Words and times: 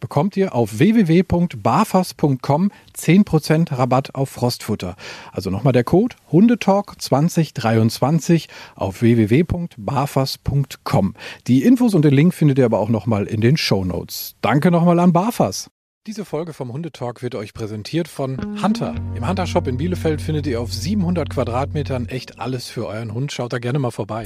bekommt 0.00 0.36
ihr 0.36 0.54
auf 0.54 0.78
www.barfas.com 0.78 2.70
10% 2.96 3.78
Rabatt 3.78 4.14
auf 4.14 4.30
Frostfutter. 4.30 4.96
Also 5.32 5.50
nochmal 5.50 5.72
der 5.72 5.84
Code 5.84 6.16
Hundetalk 6.32 7.00
2023 7.00 8.48
auf 8.74 9.02
www.barfas.com. 9.02 11.14
Die 11.46 11.62
Infos 11.62 11.94
und 11.94 12.04
den 12.04 12.14
Link 12.14 12.34
findet 12.34 12.58
ihr 12.58 12.64
aber 12.64 12.80
auch 12.80 12.88
nochmal 12.88 13.26
in 13.26 13.40
den 13.40 13.56
Show 13.56 13.84
Notes. 13.84 14.34
Danke 14.40 14.70
nochmal 14.70 14.98
an 14.98 15.12
Barfas. 15.12 15.70
Diese 16.06 16.24
Folge 16.24 16.54
vom 16.54 16.72
Hundetalk 16.72 17.22
wird 17.22 17.34
euch 17.34 17.52
präsentiert 17.52 18.08
von 18.08 18.62
Hunter. 18.62 18.94
Im 19.14 19.28
Hunter 19.28 19.46
Shop 19.46 19.66
in 19.66 19.76
Bielefeld 19.76 20.22
findet 20.22 20.46
ihr 20.46 20.58
auf 20.58 20.72
700 20.72 21.28
Quadratmetern 21.28 22.06
echt 22.06 22.40
alles 22.40 22.70
für 22.70 22.86
euren 22.86 23.12
Hund. 23.12 23.32
Schaut 23.32 23.52
da 23.52 23.58
gerne 23.58 23.78
mal 23.78 23.90
vorbei. 23.90 24.24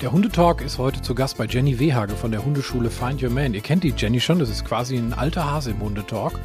Der 0.00 0.12
Hundetalk 0.12 0.62
ist 0.62 0.78
heute 0.78 1.02
zu 1.02 1.14
Gast 1.14 1.36
bei 1.36 1.44
Jenny 1.44 1.78
Wehage 1.78 2.14
von 2.14 2.30
der 2.30 2.42
Hundeschule 2.42 2.88
Find 2.88 3.22
Your 3.22 3.28
Man. 3.28 3.52
Ihr 3.52 3.60
kennt 3.60 3.84
die 3.84 3.92
Jenny 3.94 4.18
schon, 4.18 4.38
das 4.38 4.48
ist 4.48 4.64
quasi 4.64 4.96
ein 4.96 5.12
alter 5.12 5.44
Hase 5.44 5.72
im 5.72 5.80
Hundetalk. 5.80 6.40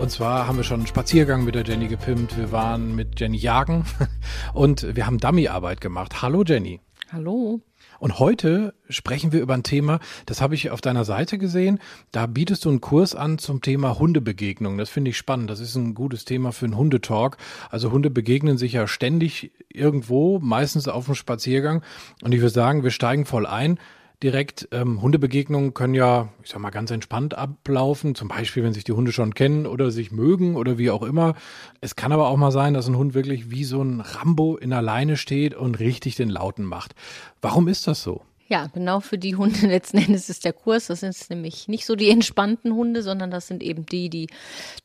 Und 0.00 0.12
zwar 0.12 0.46
haben 0.46 0.56
wir 0.56 0.62
schon 0.62 0.80
einen 0.80 0.86
Spaziergang 0.86 1.44
mit 1.44 1.56
der 1.56 1.64
Jenny 1.64 1.88
gepimpt, 1.88 2.36
wir 2.36 2.52
waren 2.52 2.94
mit 2.94 3.18
Jenny 3.18 3.38
jagen 3.38 3.84
und 4.54 4.94
wir 4.94 5.04
haben 5.04 5.18
Dummyarbeit 5.18 5.80
gemacht. 5.80 6.22
Hallo 6.22 6.44
Jenny. 6.46 6.80
Hallo. 7.10 7.60
Und 8.02 8.18
heute 8.18 8.74
sprechen 8.88 9.30
wir 9.30 9.40
über 9.40 9.54
ein 9.54 9.62
Thema, 9.62 10.00
das 10.26 10.40
habe 10.40 10.56
ich 10.56 10.70
auf 10.70 10.80
deiner 10.80 11.04
Seite 11.04 11.38
gesehen. 11.38 11.78
Da 12.10 12.26
bietest 12.26 12.64
du 12.64 12.68
einen 12.68 12.80
Kurs 12.80 13.14
an 13.14 13.38
zum 13.38 13.62
Thema 13.62 13.96
Hundebegegnung. 13.96 14.76
Das 14.76 14.90
finde 14.90 15.12
ich 15.12 15.16
spannend. 15.16 15.48
Das 15.48 15.60
ist 15.60 15.76
ein 15.76 15.94
gutes 15.94 16.24
Thema 16.24 16.50
für 16.50 16.64
einen 16.64 16.76
Hundetalk. 16.76 17.36
Also 17.70 17.92
Hunde 17.92 18.10
begegnen 18.10 18.58
sich 18.58 18.72
ja 18.72 18.88
ständig 18.88 19.52
irgendwo, 19.68 20.40
meistens 20.40 20.88
auf 20.88 21.04
dem 21.04 21.14
Spaziergang. 21.14 21.84
Und 22.24 22.34
ich 22.34 22.40
würde 22.40 22.52
sagen, 22.52 22.82
wir 22.82 22.90
steigen 22.90 23.24
voll 23.24 23.46
ein 23.46 23.78
direkt. 24.22 24.68
Ähm, 24.72 25.02
Hundebegegnungen 25.02 25.74
können 25.74 25.94
ja, 25.94 26.28
ich 26.42 26.50
sag 26.50 26.60
mal, 26.60 26.70
ganz 26.70 26.90
entspannt 26.90 27.34
ablaufen. 27.34 28.14
Zum 28.14 28.28
Beispiel, 28.28 28.62
wenn 28.62 28.72
sich 28.72 28.84
die 28.84 28.92
Hunde 28.92 29.12
schon 29.12 29.34
kennen 29.34 29.66
oder 29.66 29.90
sich 29.90 30.12
mögen 30.12 30.56
oder 30.56 30.78
wie 30.78 30.90
auch 30.90 31.02
immer. 31.02 31.34
Es 31.80 31.96
kann 31.96 32.12
aber 32.12 32.28
auch 32.28 32.36
mal 32.36 32.52
sein, 32.52 32.74
dass 32.74 32.88
ein 32.88 32.96
Hund 32.96 33.14
wirklich 33.14 33.50
wie 33.50 33.64
so 33.64 33.82
ein 33.82 34.00
Rambo 34.00 34.56
in 34.56 34.70
der 34.70 34.82
Leine 34.82 35.16
steht 35.16 35.54
und 35.54 35.78
richtig 35.78 36.16
den 36.16 36.28
Lauten 36.28 36.64
macht. 36.64 36.94
Warum 37.40 37.68
ist 37.68 37.86
das 37.86 38.02
so? 38.02 38.22
Ja, 38.48 38.66
genau 38.66 39.00
für 39.00 39.18
die 39.18 39.36
Hunde 39.36 39.66
letzten 39.66 39.98
Endes 39.98 40.28
ist 40.28 40.44
der 40.44 40.52
Kurs. 40.52 40.86
Das 40.86 41.00
sind 41.00 41.16
nämlich 41.30 41.68
nicht 41.68 41.86
so 41.86 41.96
die 41.96 42.10
entspannten 42.10 42.74
Hunde, 42.74 43.02
sondern 43.02 43.30
das 43.30 43.46
sind 43.46 43.62
eben 43.62 43.86
die, 43.86 44.10
die 44.10 44.28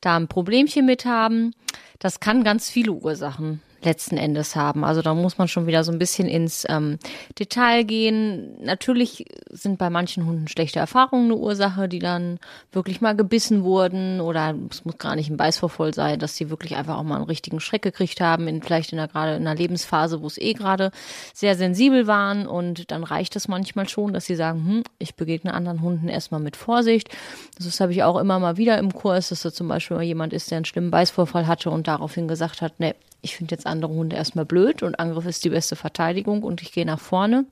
da 0.01 0.15
ein 0.15 0.27
Problemchen 0.27 0.85
mit 0.85 1.05
haben. 1.05 1.53
Das 1.99 2.19
kann 2.19 2.43
ganz 2.43 2.69
viele 2.69 2.91
Ursachen 2.91 3.61
letzten 3.83 4.17
Endes 4.17 4.55
haben. 4.55 4.83
Also 4.83 5.01
da 5.01 5.13
muss 5.13 5.37
man 5.37 5.47
schon 5.47 5.67
wieder 5.67 5.83
so 5.83 5.91
ein 5.91 5.99
bisschen 5.99 6.27
ins 6.27 6.65
ähm, 6.69 6.97
Detail 7.37 7.83
gehen. 7.83 8.57
Natürlich 8.61 9.25
sind 9.49 9.77
bei 9.77 9.89
manchen 9.89 10.25
Hunden 10.25 10.47
schlechte 10.47 10.79
Erfahrungen 10.79 11.25
eine 11.25 11.35
Ursache, 11.35 11.87
die 11.87 11.99
dann 11.99 12.39
wirklich 12.71 13.01
mal 13.01 13.15
gebissen 13.15 13.63
wurden 13.63 14.21
oder 14.21 14.55
es 14.69 14.83
muss 14.85 14.97
gar 14.97 15.15
nicht 15.15 15.29
ein 15.29 15.37
Beißvorfall 15.37 15.93
sein, 15.93 16.19
dass 16.19 16.35
sie 16.35 16.49
wirklich 16.49 16.75
einfach 16.75 16.97
auch 16.97 17.03
mal 17.03 17.15
einen 17.15 17.25
richtigen 17.25 17.59
Schreck 17.59 17.81
gekriegt 17.81 18.21
haben, 18.21 18.47
in, 18.47 18.61
vielleicht 18.61 18.93
in 18.93 18.99
einer, 18.99 19.07
gerade 19.07 19.35
in 19.35 19.47
einer 19.47 19.55
Lebensphase, 19.55 20.21
wo 20.21 20.27
es 20.27 20.37
eh 20.37 20.53
gerade 20.53 20.91
sehr 21.33 21.55
sensibel 21.55 22.07
waren 22.07 22.47
und 22.47 22.91
dann 22.91 23.03
reicht 23.03 23.35
es 23.35 23.47
manchmal 23.47 23.87
schon, 23.87 24.13
dass 24.13 24.25
sie 24.25 24.35
sagen, 24.35 24.65
hm, 24.65 24.83
ich 24.99 25.15
begegne 25.15 25.53
anderen 25.53 25.81
Hunden 25.81 26.09
erstmal 26.09 26.41
mit 26.41 26.55
Vorsicht. 26.55 27.09
Das 27.57 27.79
habe 27.79 27.91
ich 27.91 28.03
auch 28.03 28.17
immer 28.17 28.39
mal 28.39 28.57
wieder 28.57 28.77
im 28.77 28.93
Kurs, 28.93 29.29
dass 29.29 29.41
da 29.41 29.51
zum 29.51 29.67
Beispiel 29.67 29.97
mal 29.97 30.03
jemand 30.03 30.33
ist, 30.33 30.51
der 30.51 30.57
einen 30.57 30.65
schlimmen 30.65 30.91
Beißvorfall 30.91 31.47
hatte 31.47 31.69
und 31.69 31.87
daraufhin 31.87 32.27
gesagt 32.27 32.61
hat, 32.61 32.79
ne, 32.79 32.95
ich 33.21 33.35
finde 33.35 33.55
jetzt 33.55 33.65
andere 33.65 33.91
Hunde 33.91 34.15
erstmal 34.15 34.45
blöd 34.45 34.83
und 34.83 34.99
Angriff 34.99 35.25
ist 35.25 35.43
die 35.43 35.49
beste 35.49 35.75
Verteidigung 35.75 36.43
und 36.43 36.61
ich 36.61 36.71
gehe 36.71 36.85
nach 36.85 36.99
vorne. 36.99 37.45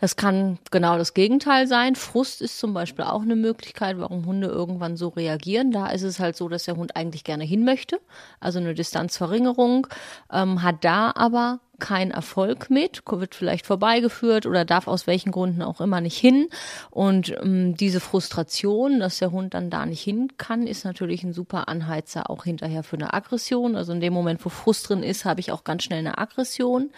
Das 0.00 0.16
kann 0.16 0.58
genau 0.70 0.96
das 0.96 1.12
Gegenteil 1.12 1.66
sein. 1.66 1.94
Frust 1.94 2.40
ist 2.40 2.58
zum 2.58 2.72
Beispiel 2.72 3.04
auch 3.04 3.22
eine 3.22 3.36
Möglichkeit, 3.36 3.98
warum 3.98 4.24
Hunde 4.24 4.48
irgendwann 4.48 4.96
so 4.96 5.08
reagieren. 5.08 5.72
Da 5.72 5.88
ist 5.88 6.02
es 6.02 6.18
halt 6.18 6.36
so, 6.36 6.48
dass 6.48 6.64
der 6.64 6.76
Hund 6.76 6.96
eigentlich 6.96 7.24
gerne 7.24 7.44
hin 7.44 7.64
möchte, 7.64 8.00
also 8.40 8.58
eine 8.58 8.74
Distanzverringerung, 8.74 9.86
ähm, 10.32 10.62
hat 10.62 10.84
da 10.84 11.12
aber 11.14 11.60
keinen 11.80 12.10
Erfolg 12.10 12.70
mit, 12.70 13.02
wird 13.10 13.34
vielleicht 13.34 13.66
vorbeigeführt 13.66 14.46
oder 14.46 14.64
darf 14.64 14.86
aus 14.86 15.06
welchen 15.06 15.32
Gründen 15.32 15.62
auch 15.62 15.80
immer 15.80 16.00
nicht 16.00 16.18
hin. 16.18 16.48
Und 16.90 17.34
ähm, 17.42 17.74
diese 17.76 18.00
Frustration, 18.00 19.00
dass 19.00 19.18
der 19.18 19.32
Hund 19.32 19.54
dann 19.54 19.70
da 19.70 19.86
nicht 19.86 20.02
hin 20.02 20.32
kann, 20.38 20.66
ist 20.66 20.84
natürlich 20.84 21.24
ein 21.24 21.32
super 21.32 21.68
Anheizer 21.68 22.30
auch 22.30 22.44
hinterher 22.44 22.82
für 22.82 22.96
eine 22.96 23.14
Aggression. 23.14 23.76
Also 23.76 23.92
in 23.92 24.00
dem 24.00 24.12
Moment, 24.12 24.44
wo 24.44 24.50
Frust 24.50 24.88
drin 24.88 25.02
ist, 25.02 25.24
habe 25.24 25.40
ich 25.40 25.52
auch 25.52 25.64
ganz 25.64 25.84
schnell 25.84 26.00
eine 26.00 26.18
Aggression. 26.18 26.90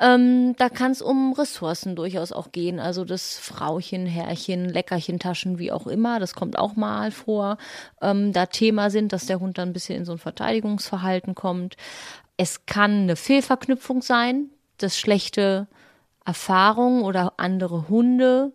Ähm, 0.00 0.56
da 0.56 0.70
kann 0.70 0.92
es 0.92 1.02
um 1.02 1.34
Ressourcen 1.34 1.94
durchaus 1.94 2.32
auch 2.32 2.52
gehen. 2.52 2.80
Also 2.80 3.04
das 3.04 3.38
Frauchen, 3.38 4.06
Herrchen, 4.06 4.64
Leckerchen, 4.64 5.18
Taschen, 5.18 5.58
wie 5.58 5.70
auch 5.70 5.86
immer, 5.86 6.18
das 6.18 6.34
kommt 6.34 6.58
auch 6.58 6.74
mal 6.74 7.10
vor, 7.10 7.58
ähm, 8.00 8.32
da 8.32 8.46
Thema 8.46 8.88
sind, 8.88 9.12
dass 9.12 9.26
der 9.26 9.40
Hund 9.40 9.58
dann 9.58 9.70
ein 9.70 9.72
bisschen 9.74 9.96
in 9.96 10.04
so 10.06 10.12
ein 10.12 10.18
Verteidigungsverhalten 10.18 11.34
kommt. 11.34 11.76
Es 12.38 12.64
kann 12.64 13.02
eine 13.02 13.16
Fehlverknüpfung 13.16 14.00
sein, 14.00 14.48
dass 14.78 14.98
schlechte 14.98 15.68
Erfahrungen 16.24 17.02
oder 17.02 17.34
andere 17.36 17.90
Hunde 17.90 18.52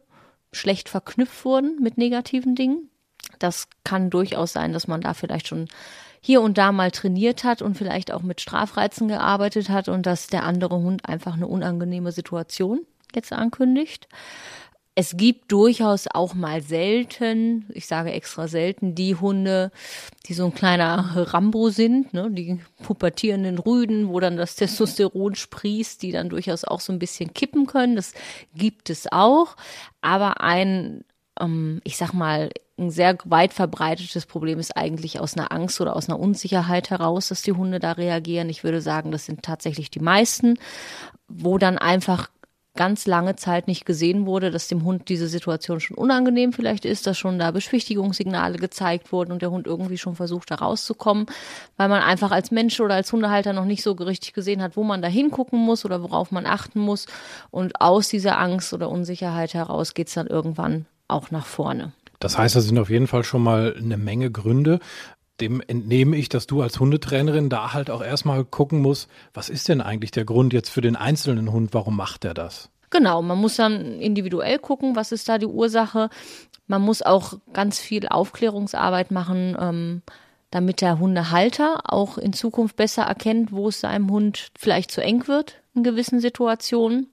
schlecht 0.52 0.90
verknüpft 0.90 1.46
wurden 1.46 1.78
mit 1.80 1.98
negativen 2.00 2.56
Dingen. 2.56 2.90
Das 3.38 3.68
kann 3.84 4.10
durchaus 4.10 4.54
sein, 4.54 4.74
dass 4.74 4.88
man 4.88 5.02
da 5.02 5.14
vielleicht 5.14 5.48
schon 5.48 5.68
hier 6.26 6.42
und 6.42 6.58
da 6.58 6.72
mal 6.72 6.90
trainiert 6.90 7.44
hat 7.44 7.62
und 7.62 7.78
vielleicht 7.78 8.12
auch 8.12 8.24
mit 8.24 8.42
Strafreizen 8.42 9.08
gearbeitet 9.08 9.70
hat 9.70 9.90
und 9.90 10.08
dass 10.08 10.26
der 10.26 10.42
andere 10.42 10.78
Hund 10.78 11.08
einfach 11.08 11.36
eine 11.36 11.46
unangenehme 11.46 12.12
Situation 12.12 12.80
jetzt 13.14 13.32
ankündigt. 13.32 14.08
Es 14.96 15.18
gibt 15.18 15.52
durchaus 15.52 16.08
auch 16.08 16.34
mal 16.34 16.64
selten, 16.64 17.68
ich 17.76 17.86
sage 17.86 18.12
extra 18.12 18.48
selten, 18.48 18.96
die 18.96 19.14
Hunde, 19.14 19.72
die 20.26 20.34
so 20.34 20.46
ein 20.46 20.56
kleiner 20.56 21.12
Rambo 21.32 21.70
sind, 21.70 22.12
ne, 22.16 22.32
die 22.32 22.60
pubertierenden 22.82 23.60
Rüden, 23.60 24.10
wo 24.10 24.20
dann 24.20 24.36
das 24.36 24.56
Testosteron 24.56 25.36
sprießt, 25.36 26.02
die 26.02 26.12
dann 26.12 26.30
durchaus 26.30 26.64
auch 26.64 26.80
so 26.80 26.92
ein 26.92 26.98
bisschen 26.98 27.36
kippen 27.36 27.68
können. 27.68 27.96
Das 27.96 28.16
gibt 28.56 28.90
es 28.90 29.12
auch. 29.12 29.58
Aber 30.02 30.42
ein, 30.42 31.06
ähm, 31.40 31.82
ich 31.84 31.98
sag 31.98 32.14
mal, 32.14 32.50
ein 32.78 32.90
sehr 32.90 33.18
weit 33.24 33.54
verbreitetes 33.54 34.26
Problem 34.26 34.60
ist 34.60 34.76
eigentlich 34.76 35.20
aus 35.20 35.38
einer 35.38 35.52
Angst 35.52 35.80
oder 35.80 35.96
aus 35.96 36.10
einer 36.10 36.20
Unsicherheit 36.20 36.90
heraus, 36.90 37.30
dass 37.30 37.42
die 37.42 37.54
Hunde 37.54 37.80
da 37.80 37.94
reagieren. 37.94 38.50
Ich 38.50 38.64
würde 38.64 38.82
sagen, 38.82 39.12
das 39.12 39.26
sind 39.26 39.44
tatsächlich 39.44 39.90
die 39.90 40.02
meisten, 40.02 40.60
wo 41.28 41.58
dann 41.58 41.78
einfach 41.78 42.30
ganz 42.76 43.08
lange 43.08 43.36
Zeit 43.36 43.68
nicht 43.68 43.86
gesehen 43.86 44.26
wurde, 44.26 44.52
dass 44.52 44.68
dem 44.68 44.84
Hund 44.84 45.10
diese 45.10 45.28
Situation 45.28 45.80
schon 45.80 45.98
unangenehm 45.98 46.54
vielleicht 46.54 46.86
ist, 46.86 47.08
dass 47.08 47.18
schon 47.18 47.40
da 47.40 47.52
Beschwichtigungssignale 47.52 48.58
gezeigt 48.58 49.12
wurden 49.12 49.32
und 49.32 49.42
der 49.42 49.52
Hund 49.52 49.66
irgendwie 49.66 49.98
schon 49.98 50.16
versucht, 50.16 50.52
da 50.52 50.56
rauszukommen, 50.56 51.26
weil 51.78 51.90
man 51.90 52.04
einfach 52.04 52.32
als 52.32 52.52
Mensch 52.52 52.80
oder 52.80 52.96
als 52.96 53.12
Hundehalter 53.12 53.54
noch 53.54 53.66
nicht 53.66 53.82
so 53.82 53.94
richtig 53.94 54.34
gesehen 54.34 54.62
hat, 54.62 54.76
wo 54.76 54.84
man 54.84 55.02
da 55.02 55.08
hingucken 55.08 55.60
muss 55.60 55.86
oder 55.86 56.04
worauf 56.04 56.32
man 56.32 56.46
achten 56.46 56.80
muss. 56.80 57.08
Und 57.50 57.80
aus 57.80 58.10
dieser 58.10 58.38
Angst 58.38 58.74
oder 58.74 58.90
Unsicherheit 58.90 59.54
heraus 59.54 59.94
geht's 59.94 60.14
dann 60.14 60.28
irgendwann 60.28 60.86
auch 61.08 61.32
nach 61.32 61.46
vorne. 61.46 61.94
Das 62.26 62.40
heißt, 62.40 62.56
das 62.56 62.66
sind 62.66 62.80
auf 62.80 62.90
jeden 62.90 63.06
Fall 63.06 63.24
schon 63.24 63.44
mal 63.44 63.76
eine 63.78 63.98
Menge 63.98 64.32
Gründe. 64.32 64.80
Dem 65.40 65.62
entnehme 65.62 66.18
ich, 66.18 66.28
dass 66.28 66.48
du 66.48 66.64
als 66.64 66.80
Hundetrainerin 66.80 67.50
da 67.50 67.72
halt 67.72 67.92
auch 67.92 68.02
erstmal 68.02 68.44
gucken 68.44 68.82
musst, 68.82 69.12
was 69.32 69.48
ist 69.48 69.70
denn 69.70 69.80
eigentlich 69.80 70.10
der 70.10 70.26
Grund 70.26 70.52
jetzt 70.52 70.70
für 70.70 70.82
den 70.82 70.96
einzelnen 70.96 71.52
Hund, 71.52 71.76
warum 71.76 71.96
macht 71.96 72.26
er 72.26 72.34
das? 72.34 72.72
Genau, 72.90 73.22
man 73.22 73.38
muss 73.38 73.58
dann 73.58 74.00
individuell 74.00 74.58
gucken, 74.58 74.96
was 74.96 75.12
ist 75.12 75.30
da 75.30 75.38
die 75.38 75.46
Ursache. 75.46 76.10
Man 76.66 76.82
muss 76.82 77.04
auch 77.04 77.36
ganz 77.54 77.78
viel 77.78 78.08
Aufklärungsarbeit 78.08 79.12
machen, 79.12 79.56
ähm, 79.60 80.02
damit 80.50 80.82
der 80.82 80.98
Hundehalter 80.98 81.82
auch 81.84 82.18
in 82.18 82.34
Zukunft 82.34 82.76
besser 82.76 83.04
erkennt, 83.04 83.52
wo 83.52 83.68
es 83.68 83.82
seinem 83.82 84.10
Hund 84.10 84.50
vielleicht 84.58 84.90
zu 84.90 85.00
eng 85.00 85.28
wird 85.28 85.62
in 85.76 85.84
gewissen 85.84 86.20
Situationen. 86.20 87.06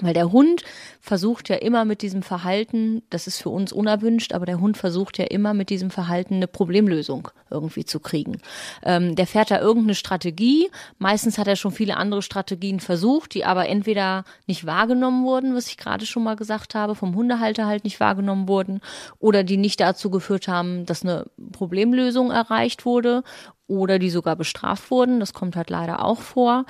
Weil 0.00 0.14
der 0.14 0.32
Hund 0.32 0.64
versucht 1.00 1.48
ja 1.48 1.56
immer 1.56 1.84
mit 1.84 2.02
diesem 2.02 2.22
Verhalten, 2.22 3.02
das 3.10 3.28
ist 3.28 3.40
für 3.40 3.50
uns 3.50 3.72
unerwünscht, 3.72 4.32
aber 4.32 4.44
der 4.44 4.60
Hund 4.60 4.76
versucht 4.76 5.18
ja 5.18 5.26
immer 5.26 5.54
mit 5.54 5.70
diesem 5.70 5.90
Verhalten 5.90 6.34
eine 6.34 6.48
Problemlösung 6.48 7.28
irgendwie 7.48 7.84
zu 7.84 8.00
kriegen. 8.00 8.38
Ähm, 8.82 9.14
der 9.14 9.28
fährt 9.28 9.52
da 9.52 9.60
irgendeine 9.60 9.94
Strategie. 9.94 10.68
Meistens 10.98 11.38
hat 11.38 11.46
er 11.46 11.54
schon 11.54 11.70
viele 11.70 11.96
andere 11.96 12.22
Strategien 12.22 12.80
versucht, 12.80 13.34
die 13.34 13.44
aber 13.44 13.68
entweder 13.68 14.24
nicht 14.48 14.66
wahrgenommen 14.66 15.24
wurden, 15.24 15.54
was 15.54 15.68
ich 15.68 15.76
gerade 15.76 16.06
schon 16.06 16.24
mal 16.24 16.34
gesagt 16.34 16.74
habe, 16.74 16.96
vom 16.96 17.14
Hundehalter 17.14 17.66
halt 17.66 17.84
nicht 17.84 18.00
wahrgenommen 18.00 18.48
wurden, 18.48 18.80
oder 19.20 19.44
die 19.44 19.56
nicht 19.56 19.78
dazu 19.78 20.10
geführt 20.10 20.48
haben, 20.48 20.86
dass 20.86 21.04
eine 21.04 21.26
Problemlösung 21.52 22.32
erreicht 22.32 22.84
wurde 22.84 23.22
oder 23.68 24.00
die 24.00 24.10
sogar 24.10 24.34
bestraft 24.34 24.90
wurden. 24.90 25.20
Das 25.20 25.32
kommt 25.32 25.54
halt 25.54 25.70
leider 25.70 26.04
auch 26.04 26.20
vor. 26.20 26.64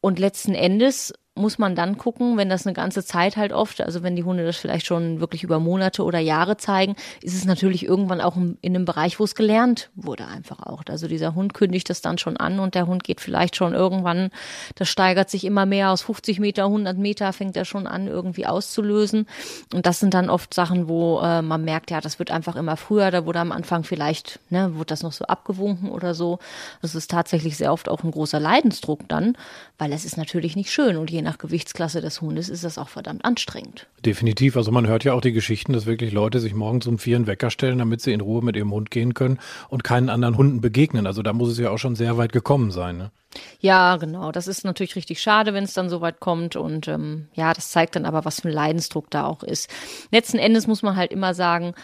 Und 0.00 0.18
letzten 0.18 0.54
Endes 0.54 1.12
muss 1.36 1.58
man 1.58 1.74
dann 1.74 1.96
gucken, 1.96 2.36
wenn 2.36 2.48
das 2.48 2.66
eine 2.66 2.74
ganze 2.74 3.04
Zeit 3.04 3.36
halt 3.36 3.52
oft, 3.52 3.80
also 3.80 4.02
wenn 4.02 4.16
die 4.16 4.24
Hunde 4.24 4.44
das 4.44 4.56
vielleicht 4.56 4.86
schon 4.86 5.20
wirklich 5.20 5.44
über 5.44 5.60
Monate 5.60 6.02
oder 6.02 6.18
Jahre 6.18 6.56
zeigen, 6.56 6.96
ist 7.22 7.34
es 7.34 7.44
natürlich 7.44 7.84
irgendwann 7.84 8.20
auch 8.20 8.36
in 8.36 8.58
einem 8.62 8.84
Bereich, 8.84 9.20
wo 9.20 9.24
es 9.24 9.36
gelernt 9.36 9.90
wurde 9.94 10.26
einfach 10.26 10.60
auch. 10.60 10.82
Also 10.88 11.06
dieser 11.06 11.34
Hund 11.34 11.54
kündigt 11.54 11.88
das 11.88 12.00
dann 12.02 12.18
schon 12.18 12.36
an 12.36 12.58
und 12.58 12.74
der 12.74 12.86
Hund 12.86 13.04
geht 13.04 13.20
vielleicht 13.20 13.54
schon 13.54 13.74
irgendwann, 13.74 14.30
das 14.74 14.88
steigert 14.88 15.30
sich 15.30 15.44
immer 15.44 15.66
mehr 15.66 15.90
aus 15.90 16.02
50 16.02 16.40
Meter, 16.40 16.64
100 16.64 16.98
Meter 16.98 17.32
fängt 17.32 17.56
er 17.56 17.64
schon 17.64 17.86
an 17.86 18.08
irgendwie 18.08 18.46
auszulösen. 18.46 19.26
Und 19.72 19.86
das 19.86 20.00
sind 20.00 20.14
dann 20.14 20.30
oft 20.30 20.52
Sachen, 20.52 20.88
wo 20.88 21.20
äh, 21.20 21.42
man 21.42 21.64
merkt, 21.64 21.90
ja, 21.92 22.00
das 22.00 22.18
wird 22.18 22.32
einfach 22.32 22.56
immer 22.56 22.76
früher, 22.76 23.10
da 23.12 23.24
wurde 23.24 23.38
am 23.38 23.52
Anfang 23.52 23.84
vielleicht, 23.84 24.40
ne, 24.50 24.74
wurde 24.74 24.86
das 24.86 25.04
noch 25.04 25.12
so 25.12 25.24
abgewunken 25.26 25.90
oder 25.90 26.14
so. 26.14 26.40
Das 26.82 26.96
ist 26.96 27.10
tatsächlich 27.10 27.56
sehr 27.56 27.72
oft 27.72 27.88
auch 27.88 28.02
ein 28.02 28.10
großer 28.10 28.40
Leidensdruck 28.40 29.08
dann, 29.08 29.36
weil 29.78 29.92
es 29.92 30.04
ist 30.04 30.16
natürlich 30.16 30.56
nicht 30.56 30.72
schön 30.72 30.96
und 30.96 31.10
je 31.10 31.19
nach 31.22 31.30
nach 31.30 31.38
Gewichtsklasse 31.38 32.00
des 32.00 32.20
Hundes 32.20 32.48
ist 32.48 32.64
das 32.64 32.76
auch 32.76 32.88
verdammt 32.88 33.24
anstrengend. 33.24 33.86
Definitiv. 34.04 34.56
Also 34.56 34.72
man 34.72 34.88
hört 34.88 35.04
ja 35.04 35.12
auch 35.12 35.20
die 35.20 35.32
Geschichten, 35.32 35.72
dass 35.72 35.86
wirklich 35.86 36.10
Leute 36.10 36.40
sich 36.40 36.54
morgens 36.54 36.88
um 36.88 36.98
vier 36.98 37.14
einen 37.14 37.28
Wecker 37.28 37.50
stellen, 37.50 37.78
damit 37.78 38.00
sie 38.00 38.12
in 38.12 38.20
Ruhe 38.20 38.42
mit 38.42 38.56
ihrem 38.56 38.72
Hund 38.72 38.90
gehen 38.90 39.14
können 39.14 39.38
und 39.68 39.84
keinen 39.84 40.08
anderen 40.08 40.36
Hunden 40.36 40.60
begegnen. 40.60 41.06
Also 41.06 41.22
da 41.22 41.32
muss 41.32 41.50
es 41.50 41.58
ja 41.58 41.70
auch 41.70 41.78
schon 41.78 41.94
sehr 41.94 42.18
weit 42.18 42.32
gekommen 42.32 42.72
sein. 42.72 42.96
Ne? 42.96 43.12
Ja, 43.60 43.96
genau. 43.96 44.32
Das 44.32 44.48
ist 44.48 44.64
natürlich 44.64 44.96
richtig 44.96 45.22
schade, 45.22 45.54
wenn 45.54 45.62
es 45.62 45.72
dann 45.72 45.88
so 45.88 46.00
weit 46.00 46.18
kommt. 46.18 46.56
Und 46.56 46.88
ähm, 46.88 47.28
ja, 47.34 47.52
das 47.52 47.70
zeigt 47.70 47.94
dann 47.94 48.06
aber, 48.06 48.24
was 48.24 48.40
für 48.40 48.48
ein 48.48 48.54
Leidensdruck 48.54 49.08
da 49.08 49.26
auch 49.26 49.44
ist. 49.44 49.70
Letzten 50.10 50.38
Endes 50.38 50.66
muss 50.66 50.82
man 50.82 50.96
halt 50.96 51.12
immer 51.12 51.32
sagen, 51.32 51.74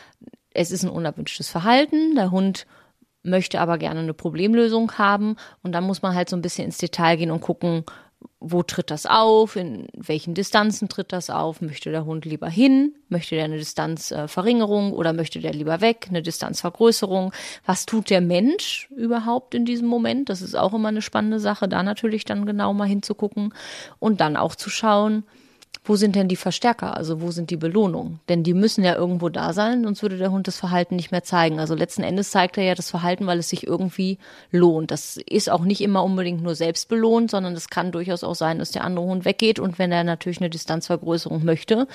es 0.54 0.72
ist 0.72 0.82
ein 0.82 0.90
unerwünschtes 0.90 1.48
Verhalten. 1.48 2.16
Der 2.16 2.32
Hund 2.32 2.66
möchte 3.22 3.60
aber 3.60 3.78
gerne 3.78 4.00
eine 4.00 4.14
Problemlösung 4.14 4.90
haben. 4.98 5.36
Und 5.62 5.70
dann 5.70 5.84
muss 5.84 6.02
man 6.02 6.16
halt 6.16 6.28
so 6.28 6.34
ein 6.34 6.42
bisschen 6.42 6.64
ins 6.64 6.78
Detail 6.78 7.16
gehen 7.16 7.30
und 7.30 7.40
gucken, 7.40 7.84
wo 8.40 8.62
tritt 8.62 8.90
das 8.90 9.06
auf, 9.06 9.56
in 9.56 9.88
welchen 9.94 10.34
Distanzen 10.34 10.88
tritt 10.88 11.12
das 11.12 11.31
auf, 11.31 11.61
möchte 11.61 11.90
der 11.90 12.05
Hund 12.05 12.25
lieber 12.25 12.49
hin, 12.49 12.94
möchte 13.08 13.34
der 13.34 13.44
eine 13.44 13.58
Distanzverringerung 13.58 14.93
oder 14.93 15.12
möchte 15.12 15.40
der 15.40 15.52
lieber 15.52 15.81
weg, 15.81 16.06
eine 16.08 16.23
Distanzvergrößerung, 16.23 17.32
was 17.64 17.87
tut 17.87 18.11
der 18.11 18.20
Mensch 18.20 18.88
überhaupt 18.94 19.55
in 19.55 19.64
diesem 19.64 19.88
Moment, 19.88 20.28
das 20.28 20.43
ist 20.43 20.55
auch 20.55 20.75
immer 20.75 20.88
eine 20.88 21.02
spannende 21.02 21.40
Sache, 21.40 21.69
da 21.69 21.82
natürlich 21.82 22.25
dann 22.25 22.46
genau 22.46 22.73
mal 22.75 22.88
hinzugucken 22.88 23.55
und 23.99 24.20
dann 24.20 24.37
auch 24.37 24.55
zu 24.55 24.70
schauen, 24.70 25.25
wo 25.86 25.96
sind 25.96 26.16
denn 26.16 26.28
die 26.28 26.36
Verstärker? 26.36 26.96
Also 26.96 27.20
wo 27.20 27.30
sind 27.30 27.50
die 27.50 27.56
Belohnungen? 27.56 28.20
Denn 28.28 28.42
die 28.42 28.54
müssen 28.54 28.84
ja 28.84 28.94
irgendwo 28.94 29.28
da 29.28 29.52
sein, 29.52 29.84
sonst 29.84 30.02
würde 30.02 30.18
der 30.18 30.30
Hund 30.30 30.48
das 30.48 30.56
Verhalten 30.56 30.96
nicht 30.96 31.12
mehr 31.12 31.22
zeigen. 31.22 31.60
Also 31.60 31.74
letzten 31.74 32.02
Endes 32.02 32.30
zeigt 32.30 32.58
er 32.58 32.64
ja 32.64 32.74
das 32.74 32.90
Verhalten, 32.90 33.26
weil 33.26 33.38
es 33.38 33.48
sich 33.48 33.66
irgendwie 33.66 34.18
lohnt. 34.50 34.90
Das 34.90 35.16
ist 35.16 35.50
auch 35.50 35.64
nicht 35.64 35.80
immer 35.80 36.02
unbedingt 36.02 36.42
nur 36.42 36.54
selbst 36.54 36.88
belohnt, 36.88 37.30
sondern 37.30 37.54
es 37.54 37.70
kann 37.70 37.92
durchaus 37.92 38.24
auch 38.24 38.34
sein, 38.34 38.58
dass 38.58 38.72
der 38.72 38.84
andere 38.84 39.04
Hund 39.04 39.24
weggeht 39.24 39.58
und 39.58 39.78
wenn 39.78 39.92
er 39.92 40.04
natürlich 40.04 40.40
eine 40.40 40.50
Distanzvergrößerung 40.50 41.44
möchte, 41.44 41.86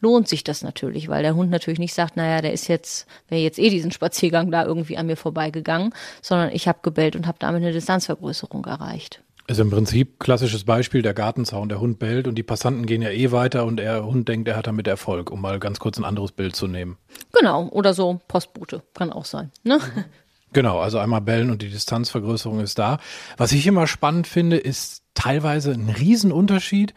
lohnt 0.00 0.28
sich 0.28 0.44
das 0.44 0.62
natürlich, 0.62 1.08
weil 1.08 1.22
der 1.22 1.34
Hund 1.34 1.50
natürlich 1.50 1.80
nicht 1.80 1.94
sagt, 1.94 2.16
naja, 2.16 2.40
der 2.40 2.52
ist 2.52 2.68
jetzt, 2.68 3.06
wäre 3.28 3.42
jetzt 3.42 3.58
eh 3.58 3.70
diesen 3.70 3.90
Spaziergang 3.90 4.50
da 4.50 4.64
irgendwie 4.64 4.96
an 4.96 5.06
mir 5.06 5.16
vorbeigegangen, 5.16 5.92
sondern 6.22 6.50
ich 6.52 6.68
habe 6.68 6.78
gebellt 6.82 7.16
und 7.16 7.26
habe 7.26 7.38
damit 7.40 7.62
eine 7.62 7.72
Distanzvergrößerung 7.72 8.64
erreicht. 8.64 9.22
Also 9.50 9.62
im 9.62 9.70
Prinzip 9.70 10.20
klassisches 10.20 10.62
Beispiel 10.62 11.02
der 11.02 11.12
Gartenzaun. 11.12 11.68
Der 11.68 11.80
Hund 11.80 11.98
bellt 11.98 12.28
und 12.28 12.36
die 12.36 12.44
Passanten 12.44 12.86
gehen 12.86 13.02
ja 13.02 13.10
eh 13.10 13.32
weiter 13.32 13.64
und 13.64 13.78
der 13.78 14.06
Hund 14.06 14.28
denkt, 14.28 14.46
er 14.46 14.56
hat 14.56 14.68
damit 14.68 14.86
Erfolg, 14.86 15.32
um 15.32 15.40
mal 15.40 15.58
ganz 15.58 15.80
kurz 15.80 15.98
ein 15.98 16.04
anderes 16.04 16.30
Bild 16.30 16.54
zu 16.54 16.68
nehmen. 16.68 16.98
Genau, 17.32 17.66
oder 17.70 17.92
so 17.92 18.20
Postbote, 18.28 18.84
kann 18.94 19.10
auch 19.12 19.24
sein. 19.24 19.50
Ne? 19.64 19.80
Genau, 20.52 20.78
also 20.78 20.98
einmal 20.98 21.20
bellen 21.20 21.50
und 21.50 21.62
die 21.62 21.68
Distanzvergrößerung 21.68 22.60
ist 22.60 22.78
da. 22.78 22.98
Was 23.36 23.50
ich 23.50 23.66
immer 23.66 23.88
spannend 23.88 24.28
finde, 24.28 24.56
ist 24.56 25.02
teilweise 25.14 25.72
ein 25.72 25.88
Riesenunterschied 25.88 26.94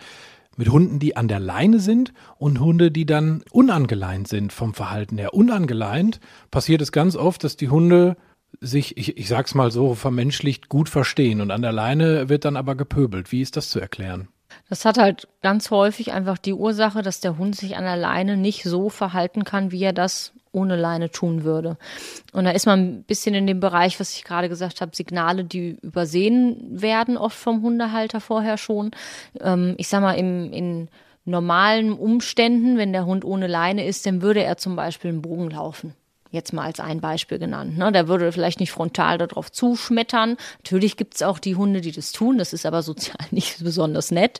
mit 0.55 0.69
Hunden, 0.69 0.99
die 0.99 1.17
an 1.17 1.27
der 1.27 1.39
Leine 1.39 1.79
sind 1.79 2.13
und 2.37 2.59
Hunde, 2.59 2.91
die 2.91 3.07
dann 3.07 3.43
unangeleint 3.51 4.27
sind 4.27 4.53
vom 4.53 4.75
Verhalten 4.75 5.17
her. 5.17 5.33
Unangeleint 5.33 6.19
passiert 6.51 6.83
es 6.83 6.91
ganz 6.91 7.15
oft, 7.15 7.43
dass 7.43 7.57
die 7.57 7.69
Hunde 7.69 8.15
sich, 8.63 8.97
ich, 8.97 9.17
ich 9.17 9.27
sag's 9.27 9.53
mal 9.53 9.71
so, 9.71 9.93
vermenschlicht 9.93 10.69
gut 10.69 10.89
verstehen 10.89 11.41
und 11.41 11.51
an 11.51 11.61
der 11.61 11.71
Leine 11.71 12.29
wird 12.29 12.45
dann 12.45 12.57
aber 12.57 12.75
gepöbelt. 12.75 13.31
Wie 13.31 13.41
ist 13.41 13.57
das 13.57 13.69
zu 13.69 13.79
erklären? 13.79 14.29
Das 14.69 14.85
hat 14.85 14.97
halt 14.97 15.27
ganz 15.41 15.71
häufig 15.71 16.13
einfach 16.13 16.37
die 16.37 16.53
Ursache, 16.53 17.01
dass 17.01 17.19
der 17.19 17.37
Hund 17.37 17.55
sich 17.55 17.75
an 17.75 17.83
der 17.83 17.97
Leine 17.97 18.37
nicht 18.37 18.63
so 18.63 18.89
verhalten 18.89 19.43
kann, 19.43 19.71
wie 19.71 19.83
er 19.83 19.93
das 19.93 20.33
ohne 20.51 20.75
Leine 20.75 21.09
tun 21.09 21.43
würde. 21.43 21.77
Und 22.31 22.45
da 22.45 22.51
ist 22.51 22.67
man 22.67 22.79
ein 22.79 23.03
bisschen 23.03 23.33
in 23.33 23.47
dem 23.47 23.59
Bereich, 23.59 23.99
was 23.99 24.15
ich 24.15 24.23
gerade 24.23 24.49
gesagt 24.49 24.81
habe, 24.81 24.95
Signale, 24.95 25.43
die 25.43 25.77
übersehen 25.81 26.57
werden, 26.69 27.17
oft 27.17 27.37
vom 27.37 27.63
Hundehalter 27.63 28.21
vorher 28.21 28.57
schon. 28.57 28.91
Ähm, 29.41 29.73
ich 29.77 29.87
sag 29.87 30.01
mal, 30.01 30.13
im, 30.13 30.53
in 30.53 30.89
normalen 31.25 31.91
Umständen, 31.93 32.77
wenn 32.77 32.93
der 32.93 33.05
Hund 33.05 33.25
ohne 33.25 33.47
Leine 33.47 33.85
ist, 33.85 34.05
dann 34.05 34.21
würde 34.21 34.43
er 34.43 34.57
zum 34.57 34.75
Beispiel 34.75 35.09
einen 35.09 35.23
Bogen 35.23 35.49
laufen 35.49 35.95
jetzt 36.33 36.51
mal 36.51 36.63
als 36.63 36.79
ein 36.79 36.99
Beispiel 36.99 37.39
genannt. 37.39 37.77
Ne? 37.77 37.91
Der 37.91 38.07
würde 38.07 38.31
vielleicht 38.31 38.59
nicht 38.59 38.71
frontal 38.71 39.19
darauf 39.19 39.51
zuschmettern. 39.51 40.35
Natürlich 40.63 40.97
gibt 40.97 41.15
es 41.15 41.21
auch 41.21 41.39
die 41.39 41.55
Hunde, 41.55 41.79
die 41.79 41.91
das 41.91 42.11
tun. 42.11 42.37
Das 42.37 42.53
ist 42.53 42.65
aber 42.65 42.81
sozial 42.81 43.17
nicht 43.31 43.63
besonders 43.63 44.11
nett. 44.11 44.39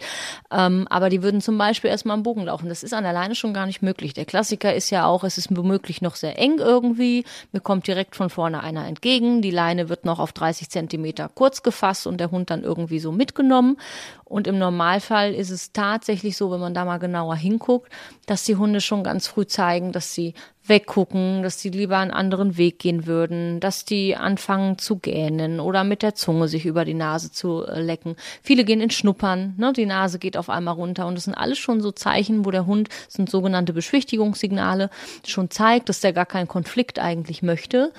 Ähm, 0.52 0.88
aber 0.90 1.10
die 1.10 1.22
würden 1.22 1.40
zum 1.40 1.58
Beispiel 1.58 1.92
erstmal 1.92 2.16
am 2.16 2.24
Bogen 2.24 2.46
laufen. 2.46 2.68
Das 2.68 2.84
ist 2.84 2.94
an 2.94 3.06
alleine 3.06 3.36
schon 3.36 3.54
gar 3.54 3.68
nicht 3.68 3.82
möglich. 3.82 4.14
Der 4.14 4.26
Klassiker 4.26 4.74
ist 4.74 4.90
ja 4.90 5.06
auch, 5.06 5.24
es 5.24 5.38
ist 5.38 5.56
womöglich 5.56 6.02
noch 6.02 6.16
sehr 6.16 6.38
eng 6.40 6.58
irgendwie. 6.58 7.26
Mir 7.52 7.62
kommt 7.62 7.88
direkt 7.88 8.16
von 8.16 8.30
vorne 8.30 8.64
einer 8.64 8.88
entgegen. 8.88 9.42
Die 9.42 9.52
Leine 9.52 9.88
wird 9.88 10.04
noch 10.04 10.20
auf 10.20 10.34
30 10.34 10.70
Zentimeter 10.70 11.30
kurz 11.34 11.62
gefasst 11.62 12.08
und 12.08 12.20
der 12.20 12.32
Hund 12.32 12.50
dann 12.50 12.64
irgendwie 12.64 13.00
so 13.00 13.12
mitgenommen. 13.12 13.78
Und 14.26 14.48
im 14.48 14.58
Normalfall 14.58 15.36
ist 15.36 15.52
es 15.52 15.74
tatsächlich 15.74 16.38
so, 16.38 16.50
wenn 16.50 16.60
man 16.60 16.74
da 16.74 16.86
mal 16.86 16.98
genauer 16.98 17.36
hinguckt, 17.36 17.92
dass 18.26 18.46
die 18.46 18.56
Hunde 18.56 18.82
schon 18.82 19.04
ganz 19.04 19.28
früh 19.28 19.46
zeigen, 19.46 19.92
dass 19.92 20.16
sie 20.16 20.34
weggucken, 20.66 21.44
dass 21.44 21.58
die 21.58 21.70
lieber 21.70 21.98
einen 21.98 22.12
anderen 22.12 22.58
Weg 22.58 22.80
gehen 22.80 23.06
würden, 23.06 23.60
dass 23.60 23.86
die 23.86 24.16
anfangen 24.16 24.78
zu 24.78 24.98
gähnen 24.98 25.60
oder 25.60 25.84
mit 25.84 26.02
der 26.02 26.16
Zunge 26.16 26.48
sich 26.48 26.66
über 26.66 26.86
die 26.86 26.94
Nase 26.94 27.32
zu 27.32 27.66
äh, 27.66 27.82
lecken. 27.82 28.16
Viele 28.42 28.64
gehen 28.64 28.80
in 28.80 28.90
Schnuppern, 28.90 29.56
ne? 29.58 29.74
die 29.74 29.86
Nase 29.86 30.20
geht 30.20 30.38
auf 30.38 30.50
einmal 30.50 30.76
runter 30.76 31.06
und 31.08 31.16
das 31.16 31.26
sind 31.26 31.34
alles 31.34 31.58
schon 31.58 31.82
so 31.82 31.92
Zeichen, 31.92 32.46
wo 32.46 32.52
der 32.52 32.66
Hund, 32.66 32.90
sind 33.10 33.30
sogenannte 33.30 33.74
Beschwichtigungssignale, 33.74 34.90
schon 35.26 35.50
zeigt, 35.50 35.90
dass 35.90 36.00
der 36.00 36.14
gar 36.14 36.26
keinen 36.26 36.48
Konflikt 36.48 37.00
eigentlich 37.00 37.44
möchte, 37.44 37.92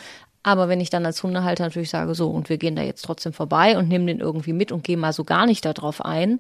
aber 0.47 0.68
wenn 0.68 0.80
ich 0.80 0.90
dann 0.90 1.06
als 1.06 1.23
Hundehalter 1.23 1.64
natürlich 1.64 1.88
sage, 1.88 2.14
so, 2.14 2.28
und 2.28 2.50
wir 2.50 2.59
gehen 2.59 2.76
da 2.76 2.83
jetzt 2.83 3.02
trotzdem 3.02 3.33
vorbei 3.33 3.78
und 3.78 3.88
nehmen 3.88 4.06
den 4.06 4.21
irgendwie 4.21 4.52
mit 4.52 4.73
und 4.73 4.85
gehen 4.85 5.00
mal 5.00 5.14
so 5.14 5.25
gar 5.25 5.47
nicht 5.47 5.64
darauf 5.64 6.04
ein, 6.04 6.38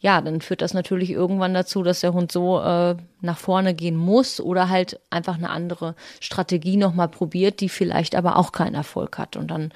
ja, 0.00 0.22
dann 0.22 0.40
führt 0.40 0.62
das 0.62 0.72
natürlich 0.72 1.10
irgendwann 1.10 1.52
dazu, 1.52 1.82
dass 1.82 2.00
der 2.00 2.14
Hund 2.14 2.32
so 2.32 2.58
äh, 2.60 2.96
nach 3.20 3.38
vorne 3.38 3.74
gehen 3.74 3.96
muss 3.96 4.40
oder 4.40 4.70
halt 4.70 4.98
einfach 5.10 5.36
eine 5.36 5.50
andere 5.50 5.94
Strategie 6.20 6.78
nochmal 6.78 7.08
probiert, 7.08 7.60
die 7.60 7.68
vielleicht 7.68 8.14
aber 8.14 8.36
auch 8.36 8.52
keinen 8.52 8.74
Erfolg 8.74 9.18
hat. 9.18 9.36
Und 9.36 9.50
dann 9.50 9.72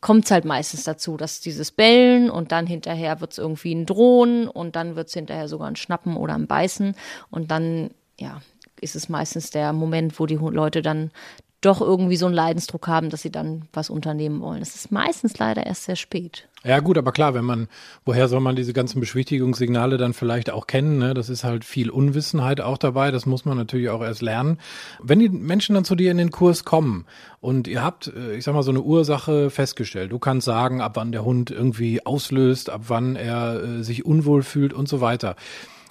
kommt 0.00 0.24
es 0.24 0.30
halt 0.30 0.46
meistens 0.46 0.84
dazu, 0.84 1.18
dass 1.18 1.40
dieses 1.40 1.72
Bellen 1.72 2.30
und 2.30 2.52
dann 2.52 2.66
hinterher 2.66 3.20
wird 3.20 3.32
es 3.32 3.38
irgendwie 3.38 3.74
ein 3.74 3.84
Drohen 3.84 4.48
und 4.48 4.76
dann 4.76 4.96
wird 4.96 5.08
es 5.08 5.14
hinterher 5.14 5.48
sogar 5.48 5.68
ein 5.68 5.76
Schnappen 5.76 6.16
oder 6.16 6.34
ein 6.34 6.46
Beißen 6.46 6.94
und 7.30 7.50
dann, 7.50 7.90
ja, 8.18 8.40
ist 8.80 8.96
es 8.96 9.08
meistens 9.08 9.50
der 9.50 9.72
Moment, 9.72 10.18
wo 10.20 10.26
die 10.26 10.36
Leute 10.36 10.80
dann 10.82 11.10
doch 11.60 11.80
irgendwie 11.80 12.16
so 12.16 12.26
einen 12.26 12.34
Leidensdruck 12.34 12.86
haben, 12.86 13.10
dass 13.10 13.22
sie 13.22 13.32
dann 13.32 13.68
was 13.72 13.90
unternehmen 13.90 14.40
wollen. 14.40 14.60
Das 14.60 14.74
ist 14.74 14.92
meistens 14.92 15.38
leider 15.38 15.66
erst 15.66 15.84
sehr 15.84 15.96
spät. 15.96 16.48
Ja 16.64 16.80
gut, 16.80 16.98
aber 16.98 17.12
klar, 17.12 17.32
wenn 17.34 17.44
man, 17.44 17.68
woher 18.04 18.28
soll 18.28 18.40
man 18.40 18.56
diese 18.56 18.72
ganzen 18.72 19.00
Beschwichtigungssignale 19.00 19.96
dann 19.96 20.12
vielleicht 20.12 20.50
auch 20.50 20.66
kennen? 20.66 20.98
Ne? 20.98 21.14
Das 21.14 21.28
ist 21.28 21.44
halt 21.44 21.64
viel 21.64 21.90
Unwissenheit 21.90 22.60
auch 22.60 22.76
dabei, 22.76 23.10
das 23.10 23.24
muss 23.24 23.44
man 23.44 23.56
natürlich 23.56 23.88
auch 23.88 24.02
erst 24.02 24.20
lernen. 24.20 24.58
Wenn 25.00 25.18
die 25.18 25.28
Menschen 25.28 25.74
dann 25.74 25.84
zu 25.84 25.94
dir 25.94 26.10
in 26.10 26.18
den 26.18 26.30
Kurs 26.30 26.64
kommen 26.64 27.06
und 27.40 27.68
ihr 27.68 27.82
habt, 27.82 28.08
äh, 28.08 28.36
ich 28.36 28.44
sag 28.44 28.54
mal, 28.54 28.62
so 28.62 28.72
eine 28.72 28.82
Ursache 28.82 29.48
festgestellt, 29.48 30.12
du 30.12 30.18
kannst 30.18 30.44
sagen, 30.44 30.80
ab 30.80 30.92
wann 30.96 31.12
der 31.12 31.24
Hund 31.24 31.50
irgendwie 31.50 32.04
auslöst, 32.04 32.68
ab 32.68 32.82
wann 32.88 33.16
er 33.16 33.62
äh, 33.62 33.82
sich 33.82 34.04
unwohl 34.04 34.42
fühlt 34.42 34.72
und 34.72 34.88
so 34.88 35.00
weiter. 35.00 35.36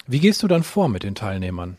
Wie 0.06 0.20
gehst 0.20 0.42
du 0.42 0.48
dann 0.48 0.62
vor 0.62 0.88
mit 0.88 1.02
den 1.02 1.14
Teilnehmern? 1.14 1.78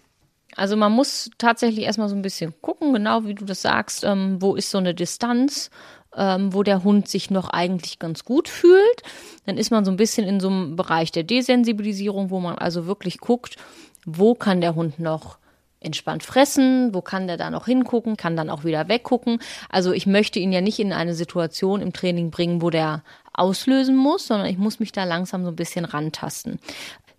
Also 0.57 0.75
man 0.75 0.91
muss 0.91 1.29
tatsächlich 1.37 1.85
erstmal 1.85 2.09
so 2.09 2.15
ein 2.15 2.23
bisschen 2.23 2.53
gucken, 2.61 2.91
genau 2.91 3.23
wie 3.25 3.35
du 3.35 3.45
das 3.45 3.61
sagst, 3.61 4.03
ähm, 4.03 4.41
wo 4.41 4.55
ist 4.55 4.71
so 4.71 4.79
eine 4.79 4.95
Distanz, 4.95 5.69
ähm, 6.15 6.51
wo 6.51 6.63
der 6.63 6.83
Hund 6.83 7.07
sich 7.07 7.29
noch 7.29 7.49
eigentlich 7.51 7.99
ganz 7.99 8.25
gut 8.25 8.49
fühlt. 8.49 9.03
Dann 9.45 9.57
ist 9.57 9.69
man 9.69 9.85
so 9.85 9.91
ein 9.91 9.97
bisschen 9.97 10.27
in 10.27 10.39
so 10.39 10.49
einem 10.49 10.75
Bereich 10.75 11.11
der 11.11 11.23
Desensibilisierung, 11.23 12.31
wo 12.31 12.39
man 12.39 12.57
also 12.57 12.87
wirklich 12.87 13.19
guckt, 13.19 13.55
wo 14.03 14.33
kann 14.33 14.59
der 14.59 14.73
Hund 14.73 14.99
noch 14.99 15.37
entspannt 15.79 16.23
fressen, 16.23 16.91
wo 16.91 17.01
kann 17.01 17.27
der 17.27 17.37
da 17.37 17.51
noch 17.51 17.67
hingucken, 17.67 18.17
kann 18.17 18.35
dann 18.35 18.49
auch 18.49 18.63
wieder 18.63 18.87
weggucken. 18.87 19.39
Also 19.69 19.91
ich 19.93 20.07
möchte 20.07 20.39
ihn 20.39 20.51
ja 20.51 20.61
nicht 20.61 20.79
in 20.79 20.91
eine 20.91 21.13
Situation 21.13 21.81
im 21.81 21.93
Training 21.93 22.31
bringen, 22.31 22.63
wo 22.63 22.71
der 22.71 23.03
auslösen 23.31 23.95
muss, 23.95 24.25
sondern 24.25 24.47
ich 24.47 24.57
muss 24.57 24.79
mich 24.79 24.91
da 24.91 25.03
langsam 25.03 25.43
so 25.43 25.51
ein 25.51 25.55
bisschen 25.55 25.85
rantasten. 25.85 26.59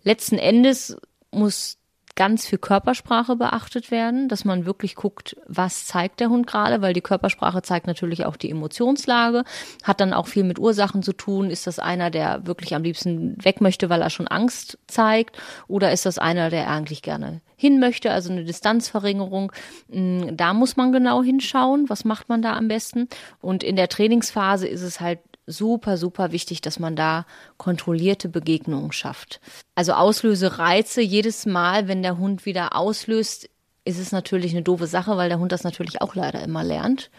Letzten 0.03 0.37
Endes 0.37 0.97
muss 1.31 1.78
ganz 2.15 2.45
viel 2.45 2.57
Körpersprache 2.57 3.35
beachtet 3.35 3.91
werden, 3.91 4.27
dass 4.29 4.45
man 4.45 4.65
wirklich 4.65 4.95
guckt, 4.95 5.37
was 5.47 5.85
zeigt 5.85 6.19
der 6.19 6.29
Hund 6.29 6.47
gerade, 6.47 6.81
weil 6.81 6.93
die 6.93 7.01
Körpersprache 7.01 7.61
zeigt 7.61 7.87
natürlich 7.87 8.25
auch 8.25 8.35
die 8.35 8.51
Emotionslage, 8.51 9.43
hat 9.83 10.01
dann 10.01 10.13
auch 10.13 10.27
viel 10.27 10.43
mit 10.43 10.59
Ursachen 10.59 11.03
zu 11.03 11.13
tun. 11.13 11.49
Ist 11.49 11.67
das 11.67 11.79
einer, 11.79 12.09
der 12.09 12.45
wirklich 12.45 12.75
am 12.75 12.83
liebsten 12.83 13.35
weg 13.43 13.61
möchte, 13.61 13.89
weil 13.89 14.01
er 14.01 14.09
schon 14.09 14.27
Angst 14.27 14.77
zeigt, 14.87 15.37
oder 15.67 15.91
ist 15.91 16.05
das 16.05 16.17
einer, 16.17 16.49
der 16.49 16.69
eigentlich 16.69 17.01
gerne 17.01 17.41
hin 17.59 17.79
möchte, 17.79 18.11
also 18.11 18.31
eine 18.31 18.45
Distanzverringerung. 18.45 19.51
Mm, 19.89 20.35
da 20.37 20.53
muss 20.53 20.77
man 20.77 20.93
genau 20.93 21.21
hinschauen, 21.21 21.89
was 21.89 22.05
macht 22.05 22.29
man 22.29 22.41
da 22.41 22.55
am 22.55 22.69
besten. 22.69 23.09
Und 23.41 23.63
in 23.63 23.75
der 23.75 23.89
Trainingsphase 23.89 24.65
ist 24.65 24.81
es 24.81 25.01
halt 25.01 25.19
super, 25.49 25.97
super 25.97 26.31
wichtig, 26.31 26.61
dass 26.61 26.79
man 26.79 26.95
da 26.95 27.25
kontrollierte 27.57 28.29
Begegnungen 28.29 28.91
schafft. 28.91 29.41
Also 29.75 29.93
Auslösereize, 29.93 31.01
jedes 31.01 31.45
Mal, 31.45 31.87
wenn 31.87 32.03
der 32.03 32.17
Hund 32.17 32.45
wieder 32.45 32.75
auslöst, 32.75 33.49
ist 33.85 33.99
es 33.99 34.11
natürlich 34.11 34.51
eine 34.51 34.61
doofe 34.61 34.87
Sache, 34.87 35.17
weil 35.17 35.29
der 35.29 35.39
Hund 35.39 35.51
das 35.51 35.63
natürlich 35.63 36.01
auch 36.01 36.15
leider 36.15 36.41
immer 36.41 36.63
lernt. 36.63 37.09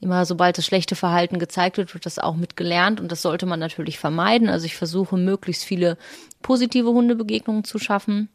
Immer 0.00 0.26
sobald 0.26 0.58
das 0.58 0.66
schlechte 0.66 0.94
Verhalten 0.94 1.38
gezeigt 1.38 1.78
wird, 1.78 1.94
wird 1.94 2.04
das 2.04 2.18
auch 2.18 2.36
mitgelernt 2.36 3.00
und 3.00 3.10
das 3.10 3.22
sollte 3.22 3.46
man 3.46 3.60
natürlich 3.60 3.98
vermeiden. 3.98 4.50
Also 4.50 4.66
ich 4.66 4.76
versuche 4.76 5.16
möglichst 5.16 5.64
viele 5.64 5.96
positive 6.42 6.90
Hundebegegnungen 6.90 7.64
zu 7.64 7.78
schaffen 7.78 8.28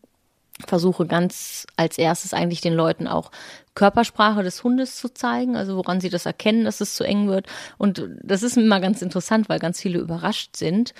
versuche 0.67 1.05
ganz 1.05 1.65
als 1.75 1.97
erstes 1.97 2.33
eigentlich 2.33 2.61
den 2.61 2.73
Leuten 2.73 3.07
auch 3.07 3.31
Körpersprache 3.73 4.43
des 4.43 4.63
Hundes 4.63 4.97
zu 4.97 5.13
zeigen, 5.13 5.55
also 5.55 5.77
woran 5.77 6.01
sie 6.01 6.09
das 6.09 6.25
erkennen, 6.25 6.65
dass 6.65 6.81
es 6.81 6.95
zu 6.95 7.03
eng 7.03 7.27
wird. 7.27 7.47
Und 7.77 8.05
das 8.21 8.43
ist 8.43 8.57
immer 8.57 8.79
ganz 8.79 9.01
interessant, 9.01 9.47
weil 9.49 9.59
ganz 9.59 9.79
viele 9.79 9.99
überrascht 9.99 10.57
sind, 10.57 10.93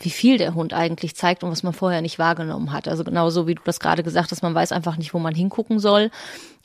wie 0.00 0.10
viel 0.10 0.38
der 0.38 0.54
Hund 0.54 0.72
eigentlich 0.72 1.14
zeigt 1.14 1.44
und 1.44 1.50
was 1.50 1.62
man 1.62 1.72
vorher 1.72 2.00
nicht 2.00 2.18
wahrgenommen 2.18 2.72
hat. 2.72 2.88
Also 2.88 3.04
genauso 3.04 3.46
wie 3.46 3.54
du 3.54 3.62
das 3.64 3.80
gerade 3.80 4.02
gesagt 4.02 4.32
hast, 4.32 4.42
man 4.42 4.54
weiß 4.54 4.72
einfach 4.72 4.96
nicht, 4.96 5.14
wo 5.14 5.18
man 5.18 5.34
hingucken 5.34 5.78
soll. 5.78 6.10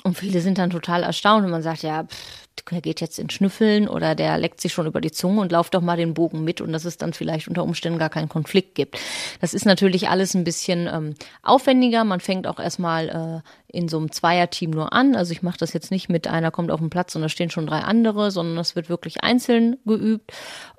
Und 0.03 0.17
viele 0.17 0.39
sind 0.39 0.57
dann 0.57 0.69
total 0.69 1.03
erstaunt 1.03 1.45
und 1.45 1.51
man 1.51 1.63
sagt, 1.63 1.83
ja, 1.83 2.03
pff, 2.03 2.45
der 2.71 2.81
geht 2.81 3.01
jetzt 3.01 3.19
in 3.19 3.29
Schnüffeln 3.29 3.87
oder 3.87 4.15
der 4.15 4.37
leckt 4.37 4.61
sich 4.61 4.73
schon 4.73 4.87
über 4.87 5.01
die 5.01 5.11
Zunge 5.11 5.41
und 5.41 5.51
lauft 5.51 5.73
doch 5.73 5.81
mal 5.81 5.97
den 5.97 6.13
Bogen 6.13 6.43
mit 6.43 6.61
und 6.61 6.71
dass 6.71 6.85
es 6.85 6.97
dann 6.97 7.13
vielleicht 7.13 7.47
unter 7.47 7.63
Umständen 7.63 7.99
gar 7.99 8.09
keinen 8.09 8.29
Konflikt 8.29 8.75
gibt. 8.75 8.97
Das 9.41 9.53
ist 9.53 9.65
natürlich 9.65 10.09
alles 10.09 10.33
ein 10.33 10.43
bisschen 10.43 10.87
ähm, 10.87 11.15
aufwendiger. 11.43 12.03
Man 12.03 12.19
fängt 12.19 12.47
auch 12.47 12.59
erstmal 12.59 13.43
äh, 13.43 13.77
in 13.77 13.87
so 13.87 13.97
einem 13.97 14.11
Zweierteam 14.11 14.71
nur 14.71 14.93
an. 14.93 15.15
Also 15.15 15.31
ich 15.31 15.43
mache 15.43 15.57
das 15.57 15.73
jetzt 15.73 15.91
nicht 15.91 16.09
mit 16.09 16.27
einer 16.27 16.51
kommt 16.51 16.71
auf 16.71 16.79
den 16.79 16.89
Platz 16.89 17.15
und 17.15 17.21
da 17.21 17.29
stehen 17.29 17.49
schon 17.49 17.67
drei 17.67 17.79
andere, 17.79 18.31
sondern 18.31 18.55
das 18.55 18.75
wird 18.75 18.89
wirklich 18.89 19.23
einzeln 19.23 19.77
geübt. 19.85 20.31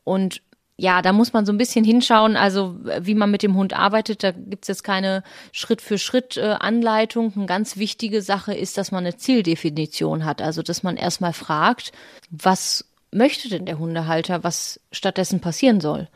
Und 0.04 0.40
ja, 0.78 1.00
da 1.00 1.12
muss 1.12 1.32
man 1.32 1.46
so 1.46 1.52
ein 1.52 1.58
bisschen 1.58 1.84
hinschauen, 1.86 2.36
also 2.36 2.76
wie 3.00 3.14
man 3.14 3.30
mit 3.30 3.42
dem 3.42 3.56
Hund 3.56 3.72
arbeitet. 3.72 4.22
Da 4.22 4.32
gibt's 4.32 4.68
jetzt 4.68 4.84
keine 4.84 5.22
Schritt-für-Schritt-Anleitung. 5.52 7.32
Eine 7.34 7.46
ganz 7.46 7.78
wichtige 7.78 8.20
Sache 8.20 8.52
ist, 8.52 8.76
dass 8.76 8.92
man 8.92 9.04
eine 9.04 9.16
Zieldefinition 9.16 10.26
hat. 10.26 10.42
Also 10.42 10.62
dass 10.62 10.82
man 10.82 10.98
erstmal 10.98 11.32
fragt, 11.32 11.92
was 12.28 12.84
möchte 13.10 13.48
denn 13.48 13.64
der 13.64 13.78
Hundehalter, 13.78 14.44
was 14.44 14.78
stattdessen 14.92 15.40
passieren 15.40 15.80
soll. 15.80 16.08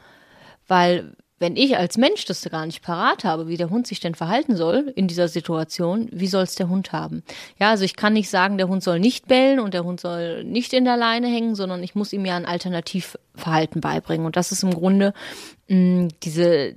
Weil 0.68 1.16
wenn 1.40 1.56
ich 1.56 1.78
als 1.78 1.96
Mensch 1.96 2.26
das 2.26 2.48
gar 2.50 2.66
nicht 2.66 2.82
parat 2.82 3.24
habe, 3.24 3.48
wie 3.48 3.56
der 3.56 3.70
Hund 3.70 3.86
sich 3.86 3.98
denn 3.98 4.14
verhalten 4.14 4.56
soll 4.56 4.92
in 4.94 5.08
dieser 5.08 5.26
Situation, 5.26 6.08
wie 6.12 6.26
soll 6.26 6.44
es 6.44 6.54
der 6.54 6.68
Hund 6.68 6.92
haben? 6.92 7.22
Ja, 7.58 7.70
also 7.70 7.82
ich 7.82 7.96
kann 7.96 8.12
nicht 8.12 8.28
sagen, 8.28 8.58
der 8.58 8.68
Hund 8.68 8.82
soll 8.82 9.00
nicht 9.00 9.26
bellen 9.26 9.58
und 9.58 9.72
der 9.72 9.84
Hund 9.84 10.00
soll 10.00 10.44
nicht 10.44 10.74
in 10.74 10.84
der 10.84 10.98
Leine 10.98 11.28
hängen, 11.28 11.54
sondern 11.54 11.82
ich 11.82 11.94
muss 11.94 12.12
ihm 12.12 12.26
ja 12.26 12.36
ein 12.36 12.44
Alternativverhalten 12.44 13.80
beibringen. 13.80 14.26
Und 14.26 14.36
das 14.36 14.52
ist 14.52 14.62
im 14.62 14.74
Grunde 14.74 15.14
mh, 15.68 15.76
mm, 15.76 16.08
diese 16.22 16.76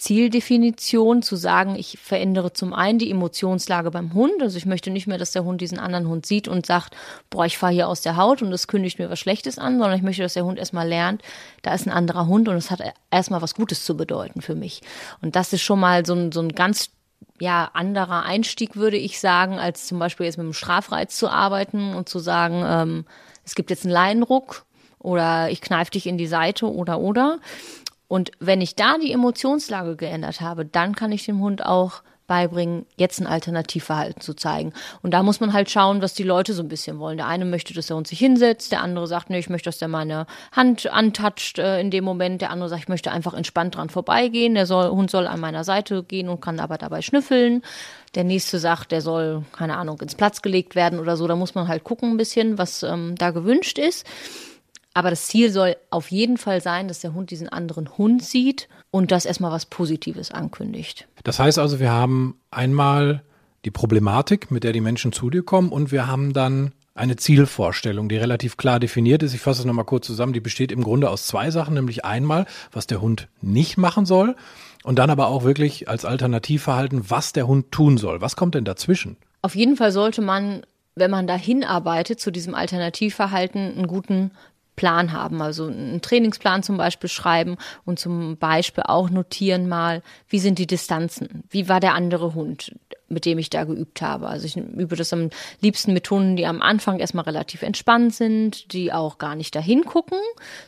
Zieldefinition 0.00 1.20
zu 1.22 1.36
sagen, 1.36 1.76
ich 1.76 1.98
verändere 2.02 2.54
zum 2.54 2.72
einen 2.72 2.98
die 2.98 3.10
Emotionslage 3.10 3.90
beim 3.90 4.14
Hund. 4.14 4.40
Also 4.40 4.56
ich 4.56 4.64
möchte 4.64 4.90
nicht 4.90 5.06
mehr, 5.06 5.18
dass 5.18 5.32
der 5.32 5.44
Hund 5.44 5.60
diesen 5.60 5.78
anderen 5.78 6.08
Hund 6.08 6.24
sieht 6.24 6.48
und 6.48 6.64
sagt, 6.64 6.96
boah, 7.28 7.44
ich 7.44 7.58
fahre 7.58 7.74
hier 7.74 7.86
aus 7.86 8.00
der 8.00 8.16
Haut 8.16 8.40
und 8.40 8.50
das 8.50 8.66
kündigt 8.66 8.98
mir 8.98 9.10
was 9.10 9.18
Schlechtes 9.18 9.58
an, 9.58 9.78
sondern 9.78 9.98
ich 9.98 10.02
möchte, 10.02 10.22
dass 10.22 10.32
der 10.32 10.46
Hund 10.46 10.58
erstmal 10.58 10.88
lernt, 10.88 11.20
da 11.60 11.74
ist 11.74 11.86
ein 11.86 11.92
anderer 11.92 12.26
Hund 12.26 12.48
und 12.48 12.56
es 12.56 12.70
hat 12.70 12.80
erstmal 13.10 13.42
was 13.42 13.54
Gutes 13.54 13.84
zu 13.84 13.94
bedeuten 13.94 14.40
für 14.40 14.54
mich. 14.54 14.80
Und 15.20 15.36
das 15.36 15.52
ist 15.52 15.60
schon 15.60 15.80
mal 15.80 16.06
so 16.06 16.14
ein, 16.14 16.32
so 16.32 16.40
ein 16.40 16.54
ganz 16.54 16.90
ja, 17.38 17.70
anderer 17.74 18.24
Einstieg, 18.24 18.76
würde 18.76 18.96
ich 18.96 19.20
sagen, 19.20 19.58
als 19.58 19.86
zum 19.86 19.98
Beispiel 19.98 20.24
jetzt 20.24 20.38
mit 20.38 20.44
einem 20.44 20.54
Strafreiz 20.54 21.14
zu 21.14 21.28
arbeiten 21.28 21.94
und 21.94 22.08
zu 22.08 22.20
sagen, 22.20 22.64
ähm, 22.66 23.04
es 23.44 23.54
gibt 23.54 23.68
jetzt 23.68 23.84
einen 23.84 23.92
Leinenruck 23.92 24.64
oder 24.98 25.50
ich 25.50 25.60
kneife 25.60 25.90
dich 25.90 26.06
in 26.06 26.18
die 26.18 26.26
Seite 26.26 26.70
oder 26.70 27.00
oder. 27.00 27.38
Und 28.10 28.32
wenn 28.40 28.60
ich 28.60 28.74
da 28.74 28.98
die 28.98 29.12
Emotionslage 29.12 29.94
geändert 29.94 30.40
habe, 30.40 30.64
dann 30.64 30.96
kann 30.96 31.12
ich 31.12 31.26
dem 31.26 31.38
Hund 31.38 31.64
auch 31.64 32.02
beibringen, 32.26 32.84
jetzt 32.96 33.20
ein 33.20 33.28
Alternativverhalten 33.28 34.20
zu 34.20 34.34
zeigen. 34.34 34.72
Und 35.00 35.12
da 35.12 35.22
muss 35.22 35.38
man 35.38 35.52
halt 35.52 35.70
schauen, 35.70 36.02
was 36.02 36.14
die 36.14 36.24
Leute 36.24 36.52
so 36.52 36.62
ein 36.64 36.68
bisschen 36.68 36.98
wollen. 36.98 37.18
Der 37.18 37.28
eine 37.28 37.44
möchte, 37.44 37.72
dass 37.72 37.86
der 37.86 37.96
Hund 37.96 38.08
sich 38.08 38.18
hinsetzt, 38.18 38.72
der 38.72 38.82
andere 38.82 39.06
sagt, 39.06 39.30
nee, 39.30 39.38
ich 39.38 39.48
möchte, 39.48 39.68
dass 39.68 39.78
der 39.78 39.86
meine 39.86 40.26
Hand 40.50 40.92
antatscht 40.92 41.60
äh, 41.60 41.80
in 41.80 41.92
dem 41.92 42.02
Moment, 42.02 42.40
der 42.40 42.50
andere 42.50 42.68
sagt, 42.68 42.82
ich 42.82 42.88
möchte 42.88 43.12
einfach 43.12 43.34
entspannt 43.34 43.76
dran 43.76 43.90
vorbeigehen, 43.90 44.54
der 44.54 44.66
soll, 44.66 44.90
Hund 44.90 45.08
soll 45.08 45.28
an 45.28 45.38
meiner 45.38 45.62
Seite 45.62 46.02
gehen 46.02 46.28
und 46.28 46.40
kann 46.40 46.58
aber 46.58 46.78
dabei 46.78 47.02
schnüffeln. 47.02 47.62
Der 48.16 48.24
nächste 48.24 48.58
sagt, 48.58 48.90
der 48.90 49.02
soll, 49.02 49.44
keine 49.52 49.76
Ahnung, 49.76 50.00
ins 50.00 50.16
Platz 50.16 50.42
gelegt 50.42 50.74
werden 50.74 50.98
oder 50.98 51.16
so. 51.16 51.28
Da 51.28 51.36
muss 51.36 51.54
man 51.54 51.68
halt 51.68 51.84
gucken 51.84 52.10
ein 52.10 52.16
bisschen, 52.16 52.58
was 52.58 52.82
ähm, 52.82 53.14
da 53.16 53.30
gewünscht 53.30 53.78
ist. 53.78 54.04
Aber 54.94 55.10
das 55.10 55.26
Ziel 55.26 55.52
soll 55.52 55.76
auf 55.90 56.10
jeden 56.10 56.36
Fall 56.36 56.60
sein, 56.60 56.88
dass 56.88 57.00
der 57.00 57.14
Hund 57.14 57.30
diesen 57.30 57.48
anderen 57.48 57.96
Hund 57.96 58.24
sieht 58.24 58.68
und 58.90 59.12
das 59.12 59.24
erstmal 59.24 59.52
was 59.52 59.66
Positives 59.66 60.32
ankündigt. 60.32 61.06
Das 61.22 61.38
heißt 61.38 61.58
also, 61.58 61.78
wir 61.78 61.92
haben 61.92 62.40
einmal 62.50 63.22
die 63.64 63.70
Problematik, 63.70 64.50
mit 64.50 64.64
der 64.64 64.72
die 64.72 64.80
Menschen 64.80 65.12
zu 65.12 65.30
dir 65.30 65.42
kommen 65.42 65.70
und 65.70 65.92
wir 65.92 66.06
haben 66.06 66.32
dann 66.32 66.72
eine 66.94 67.16
Zielvorstellung, 67.16 68.08
die 68.08 68.16
relativ 68.16 68.56
klar 68.56 68.80
definiert 68.80 69.22
ist. 69.22 69.32
Ich 69.32 69.40
fasse 69.40 69.60
es 69.60 69.66
nochmal 69.66 69.84
kurz 69.84 70.06
zusammen. 70.06 70.32
Die 70.32 70.40
besteht 70.40 70.72
im 70.72 70.82
Grunde 70.82 71.08
aus 71.08 71.26
zwei 71.26 71.50
Sachen, 71.50 71.74
nämlich 71.74 72.04
einmal, 72.04 72.46
was 72.72 72.86
der 72.86 73.00
Hund 73.00 73.28
nicht 73.40 73.78
machen 73.78 74.06
soll 74.06 74.34
und 74.82 74.98
dann 74.98 75.08
aber 75.08 75.28
auch 75.28 75.44
wirklich 75.44 75.88
als 75.88 76.04
Alternativverhalten, 76.04 77.08
was 77.08 77.32
der 77.32 77.46
Hund 77.46 77.70
tun 77.70 77.96
soll. 77.96 78.20
Was 78.20 78.34
kommt 78.34 78.54
denn 78.54 78.64
dazwischen? 78.64 79.16
Auf 79.42 79.54
jeden 79.54 79.76
Fall 79.76 79.92
sollte 79.92 80.20
man 80.20 80.62
wenn 80.96 81.10
man 81.10 81.26
da 81.26 81.36
hinarbeitet 81.36 82.20
zu 82.20 82.30
diesem 82.30 82.54
Alternativverhalten, 82.54 83.76
einen 83.76 83.86
guten 83.86 84.32
Plan 84.80 85.12
haben, 85.12 85.42
also 85.42 85.66
einen 85.66 86.00
Trainingsplan 86.00 86.62
zum 86.62 86.78
Beispiel 86.78 87.10
schreiben 87.10 87.58
und 87.84 87.98
zum 87.98 88.38
Beispiel 88.38 88.84
auch 88.86 89.10
notieren 89.10 89.68
mal, 89.68 90.02
wie 90.26 90.38
sind 90.38 90.58
die 90.58 90.66
Distanzen, 90.66 91.44
wie 91.50 91.68
war 91.68 91.80
der 91.80 91.92
andere 91.92 92.32
Hund, 92.32 92.74
mit 93.10 93.24
dem 93.24 93.38
ich 93.38 93.50
da 93.50 93.64
geübt 93.64 94.00
habe. 94.00 94.28
Also 94.28 94.46
ich 94.46 94.56
übe 94.56 94.96
das 94.96 95.12
am 95.12 95.30
liebsten 95.60 95.92
mit 95.92 96.10
Hunden, 96.10 96.36
die 96.36 96.46
am 96.46 96.62
Anfang 96.62 96.98
erstmal 96.98 97.24
relativ 97.24 97.62
entspannt 97.62 98.14
sind, 98.14 98.72
die 98.72 98.92
auch 98.92 99.18
gar 99.18 99.34
nicht 99.34 99.54
dahin 99.54 99.84
gucken, 99.84 100.18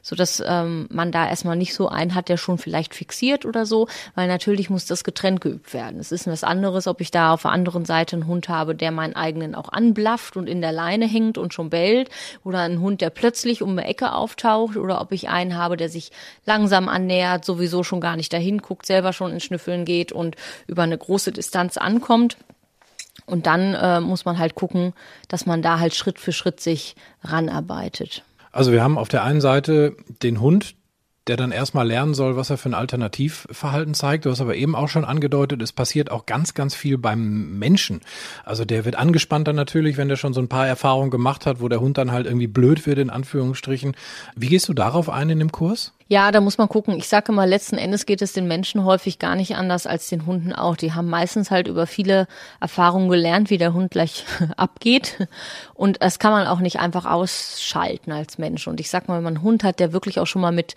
so 0.02 0.16
dass 0.16 0.42
ähm, 0.44 0.86
man 0.90 1.12
da 1.12 1.28
erstmal 1.28 1.56
nicht 1.56 1.74
so 1.74 1.88
einen 1.88 2.14
hat, 2.14 2.28
der 2.28 2.36
schon 2.36 2.58
vielleicht 2.58 2.94
fixiert 2.94 3.46
oder 3.46 3.64
so, 3.64 3.88
weil 4.14 4.28
natürlich 4.28 4.70
muss 4.70 4.86
das 4.86 5.04
getrennt 5.04 5.40
geübt 5.40 5.72
werden. 5.72 6.00
Es 6.00 6.12
ist 6.12 6.26
was 6.26 6.44
anderes, 6.44 6.86
ob 6.86 7.00
ich 7.00 7.10
da 7.10 7.32
auf 7.32 7.42
der 7.42 7.52
anderen 7.52 7.84
Seite 7.84 8.16
einen 8.16 8.26
Hund 8.26 8.48
habe, 8.48 8.74
der 8.74 8.90
meinen 8.90 9.14
eigenen 9.14 9.54
auch 9.54 9.68
anblafft 9.68 10.36
und 10.36 10.48
in 10.48 10.60
der 10.60 10.72
Leine 10.72 11.06
hängt 11.06 11.38
und 11.38 11.54
schon 11.54 11.70
bellt 11.70 12.10
oder 12.44 12.60
einen 12.60 12.80
Hund, 12.80 13.00
der 13.00 13.10
plötzlich 13.10 13.62
um 13.62 13.70
eine 13.70 13.86
Ecke 13.86 14.12
auftaucht 14.12 14.76
oder 14.76 15.00
ob 15.00 15.12
ich 15.12 15.28
einen 15.28 15.56
habe, 15.56 15.76
der 15.76 15.88
sich 15.88 16.10
langsam 16.44 16.88
annähert, 16.88 17.44
sowieso 17.44 17.84
schon 17.84 18.00
gar 18.00 18.16
nicht 18.16 18.32
dahin 18.32 18.58
guckt, 18.58 18.86
selber 18.86 19.12
schon 19.12 19.32
ins 19.32 19.44
Schnüffeln 19.44 19.84
geht 19.84 20.12
und 20.12 20.36
über 20.66 20.82
eine 20.82 20.98
große 20.98 21.32
Distanz 21.32 21.76
ankommt. 21.76 22.31
Und 23.26 23.46
dann 23.46 23.74
äh, 23.74 24.00
muss 24.00 24.24
man 24.24 24.38
halt 24.38 24.54
gucken, 24.54 24.92
dass 25.28 25.46
man 25.46 25.62
da 25.62 25.78
halt 25.78 25.94
Schritt 25.94 26.18
für 26.18 26.32
Schritt 26.32 26.60
sich 26.60 26.96
ranarbeitet. 27.22 28.24
Also 28.50 28.72
wir 28.72 28.82
haben 28.82 28.98
auf 28.98 29.08
der 29.08 29.24
einen 29.24 29.40
Seite 29.40 29.96
den 30.22 30.40
Hund, 30.40 30.74
der 31.28 31.36
dann 31.36 31.52
erstmal 31.52 31.86
lernen 31.86 32.14
soll, 32.14 32.36
was 32.36 32.50
er 32.50 32.58
für 32.58 32.68
ein 32.68 32.74
Alternativverhalten 32.74 33.94
zeigt. 33.94 34.26
Du 34.26 34.30
hast 34.30 34.40
aber 34.40 34.56
eben 34.56 34.74
auch 34.74 34.88
schon 34.88 35.04
angedeutet, 35.04 35.62
es 35.62 35.72
passiert 35.72 36.10
auch 36.10 36.26
ganz, 36.26 36.54
ganz 36.54 36.74
viel 36.74 36.98
beim 36.98 37.58
Menschen. 37.58 38.00
Also 38.44 38.64
der 38.64 38.84
wird 38.84 38.96
angespannter 38.96 39.52
natürlich, 39.52 39.96
wenn 39.96 40.08
der 40.08 40.16
schon 40.16 40.34
so 40.34 40.40
ein 40.40 40.48
paar 40.48 40.66
Erfahrungen 40.66 41.10
gemacht 41.10 41.46
hat, 41.46 41.60
wo 41.60 41.68
der 41.68 41.80
Hund 41.80 41.96
dann 41.96 42.10
halt 42.10 42.26
irgendwie 42.26 42.48
blöd 42.48 42.86
wird, 42.86 42.98
in 42.98 43.10
Anführungsstrichen. 43.10 43.94
Wie 44.34 44.48
gehst 44.48 44.68
du 44.68 44.74
darauf 44.74 45.08
ein 45.08 45.30
in 45.30 45.38
dem 45.38 45.52
Kurs? 45.52 45.92
Ja, 46.12 46.30
da 46.30 46.42
muss 46.42 46.58
man 46.58 46.68
gucken. 46.68 46.94
Ich 46.98 47.08
sage 47.08 47.32
mal, 47.32 47.48
letzten 47.48 47.78
Endes 47.78 48.04
geht 48.04 48.20
es 48.20 48.34
den 48.34 48.46
Menschen 48.46 48.84
häufig 48.84 49.18
gar 49.18 49.34
nicht 49.34 49.56
anders 49.56 49.86
als 49.86 50.10
den 50.10 50.26
Hunden 50.26 50.52
auch. 50.52 50.76
Die 50.76 50.92
haben 50.92 51.08
meistens 51.08 51.50
halt 51.50 51.68
über 51.68 51.86
viele 51.86 52.28
Erfahrungen 52.60 53.08
gelernt, 53.08 53.48
wie 53.48 53.56
der 53.56 53.72
Hund 53.72 53.92
gleich 53.92 54.26
abgeht. 54.58 55.26
Und 55.72 56.02
das 56.02 56.18
kann 56.18 56.32
man 56.32 56.46
auch 56.46 56.58
nicht 56.58 56.78
einfach 56.80 57.06
ausschalten 57.06 58.12
als 58.12 58.36
Mensch. 58.36 58.68
Und 58.68 58.78
ich 58.78 58.90
sag 58.90 59.08
mal, 59.08 59.16
wenn 59.16 59.24
man 59.24 59.36
einen 59.36 59.42
Hund 59.42 59.64
hat, 59.64 59.80
der 59.80 59.94
wirklich 59.94 60.20
auch 60.20 60.26
schon 60.26 60.42
mal 60.42 60.52
mit 60.52 60.74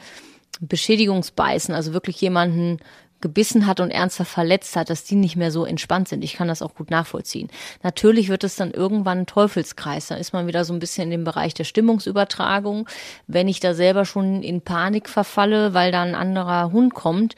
Beschädigungsbeißen, 0.61 1.75
also 1.75 1.91
wirklich 1.91 2.21
jemanden 2.21 2.77
gebissen 3.21 3.65
hat 3.65 3.79
und 3.79 3.91
ernsthaft 3.91 4.31
verletzt 4.31 4.75
hat, 4.75 4.89
dass 4.89 5.03
die 5.03 5.15
nicht 5.15 5.35
mehr 5.35 5.51
so 5.51 5.65
entspannt 5.65 6.07
sind. 6.07 6.23
Ich 6.23 6.33
kann 6.33 6.47
das 6.47 6.61
auch 6.61 6.75
gut 6.75 6.91
nachvollziehen. 6.91 7.49
Natürlich 7.81 8.29
wird 8.29 8.43
es 8.43 8.55
dann 8.55 8.71
irgendwann 8.71 9.19
ein 9.19 9.25
Teufelskreis. 9.25 10.07
Dann 10.07 10.19
ist 10.19 10.33
man 10.33 10.47
wieder 10.47 10.65
so 10.65 10.73
ein 10.73 10.79
bisschen 10.79 11.05
in 11.05 11.11
dem 11.11 11.23
Bereich 11.23 11.53
der 11.53 11.63
Stimmungsübertragung. 11.63 12.87
Wenn 13.27 13.47
ich 13.47 13.59
da 13.59 13.73
selber 13.73 14.05
schon 14.05 14.43
in 14.43 14.61
Panik 14.61 15.09
verfalle, 15.09 15.73
weil 15.73 15.91
da 15.91 16.03
ein 16.03 16.15
anderer 16.15 16.71
Hund 16.71 16.93
kommt, 16.93 17.35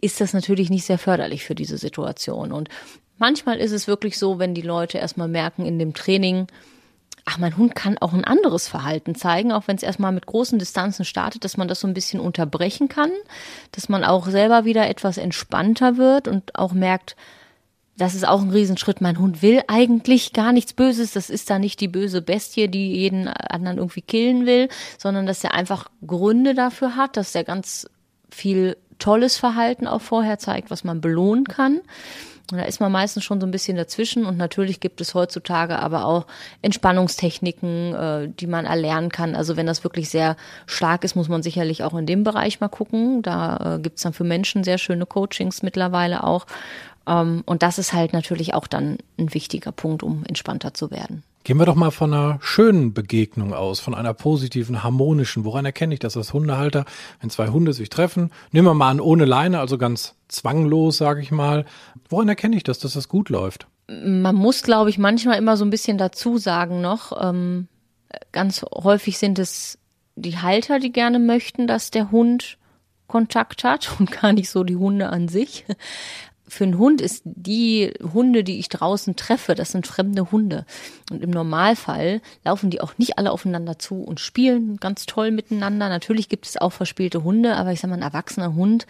ist 0.00 0.20
das 0.20 0.32
natürlich 0.32 0.70
nicht 0.70 0.84
sehr 0.84 0.98
förderlich 0.98 1.44
für 1.44 1.54
diese 1.54 1.78
Situation. 1.78 2.52
Und 2.52 2.68
manchmal 3.18 3.58
ist 3.58 3.72
es 3.72 3.88
wirklich 3.88 4.18
so, 4.18 4.38
wenn 4.38 4.54
die 4.54 4.62
Leute 4.62 4.98
erstmal 4.98 5.28
merken 5.28 5.64
in 5.64 5.78
dem 5.78 5.94
Training, 5.94 6.46
ach, 7.24 7.38
mein 7.38 7.56
Hund 7.56 7.74
kann 7.74 7.98
auch 7.98 8.12
ein 8.12 8.24
anderes 8.24 8.68
Verhalten 8.68 9.14
zeigen, 9.14 9.52
auch 9.52 9.68
wenn 9.68 9.76
es 9.76 9.82
erstmal 9.82 10.12
mit 10.12 10.26
großen 10.26 10.58
Distanzen 10.58 11.04
startet, 11.04 11.44
dass 11.44 11.56
man 11.56 11.68
das 11.68 11.80
so 11.80 11.86
ein 11.86 11.94
bisschen 11.94 12.20
unterbrechen 12.20 12.88
kann, 12.88 13.10
dass 13.72 13.88
man 13.88 14.04
auch 14.04 14.26
selber 14.28 14.64
wieder 14.64 14.88
etwas 14.88 15.18
entspannter 15.18 15.96
wird 15.96 16.28
und 16.28 16.54
auch 16.54 16.72
merkt, 16.72 17.16
das 17.98 18.14
ist 18.14 18.26
auch 18.26 18.40
ein 18.40 18.50
Riesenschritt. 18.50 19.00
Mein 19.00 19.18
Hund 19.18 19.42
will 19.42 19.60
eigentlich 19.66 20.32
gar 20.32 20.52
nichts 20.52 20.72
Böses. 20.72 21.12
Das 21.12 21.30
ist 21.30 21.50
da 21.50 21.58
nicht 21.58 21.80
die 21.80 21.88
böse 21.88 22.22
Bestie, 22.22 22.68
die 22.68 22.92
jeden 22.94 23.26
anderen 23.26 23.78
irgendwie 23.78 24.02
killen 24.02 24.46
will, 24.46 24.68
sondern 24.98 25.26
dass 25.26 25.42
er 25.42 25.52
einfach 25.52 25.90
Gründe 26.06 26.54
dafür 26.54 26.94
hat, 26.94 27.16
dass 27.16 27.34
er 27.34 27.42
ganz 27.42 27.90
viel 28.30 28.76
tolles 29.00 29.36
Verhalten 29.36 29.88
auch 29.88 30.00
vorher 30.00 30.38
zeigt, 30.38 30.70
was 30.70 30.84
man 30.84 31.00
belohnen 31.00 31.44
kann. 31.44 31.80
Und 32.50 32.58
da 32.58 32.64
ist 32.64 32.80
man 32.80 32.90
meistens 32.90 33.24
schon 33.24 33.40
so 33.40 33.46
ein 33.46 33.50
bisschen 33.50 33.76
dazwischen 33.76 34.24
und 34.24 34.38
natürlich 34.38 34.80
gibt 34.80 35.02
es 35.02 35.14
heutzutage 35.14 35.78
aber 35.78 36.06
auch 36.06 36.26
Entspannungstechniken, 36.62 37.94
äh, 37.94 38.28
die 38.28 38.46
man 38.46 38.64
erlernen 38.64 39.10
kann. 39.10 39.34
Also 39.34 39.56
wenn 39.56 39.66
das 39.66 39.84
wirklich 39.84 40.08
sehr 40.08 40.36
stark 40.66 41.04
ist, 41.04 41.14
muss 41.14 41.28
man 41.28 41.42
sicherlich 41.42 41.82
auch 41.82 41.94
in 41.94 42.06
dem 42.06 42.24
Bereich 42.24 42.60
mal 42.60 42.68
gucken. 42.68 43.20
Da 43.20 43.76
äh, 43.76 43.78
gibt's 43.80 44.02
dann 44.02 44.14
für 44.14 44.24
Menschen 44.24 44.64
sehr 44.64 44.78
schöne 44.78 45.04
Coachings 45.04 45.62
mittlerweile 45.62 46.24
auch. 46.24 46.46
Ähm, 47.08 47.42
und 47.46 47.62
das 47.62 47.78
ist 47.78 47.92
halt 47.92 48.12
natürlich 48.12 48.54
auch 48.54 48.66
dann 48.66 48.98
ein 49.18 49.32
wichtiger 49.34 49.72
Punkt, 49.72 50.02
um 50.02 50.24
entspannter 50.26 50.74
zu 50.74 50.90
werden. 50.90 51.24
Gehen 51.44 51.56
wir 51.56 51.64
doch 51.64 51.76
mal 51.76 51.90
von 51.90 52.12
einer 52.12 52.38
schönen 52.42 52.92
Begegnung 52.92 53.54
aus, 53.54 53.80
von 53.80 53.94
einer 53.94 54.12
positiven, 54.12 54.82
harmonischen. 54.82 55.44
Woran 55.44 55.64
erkenne 55.64 55.94
ich 55.94 56.00
das 56.00 56.16
als 56.16 56.34
Hundehalter, 56.34 56.84
wenn 57.20 57.30
zwei 57.30 57.48
Hunde 57.48 57.72
sich 57.72 57.88
treffen? 57.88 58.30
Nehmen 58.52 58.66
wir 58.66 58.74
mal 58.74 58.90
an, 58.90 59.00
ohne 59.00 59.24
Leine, 59.24 59.58
also 59.58 59.78
ganz 59.78 60.14
zwanglos, 60.28 60.98
sage 60.98 61.22
ich 61.22 61.30
mal. 61.30 61.64
Woran 62.10 62.28
erkenne 62.28 62.56
ich 62.56 62.64
das, 62.64 62.78
dass 62.80 62.92
das 62.92 63.08
gut 63.08 63.30
läuft? 63.30 63.66
Man 63.86 64.34
muss, 64.34 64.62
glaube 64.62 64.90
ich, 64.90 64.98
manchmal 64.98 65.38
immer 65.38 65.56
so 65.56 65.64
ein 65.64 65.70
bisschen 65.70 65.96
dazu 65.96 66.36
sagen 66.36 66.82
noch. 66.82 67.12
Ähm, 67.18 67.68
ganz 68.32 68.62
häufig 68.74 69.16
sind 69.16 69.38
es 69.38 69.78
die 70.16 70.36
Halter, 70.36 70.78
die 70.80 70.92
gerne 70.92 71.18
möchten, 71.18 71.66
dass 71.66 71.90
der 71.90 72.10
Hund 72.10 72.58
Kontakt 73.06 73.64
hat 73.64 73.90
und 73.98 74.10
gar 74.20 74.34
nicht 74.34 74.50
so 74.50 74.64
die 74.64 74.76
Hunde 74.76 75.08
an 75.08 75.28
sich 75.28 75.64
für 76.48 76.64
einen 76.64 76.78
Hund 76.78 77.00
ist 77.00 77.22
die 77.24 77.92
Hunde, 78.12 78.42
die 78.42 78.58
ich 78.58 78.68
draußen 78.68 79.16
treffe, 79.16 79.54
das 79.54 79.72
sind 79.72 79.86
fremde 79.86 80.30
Hunde. 80.30 80.64
Und 81.10 81.22
im 81.22 81.30
Normalfall 81.30 82.20
laufen 82.44 82.70
die 82.70 82.80
auch 82.80 82.96
nicht 82.98 83.18
alle 83.18 83.30
aufeinander 83.30 83.78
zu 83.78 84.02
und 84.02 84.18
spielen 84.18 84.78
ganz 84.78 85.06
toll 85.06 85.30
miteinander. 85.30 85.88
Natürlich 85.88 86.28
gibt 86.28 86.46
es 86.46 86.56
auch 86.56 86.72
verspielte 86.72 87.22
Hunde, 87.22 87.56
aber 87.56 87.72
ich 87.72 87.80
sage 87.80 87.90
mal, 87.90 87.96
ein 87.96 88.02
erwachsener 88.02 88.54
Hund, 88.54 88.86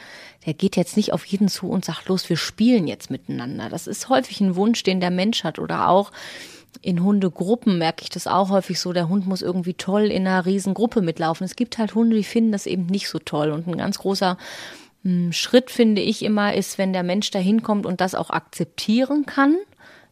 der 0.47 0.55
geht 0.55 0.77
jetzt 0.77 0.97
nicht 0.97 1.13
auf 1.13 1.25
jeden 1.25 1.49
zu 1.49 1.69
und 1.69 1.85
sagt, 1.85 2.09
los, 2.09 2.29
wir 2.29 2.37
spielen 2.37 2.87
jetzt 2.87 3.11
miteinander. 3.11 3.69
Das 3.69 3.87
ist 3.87 4.09
häufig 4.09 4.41
ein 4.41 4.57
Wunsch, 4.57 4.83
den 4.83 5.01
der 5.01 5.11
Mensch 5.11 5.45
hat 5.45 5.59
oder 5.59 5.89
auch 5.89 6.13
in 6.83 7.03
Hundegruppen 7.03 7.79
merke 7.79 8.03
ich 8.03 8.11
das 8.11 8.27
auch 8.27 8.51
häufig 8.51 8.79
so, 8.79 8.93
der 8.93 9.09
Hund 9.09 9.27
muss 9.27 9.43
irgendwie 9.43 9.75
toll 9.75 10.05
in 10.05 10.27
einer 10.27 10.47
riesen 10.47 10.75
Gruppe 10.75 11.03
mitlaufen. 11.03 11.45
Es 11.45 11.57
gibt 11.57 11.79
halt 11.79 11.95
Hunde, 11.95 12.17
die 12.17 12.25
finden 12.25 12.53
das 12.53 12.67
eben 12.67 12.87
nicht 12.87 13.09
so 13.09 13.19
toll. 13.19 13.51
Und 13.51 13.67
ein 13.67 13.79
ganz 13.79 13.99
großer 13.99 14.37
Schritt, 15.31 15.71
finde 15.71 16.03
ich 16.03 16.23
immer, 16.23 16.55
ist, 16.55 16.79
wenn 16.79 16.93
der 16.93 17.03
Mensch 17.03 17.31
da 17.31 17.39
hinkommt 17.39 17.87
und 17.87 18.01
das 18.01 18.15
auch 18.15 18.31
akzeptieren 18.31 19.27
kann, 19.27 19.57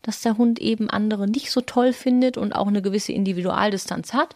dass 0.03 0.20
der 0.20 0.38
Hund 0.38 0.61
eben 0.61 0.88
andere 0.88 1.27
nicht 1.27 1.51
so 1.51 1.61
toll 1.61 1.92
findet 1.92 2.38
und 2.38 2.55
auch 2.55 2.68
eine 2.68 2.83
gewisse 2.83 3.12
Individualdistanz 3.12 4.12
hat. 4.12 4.35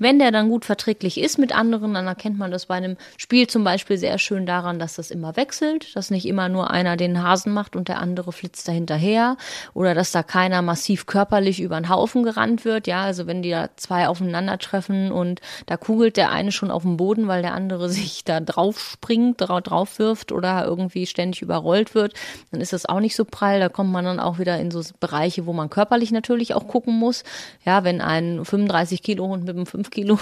Wenn 0.00 0.18
der 0.18 0.32
dann 0.32 0.48
gut 0.48 0.64
verträglich 0.64 1.20
ist 1.20 1.38
mit 1.38 1.54
anderen, 1.54 1.92
dann 1.92 2.06
erkennt 2.06 2.38
man 2.38 2.50
das 2.50 2.66
bei 2.66 2.74
einem 2.74 2.96
Spiel 3.18 3.46
zum 3.48 3.64
Beispiel 3.64 3.98
sehr 3.98 4.16
schön 4.18 4.46
daran, 4.46 4.78
dass 4.78 4.94
das 4.96 5.10
immer 5.10 5.36
wechselt, 5.36 5.94
dass 5.94 6.10
nicht 6.10 6.24
immer 6.24 6.48
nur 6.48 6.70
einer 6.70 6.96
den 6.96 7.22
Hasen 7.22 7.52
macht 7.52 7.76
und 7.76 7.88
der 7.88 8.00
andere 8.00 8.32
flitzt 8.32 8.66
da 8.66 8.72
hinterher 8.72 9.36
oder 9.74 9.94
dass 9.94 10.10
da 10.10 10.22
keiner 10.22 10.62
massiv 10.62 11.04
körperlich 11.04 11.60
über 11.60 11.78
den 11.78 11.90
Haufen 11.90 12.22
gerannt 12.22 12.64
wird. 12.64 12.86
Ja, 12.86 13.02
also 13.02 13.26
wenn 13.26 13.42
die 13.42 13.50
da 13.50 13.68
zwei 13.76 14.08
aufeinandertreffen 14.08 15.12
und 15.12 15.42
da 15.66 15.76
kugelt 15.76 16.16
der 16.16 16.30
eine 16.30 16.50
schon 16.50 16.70
auf 16.70 16.82
dem 16.82 16.96
Boden, 16.96 17.28
weil 17.28 17.42
der 17.42 17.52
andere 17.52 17.88
sich 17.90 18.24
da 18.24 18.40
drauf 18.40 18.80
springt, 18.80 19.36
drauf 19.38 19.98
wirft 19.98 20.32
oder 20.32 20.64
irgendwie 20.64 21.06
ständig 21.06 21.42
überrollt 21.42 21.94
wird, 21.94 22.14
dann 22.52 22.62
ist 22.62 22.72
das 22.72 22.86
auch 22.86 23.00
nicht 23.00 23.16
so 23.16 23.26
prall. 23.26 23.60
Da 23.60 23.68
kommt 23.68 23.92
man 23.92 24.06
dann 24.06 24.18
auch 24.18 24.38
wieder 24.38 24.58
in 24.58 24.70
so 24.70 24.80
Bereiche, 24.98 25.44
wo 25.44 25.52
man 25.52 25.68
körperlich 25.68 26.10
natürlich 26.10 26.54
auch 26.54 26.66
gucken 26.66 26.98
muss. 26.98 27.22
Ja, 27.66 27.84
wenn 27.84 28.00
ein 28.00 28.46
35 28.46 29.02
Kilo 29.02 29.28
Hund 29.28 29.44
mit 29.44 29.54
einem 29.54 29.66
5 29.66 29.89
Kilo 29.90 30.18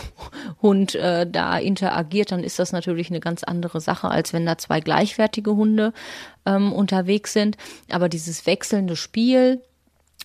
Hund 0.63 0.95
äh, 0.95 1.27
da 1.31 1.59
interagiert, 1.59 2.33
dann 2.33 2.43
ist 2.43 2.59
das 2.59 2.73
natürlich 2.73 3.11
eine 3.11 3.21
ganz 3.21 3.45
andere 3.45 3.81
Sache, 3.81 4.09
als 4.09 4.33
wenn 4.33 4.47
da 4.47 4.59
zwei 4.59 4.81
gleichwertige 4.81 5.55
Hunde 5.55 5.93
ähm, 6.47 6.73
unterwegs 6.73 7.33
sind. 7.33 7.57
Aber 7.91 8.09
dieses 8.09 8.47
wechselnde 8.47 8.97
Spiel, 8.97 9.63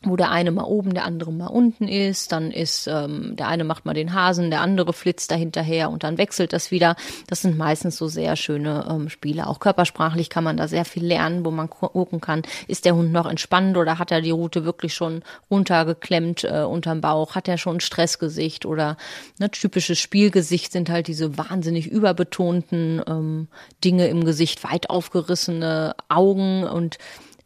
wo 0.10 0.16
der 0.16 0.32
eine 0.32 0.52
mal 0.52 0.64
oben, 0.64 0.94
der 0.94 1.06
andere 1.06 1.32
mal 1.32 1.48
unten 1.48 1.88
ist. 1.88 2.32
Dann 2.32 2.52
ist 2.52 2.88
ähm, 2.88 3.36
der 3.36 3.48
eine 3.48 3.64
macht 3.64 3.86
mal 3.86 3.94
den 3.94 4.14
Hasen, 4.14 4.50
der 4.50 4.62
andere 4.62 4.94
flitzt 4.94 5.32
da 5.32 5.36
hinterher 5.36 5.90
und 5.90 6.04
dann 6.04 6.18
wechselt 6.18 6.54
das 6.54 6.72
wieder. 6.72 6.96
Das 7.28 7.42
sind 7.42 7.58
meistens 7.58 7.98
so 7.98 8.08
sehr 8.08 8.36
schöne 8.36 8.88
ähm, 8.90 9.10
Spiele. 9.10 9.48
Auch 9.48 9.60
körpersprachlich 9.60 10.30
kann 10.30 10.44
man 10.44 10.58
da 10.58 10.68
sehr 10.68 10.86
viel 10.86 11.06
lernen, 11.06 11.46
wo 11.46 11.52
man 11.52 11.70
gucken 11.70 12.22
kann, 12.22 12.44
ist 12.68 12.86
der 12.86 12.96
Hund 12.96 13.12
noch 13.12 13.30
entspannt 13.30 13.78
oder 13.78 14.00
hat 14.00 14.12
er 14.12 14.22
die 14.22 14.32
Route 14.32 14.66
wirklich 14.66 14.94
schon 14.94 15.24
runtergeklemmt 15.50 16.44
äh, 16.44 16.64
unterm 16.64 17.02
Bauch? 17.02 17.36
Hat 17.36 17.48
er 17.48 17.58
schon 17.58 17.78
ein 17.78 17.82
Stressgesicht 17.82 18.66
oder 18.66 18.98
ne, 19.40 19.50
typisches 19.52 20.00
Spielgesicht 20.00 20.72
sind 20.72 20.90
halt 20.90 21.08
diese 21.08 21.38
wahnsinnig 21.38 21.88
überbetonten 21.88 23.02
ähm, 23.08 23.48
Dinge 23.84 24.08
im 24.08 24.26
Gesicht, 24.26 24.64
weit 24.64 24.90
aufgerissene 24.90 25.96
Augen 26.10 26.64
und 26.64 26.98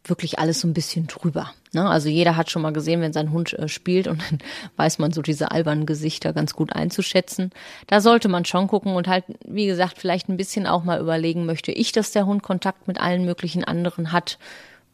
wirklich 0.08 0.38
alles 0.38 0.60
so 0.60 0.68
ein 0.68 0.74
bisschen 0.74 1.06
drüber. 1.06 1.50
Ne? 1.72 1.88
Also 1.88 2.08
jeder 2.08 2.36
hat 2.36 2.50
schon 2.50 2.62
mal 2.62 2.72
gesehen, 2.72 3.00
wenn 3.00 3.12
sein 3.12 3.32
Hund 3.32 3.52
äh, 3.54 3.68
spielt 3.68 4.08
und 4.08 4.22
dann 4.22 4.38
weiß 4.76 4.98
man 4.98 5.12
so 5.12 5.22
diese 5.22 5.50
albernen 5.50 5.86
Gesichter 5.86 6.32
ganz 6.32 6.54
gut 6.54 6.72
einzuschätzen. 6.72 7.50
Da 7.86 8.00
sollte 8.00 8.28
man 8.28 8.44
schon 8.44 8.68
gucken 8.68 8.94
und 8.94 9.08
halt, 9.08 9.24
wie 9.44 9.66
gesagt, 9.66 9.98
vielleicht 9.98 10.28
ein 10.28 10.36
bisschen 10.36 10.66
auch 10.66 10.84
mal 10.84 11.00
überlegen, 11.00 11.46
möchte 11.46 11.72
ich, 11.72 11.92
dass 11.92 12.12
der 12.12 12.26
Hund 12.26 12.42
Kontakt 12.42 12.88
mit 12.88 13.00
allen 13.00 13.24
möglichen 13.24 13.64
anderen 13.64 14.12
hat 14.12 14.38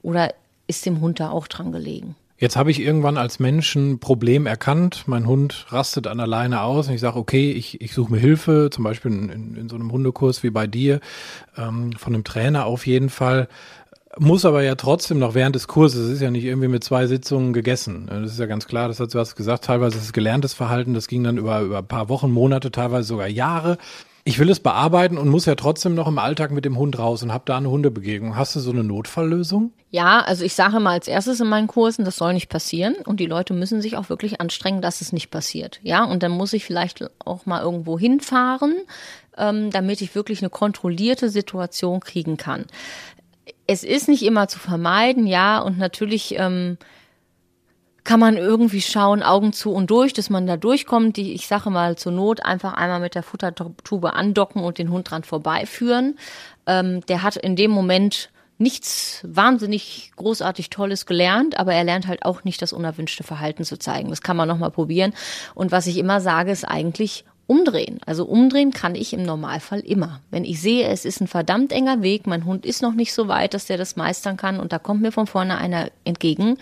oder 0.03 0.35
ist 0.66 0.87
dem 0.87 1.00
Hund 1.00 1.20
da 1.20 1.31
auch 1.31 1.46
dran 1.46 1.72
gelegen? 1.72 2.16
Jetzt 2.37 2.57
habe 2.57 2.72
ich 2.72 2.81
irgendwann 2.81 3.16
als 3.16 3.38
Mensch 3.38 3.77
ein 3.77 4.00
Problem 4.00 4.46
erkannt. 4.46 5.05
Mein 5.07 5.27
Hund 5.27 5.66
rastet 5.68 6.09
an 6.09 6.18
der 6.18 6.27
Leine 6.27 6.62
aus 6.62 6.88
und 6.88 6.94
ich 6.94 7.00
sage, 7.00 7.16
okay, 7.16 7.53
ich, 7.53 7.81
ich 7.81 7.94
suche 7.94 8.11
mir 8.11 8.18
Hilfe, 8.18 8.70
zum 8.72 8.83
Beispiel 8.83 9.12
in, 9.12 9.57
in, 9.57 9.68
so 9.68 9.77
einem 9.77 9.92
Hundekurs 9.92 10.42
wie 10.42 10.50
bei 10.50 10.66
dir, 10.66 10.98
ähm, 11.57 11.92
von 11.92 12.12
einem 12.12 12.24
Trainer 12.24 12.66
auf 12.66 12.88
jeden 12.88 13.09
Fall 13.09 13.48
muss 14.18 14.44
aber 14.44 14.62
ja 14.62 14.74
trotzdem 14.74 15.18
noch 15.18 15.35
während 15.35 15.55
des 15.55 15.68
Kurses, 15.68 16.07
es 16.07 16.14
ist 16.14 16.22
ja 16.22 16.31
nicht 16.31 16.44
irgendwie 16.44 16.68
mit 16.68 16.85
zwei 16.85 17.07
Sitzungen 17.07 17.53
gegessen. 17.53 18.07
Das 18.09 18.33
ist 18.33 18.38
ja 18.38 18.46
ganz 18.46 18.66
klar, 18.66 18.88
das 18.88 19.00
hat 19.00 19.14
du 19.14 19.18
hast 19.18 19.37
gesagt, 19.37 19.64
teilweise 19.64 19.96
ist 19.96 20.05
es 20.05 20.12
gelerntes 20.12 20.55
Verhalten, 20.55 20.94
das 20.94 21.09
ging 21.09 21.24
dann 21.24 21.38
über, 21.38 21.61
über 21.61 21.79
ein 21.79 21.87
paar 21.87 22.09
Wochen, 22.09 22.31
Monate, 22.31 22.70
teilweise 22.70 23.09
sogar 23.09 23.29
Jahre. 23.29 23.79
Ich 24.27 24.38
will 24.38 24.48
es 24.48 24.59
bearbeiten 24.59 25.18
und 25.18 25.29
muss 25.29 25.44
ja 25.44 25.55
trotzdem 25.55 25.94
noch 25.94 26.09
im 26.09 26.18
Alltag 26.18 26.50
mit 26.50 26.64
dem 26.64 26.79
Hund 26.79 26.98
raus 26.98 27.22
und 27.22 27.31
habe 27.31 27.44
da 27.44 27.59
eine 27.59 27.68
Hundebegegnung. 27.68 28.37
Hast 28.37 28.57
du 28.57 28.61
so 28.61 28.70
eine 28.70 28.83
Notfalllösung? 28.83 29.72
Ja, 29.90 30.20
also 30.20 30.44
ich 30.44 30.55
sage 30.55 30.81
mal 30.81 30.92
als 30.92 31.09
erstes 31.09 31.40
in 31.40 31.48
meinen 31.48 31.66
Kursen, 31.66 32.07
das 32.07 32.16
soll 32.16 32.33
nicht 32.33 32.48
passieren 32.48 32.94
und 33.05 33.20
die 33.20 33.27
Leute 33.27 33.53
müssen 33.53 33.83
sich 33.83 33.98
auch 33.98 34.09
wirklich 34.09 34.40
anstrengen, 34.40 34.81
dass 34.81 35.03
es 35.03 35.12
nicht 35.12 35.31
passiert. 35.31 35.79
Ja, 35.83 36.05
und 36.05 36.22
dann 36.22 36.33
muss 36.33 36.55
ich 36.55 36.64
vielleicht 36.64 37.05
auch 37.22 37.44
mal 37.44 37.61
irgendwo 37.61 37.98
hinfahren, 37.98 38.74
ähm, 39.37 39.70
damit 39.70 40.00
ich 40.00 40.14
wirklich 40.14 40.40
eine 40.40 40.48
kontrollierte 40.48 41.29
Situation 41.29 42.00
kriegen 42.00 42.38
kann 42.38 42.64
es 43.66 43.85
ist 43.85 44.09
nicht 44.09 44.22
immer 44.22 44.48
zu 44.48 44.59
vermeiden, 44.59 45.27
ja, 45.27 45.59
und 45.61 45.79
natürlich 45.79 46.37
ähm, 46.38 46.79
kann 48.05 48.20
man 48.20 48.37
irgendwie 48.37 48.83
schauen, 48.83 49.22
Augen 49.22 49.53
zu 49.53 49.72
und 49.72 49.90
durch, 49.90 50.12
dass 50.12 50.29
man 50.29 50.46
da 50.46 50.57
durchkommt. 50.57 51.16
Die, 51.16 51.33
ich 51.33 51.46
sage 51.46 51.70
mal 51.70 51.96
zur 51.96 52.12
Not 52.12 52.44
einfach 52.44 52.74
einmal 52.74 53.00
mit 53.00 53.14
der 53.14 53.22
Futtertube 53.22 54.12
andocken 54.12 54.62
und 54.62 54.79
den 54.79 54.90
Hund 54.90 55.11
dran 55.11 55.24
vorbeiführen. 55.24 56.18
Ähm, 56.66 57.00
der 57.07 57.22
hat 57.22 57.37
in 57.37 57.57
dem 57.57 57.70
Moment 57.70 58.31
nichts 58.59 59.20
wahnsinnig 59.27 60.12
großartig 60.16 60.70
Tolles 60.70 61.07
gelernt, 61.07 61.59
aber 61.59 61.74
er 61.74 61.83
lernt 61.83 62.07
halt 62.07 62.24
auch 62.24 62.44
nicht 62.44 62.62
das 62.62 62.72
unerwünschte 62.72 63.24
Verhalten 63.24 63.64
zu 63.64 63.79
zeigen. 63.79 64.11
Das 64.11 64.20
kann 64.20 64.37
man 64.37 64.48
nochmal 64.48 64.70
probieren. 64.70 65.14
Und 65.55 65.72
was 65.72 65.87
ich 65.87 65.98
immer 65.98 66.20
sage, 66.20 66.53
ist 66.53 66.64
eigentlich 66.64 67.24
umdrehen. 67.46 68.00
Also 68.07 68.24
umdrehen 68.24 68.72
kann 68.72 68.94
ich 68.94 69.12
im 69.12 69.22
Normalfall 69.22 69.80
immer. 69.80 70.20
Wenn 70.30 70.44
ich 70.44 70.61
sehe, 70.61 70.88
es 70.88 71.04
ist 71.04 71.20
ein 71.20 71.28
verdammt 71.28 71.72
enger 71.72 72.02
Weg, 72.02 72.26
mein 72.26 72.44
Hund 72.44 72.64
ist 72.64 72.80
noch 72.80 72.94
nicht 72.94 73.12
so 73.12 73.28
weit, 73.28 73.52
dass 73.52 73.66
der 73.66 73.76
das 73.76 73.96
meistern 73.96 74.37
kann 74.37 74.61
und 74.61 74.72
da 74.72 74.78
kommt 74.78 75.02
mir 75.02 75.12
von 75.12 75.26
vorne 75.26 75.59
einer 75.59 75.90
entgegen, 76.04 76.57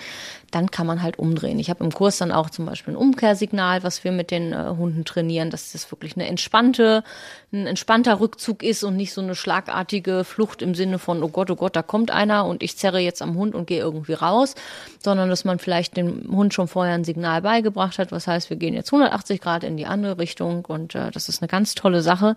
dann 0.52 0.70
kann 0.70 0.86
man 0.86 1.02
halt 1.02 1.18
umdrehen. 1.18 1.58
Ich 1.58 1.70
habe 1.70 1.82
im 1.82 1.92
Kurs 1.92 2.18
dann 2.18 2.30
auch 2.30 2.50
zum 2.50 2.66
Beispiel 2.66 2.94
ein 2.94 2.98
Umkehrsignal, 2.98 3.82
was 3.82 4.04
wir 4.04 4.12
mit 4.12 4.30
den 4.30 4.52
äh, 4.52 4.74
Hunden 4.76 5.04
trainieren, 5.04 5.50
dass 5.50 5.72
das 5.72 5.90
wirklich 5.90 6.14
eine 6.14 6.26
entspannte, 6.26 7.04
ein 7.52 7.66
entspannter 7.66 8.20
Rückzug 8.20 8.62
ist 8.62 8.84
und 8.84 8.96
nicht 8.96 9.12
so 9.12 9.22
eine 9.22 9.34
schlagartige 9.34 10.24
Flucht 10.24 10.60
im 10.62 10.74
Sinne 10.74 10.98
von, 10.98 11.22
oh 11.22 11.28
Gott, 11.28 11.50
oh 11.50 11.56
Gott, 11.56 11.74
da 11.74 11.82
kommt 11.82 12.10
einer 12.10 12.44
und 12.44 12.62
ich 12.62 12.76
zerre 12.76 12.98
jetzt 12.98 13.22
am 13.22 13.34
Hund 13.34 13.54
und 13.54 13.66
gehe 13.66 13.80
irgendwie 13.80 14.12
raus, 14.12 14.54
sondern 14.98 15.30
dass 15.30 15.44
man 15.44 15.58
vielleicht 15.58 15.96
dem 15.96 16.30
Hund 16.30 16.52
schon 16.52 16.68
vorher 16.68 16.94
ein 16.94 17.04
Signal 17.04 17.40
beigebracht 17.40 17.98
hat, 17.98 18.12
was 18.12 18.26
heißt, 18.26 18.50
wir 18.50 18.58
gehen 18.58 18.74
jetzt 18.74 18.92
180 18.92 19.40
Grad 19.40 19.64
in 19.64 19.78
die 19.78 19.86
andere 19.86 20.18
Richtung 20.18 20.66
und 20.72 20.94
äh, 20.94 21.11
das 21.11 21.28
ist 21.28 21.42
eine 21.42 21.48
ganz 21.48 21.74
tolle 21.74 22.02
Sache 22.02 22.37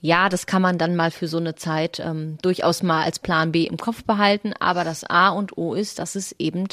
ja, 0.00 0.28
das 0.28 0.46
kann 0.46 0.62
man 0.62 0.78
dann 0.78 0.94
mal 0.94 1.10
für 1.10 1.26
so 1.26 1.38
eine 1.38 1.54
Zeit 1.56 2.00
ähm, 2.00 2.38
durchaus 2.42 2.82
mal 2.82 3.02
als 3.02 3.18
Plan 3.18 3.52
B 3.52 3.64
im 3.64 3.78
Kopf 3.78 4.04
behalten. 4.04 4.52
Aber 4.58 4.84
das 4.84 5.04
A 5.04 5.30
und 5.30 5.58
O 5.58 5.74
ist, 5.74 5.98
dass 5.98 6.14
es 6.14 6.34
eben 6.38 6.68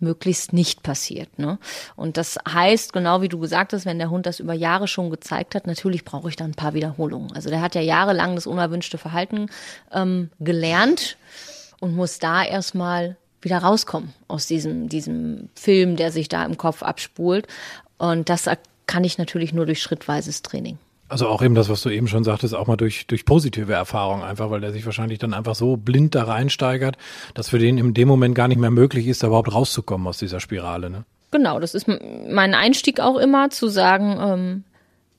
möglichst 0.00 0.52
nicht 0.52 0.82
passiert. 0.82 1.38
Ne? 1.38 1.58
Und 1.96 2.16
das 2.16 2.38
heißt, 2.48 2.92
genau 2.92 3.20
wie 3.22 3.28
du 3.28 3.38
gesagt 3.38 3.72
hast, 3.72 3.86
wenn 3.86 3.98
der 3.98 4.10
Hund 4.10 4.26
das 4.26 4.38
über 4.38 4.52
Jahre 4.52 4.86
schon 4.86 5.10
gezeigt 5.10 5.54
hat, 5.54 5.66
natürlich 5.66 6.04
brauche 6.04 6.28
ich 6.28 6.36
dann 6.36 6.50
ein 6.50 6.54
paar 6.54 6.74
Wiederholungen. 6.74 7.32
Also 7.32 7.48
der 7.48 7.62
hat 7.62 7.74
ja 7.74 7.80
jahrelang 7.80 8.34
das 8.34 8.46
unerwünschte 8.46 8.98
Verhalten 8.98 9.48
ähm, 9.92 10.30
gelernt 10.38 11.16
und 11.80 11.96
muss 11.96 12.18
da 12.18 12.44
erstmal 12.44 13.16
wieder 13.40 13.58
rauskommen 13.58 14.12
aus 14.28 14.46
diesem, 14.46 14.88
diesem 14.88 15.48
Film, 15.54 15.96
der 15.96 16.12
sich 16.12 16.28
da 16.28 16.44
im 16.44 16.58
Kopf 16.58 16.82
abspult. 16.82 17.46
Und 17.96 18.28
das 18.28 18.46
kann 18.88 19.04
ich 19.04 19.18
natürlich 19.18 19.52
nur 19.52 19.66
durch 19.66 19.80
schrittweises 19.80 20.42
Training. 20.42 20.78
Also 21.08 21.28
auch 21.28 21.40
eben 21.40 21.54
das, 21.54 21.68
was 21.68 21.82
du 21.82 21.90
eben 21.90 22.08
schon 22.08 22.24
sagtest, 22.24 22.54
auch 22.54 22.66
mal 22.66 22.76
durch, 22.76 23.06
durch 23.06 23.24
positive 23.24 23.72
Erfahrungen 23.72 24.22
einfach, 24.22 24.50
weil 24.50 24.60
der 24.60 24.72
sich 24.72 24.84
wahrscheinlich 24.84 25.18
dann 25.18 25.32
einfach 25.32 25.54
so 25.54 25.76
blind 25.76 26.14
da 26.14 26.24
reinsteigert, 26.24 26.98
dass 27.34 27.48
für 27.48 27.58
den 27.58 27.78
in 27.78 27.94
dem 27.94 28.08
Moment 28.08 28.34
gar 28.34 28.48
nicht 28.48 28.58
mehr 28.58 28.70
möglich 28.70 29.06
ist, 29.06 29.22
da 29.22 29.28
überhaupt 29.28 29.54
rauszukommen 29.54 30.06
aus 30.06 30.18
dieser 30.18 30.40
Spirale. 30.40 30.90
Ne? 30.90 31.04
Genau, 31.30 31.60
das 31.60 31.74
ist 31.74 31.86
mein 31.88 32.54
Einstieg 32.54 33.00
auch 33.00 33.16
immer, 33.16 33.48
zu 33.48 33.68
sagen, 33.68 34.18
ähm, 34.20 34.64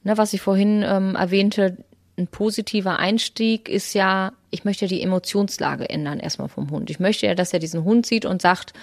ne, 0.04 0.18
was 0.18 0.34
ich 0.34 0.42
vorhin 0.42 0.84
ähm, 0.86 1.16
erwähnte, 1.16 1.78
ein 2.18 2.28
positiver 2.28 3.00
Einstieg 3.00 3.68
ist 3.70 3.94
ja, 3.94 4.34
ich 4.52 4.66
möchte 4.66 4.88
die 4.88 5.02
Emotionslage 5.02 5.90
ändern 5.90 6.20
erstmal 6.20 6.50
vom 6.50 6.70
Hund. 6.70 6.90
Ich 6.90 7.00
möchte 7.00 7.26
ja, 7.26 7.34
dass 7.34 7.54
er 7.54 7.60
diesen 7.60 7.84
Hund 7.84 8.06
sieht 8.06 8.26
und 8.26 8.42
sagt, 8.42 8.74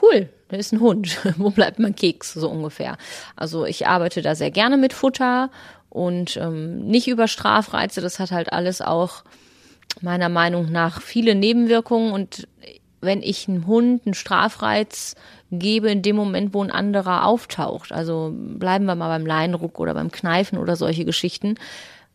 cool, 0.00 0.30
ist 0.58 0.72
ein 0.72 0.80
Hund. 0.80 1.18
Wo 1.36 1.50
bleibt 1.50 1.78
mein 1.78 1.94
Keks? 1.94 2.34
So 2.34 2.48
ungefähr. 2.50 2.96
Also 3.36 3.64
ich 3.64 3.86
arbeite 3.86 4.22
da 4.22 4.34
sehr 4.34 4.50
gerne 4.50 4.76
mit 4.76 4.92
Futter 4.92 5.50
und 5.88 6.36
ähm, 6.36 6.86
nicht 6.86 7.08
über 7.08 7.28
Strafreize. 7.28 8.00
Das 8.00 8.18
hat 8.18 8.30
halt 8.30 8.52
alles 8.52 8.80
auch 8.80 9.24
meiner 10.00 10.28
Meinung 10.28 10.70
nach 10.70 11.02
viele 11.02 11.34
Nebenwirkungen 11.34 12.12
und 12.12 12.46
wenn 13.00 13.22
ich 13.22 13.48
einem 13.48 13.66
Hund 13.66 14.02
einen 14.04 14.14
Strafreiz 14.14 15.14
gebe 15.50 15.90
in 15.90 16.02
dem 16.02 16.16
Moment, 16.16 16.54
wo 16.54 16.62
ein 16.62 16.70
anderer 16.70 17.24
auftaucht, 17.26 17.92
also 17.92 18.30
bleiben 18.34 18.84
wir 18.84 18.94
mal 18.94 19.08
beim 19.08 19.26
Leinruck 19.26 19.80
oder 19.80 19.94
beim 19.94 20.12
Kneifen 20.12 20.58
oder 20.58 20.76
solche 20.76 21.04
Geschichten, 21.04 21.56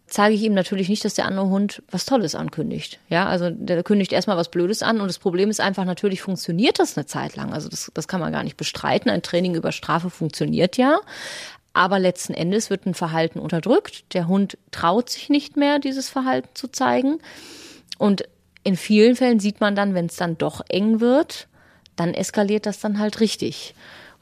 zeige 0.08 0.36
ich 0.36 0.44
ihm 0.44 0.54
natürlich 0.54 0.90
nicht, 0.90 1.04
dass 1.04 1.16
der 1.16 1.26
andere 1.26 1.48
Hund 1.48 1.82
was 1.90 2.06
Tolles 2.06 2.36
ankündigt. 2.36 3.00
Ja, 3.10 3.26
also 3.28 3.50
der 3.50 3.84
kündigt 3.84 4.14
erstmal 4.14 4.38
was 4.38 4.50
Blödes 4.50 4.84
an 4.84 5.02
und 5.02 5.08
das 5.08 5.20
Problem 5.20 5.50
ist 5.50 5.60
einfach, 5.60 5.86
natürlich 5.86 6.22
funktioniert 6.22 6.80
das 6.80 6.98
eine 6.98 7.06
Zeit 7.06 7.36
lang. 7.36 7.54
Also 7.54 7.70
das, 7.70 7.92
das 7.94 8.08
kann 8.08 8.20
man 8.20 8.32
gar 8.32 8.44
nicht 8.44 8.58
bestreiten. 8.58 9.10
Ein 9.10 9.24
Training 9.24 9.56
über 9.56 9.72
Strafe 9.72 10.10
funktioniert 10.10 10.78
ja. 10.78 11.00
Aber 11.74 12.00
letzten 12.00 12.34
Endes 12.34 12.70
wird 12.70 12.86
ein 12.86 12.94
Verhalten 12.94 13.40
unterdrückt. 13.40 14.14
Der 14.14 14.28
Hund 14.28 14.58
traut 14.72 15.10
sich 15.10 15.30
nicht 15.30 15.58
mehr, 15.58 15.80
dieses 15.80 16.08
Verhalten 16.08 16.50
zu 16.54 16.70
zeigen. 16.70 17.20
Und 17.98 18.24
in 18.64 18.78
vielen 18.78 19.16
Fällen 19.16 19.40
sieht 19.40 19.60
man 19.60 19.76
dann, 19.76 19.94
wenn 19.94 20.06
es 20.06 20.16
dann 20.16 20.38
doch 20.38 20.62
eng 20.70 21.02
wird, 21.02 21.48
dann 21.96 22.14
eskaliert 22.14 22.66
das 22.66 22.80
dann 22.80 23.00
halt 23.00 23.20
richtig. 23.20 23.76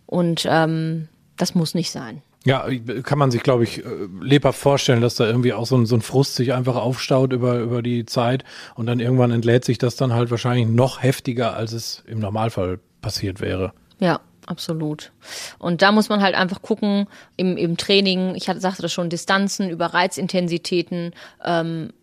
Und 0.06 0.48
ähm, 0.50 1.10
das 1.38 1.56
muss 1.56 1.76
nicht 1.76 1.92
sein. 1.92 2.22
Ja, 2.46 2.68
kann 3.04 3.18
man 3.18 3.32
sich, 3.32 3.42
glaube 3.42 3.64
ich, 3.64 3.86
äh, 3.86 3.90
lebhaft 4.22 4.60
vorstellen, 4.60 5.02
dass 5.02 5.16
da 5.16 5.26
irgendwie 5.26 5.54
auch 5.54 5.66
so 5.66 5.78
ein, 5.78 5.86
so 5.86 5.96
ein 5.96 6.02
Frust 6.02 6.36
sich 6.36 6.54
einfach 6.54 6.76
aufstaut 6.76 7.32
über, 7.32 7.60
über 7.60 7.82
die 7.82 8.06
Zeit 8.06 8.44
und 8.76 8.86
dann 8.86 9.00
irgendwann 9.00 9.32
entlädt 9.32 9.64
sich 9.64 9.78
das 9.78 9.96
dann 9.96 10.14
halt 10.14 10.30
wahrscheinlich 10.30 10.68
noch 10.68 11.02
heftiger, 11.02 11.56
als 11.56 11.72
es 11.72 12.04
im 12.06 12.20
Normalfall 12.20 12.80
passiert 13.02 13.40
wäre. 13.40 13.72
Ja, 14.00 14.20
absolut. 14.46 15.14
Und 15.58 15.82
da 15.82 15.94
muss 15.94 16.10
man 16.10 16.22
halt 16.22 16.36
einfach 16.36 16.62
gucken, 16.62 17.08
im, 17.38 17.56
im 17.56 17.78
Training, 17.78 18.36
ich 18.36 18.50
hatte, 18.50 18.60
sagte 18.60 18.82
das 18.82 18.92
schon, 18.92 19.10
Distanzen 19.10 19.70
über 19.70 19.88
Reizintensitäten, 19.88 21.12
ähm, 21.46 21.94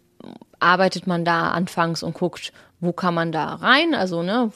arbeitet 0.59 1.07
man 1.07 1.25
da 1.25 1.51
anfangs 1.51 2.03
und 2.03 2.15
guckt, 2.15 2.53
wo 2.81 2.93
kann 2.93 3.15
man 3.15 3.31
da 3.31 3.55
rein? 3.55 3.95
Also, 3.95 4.23
ne, 4.23 4.51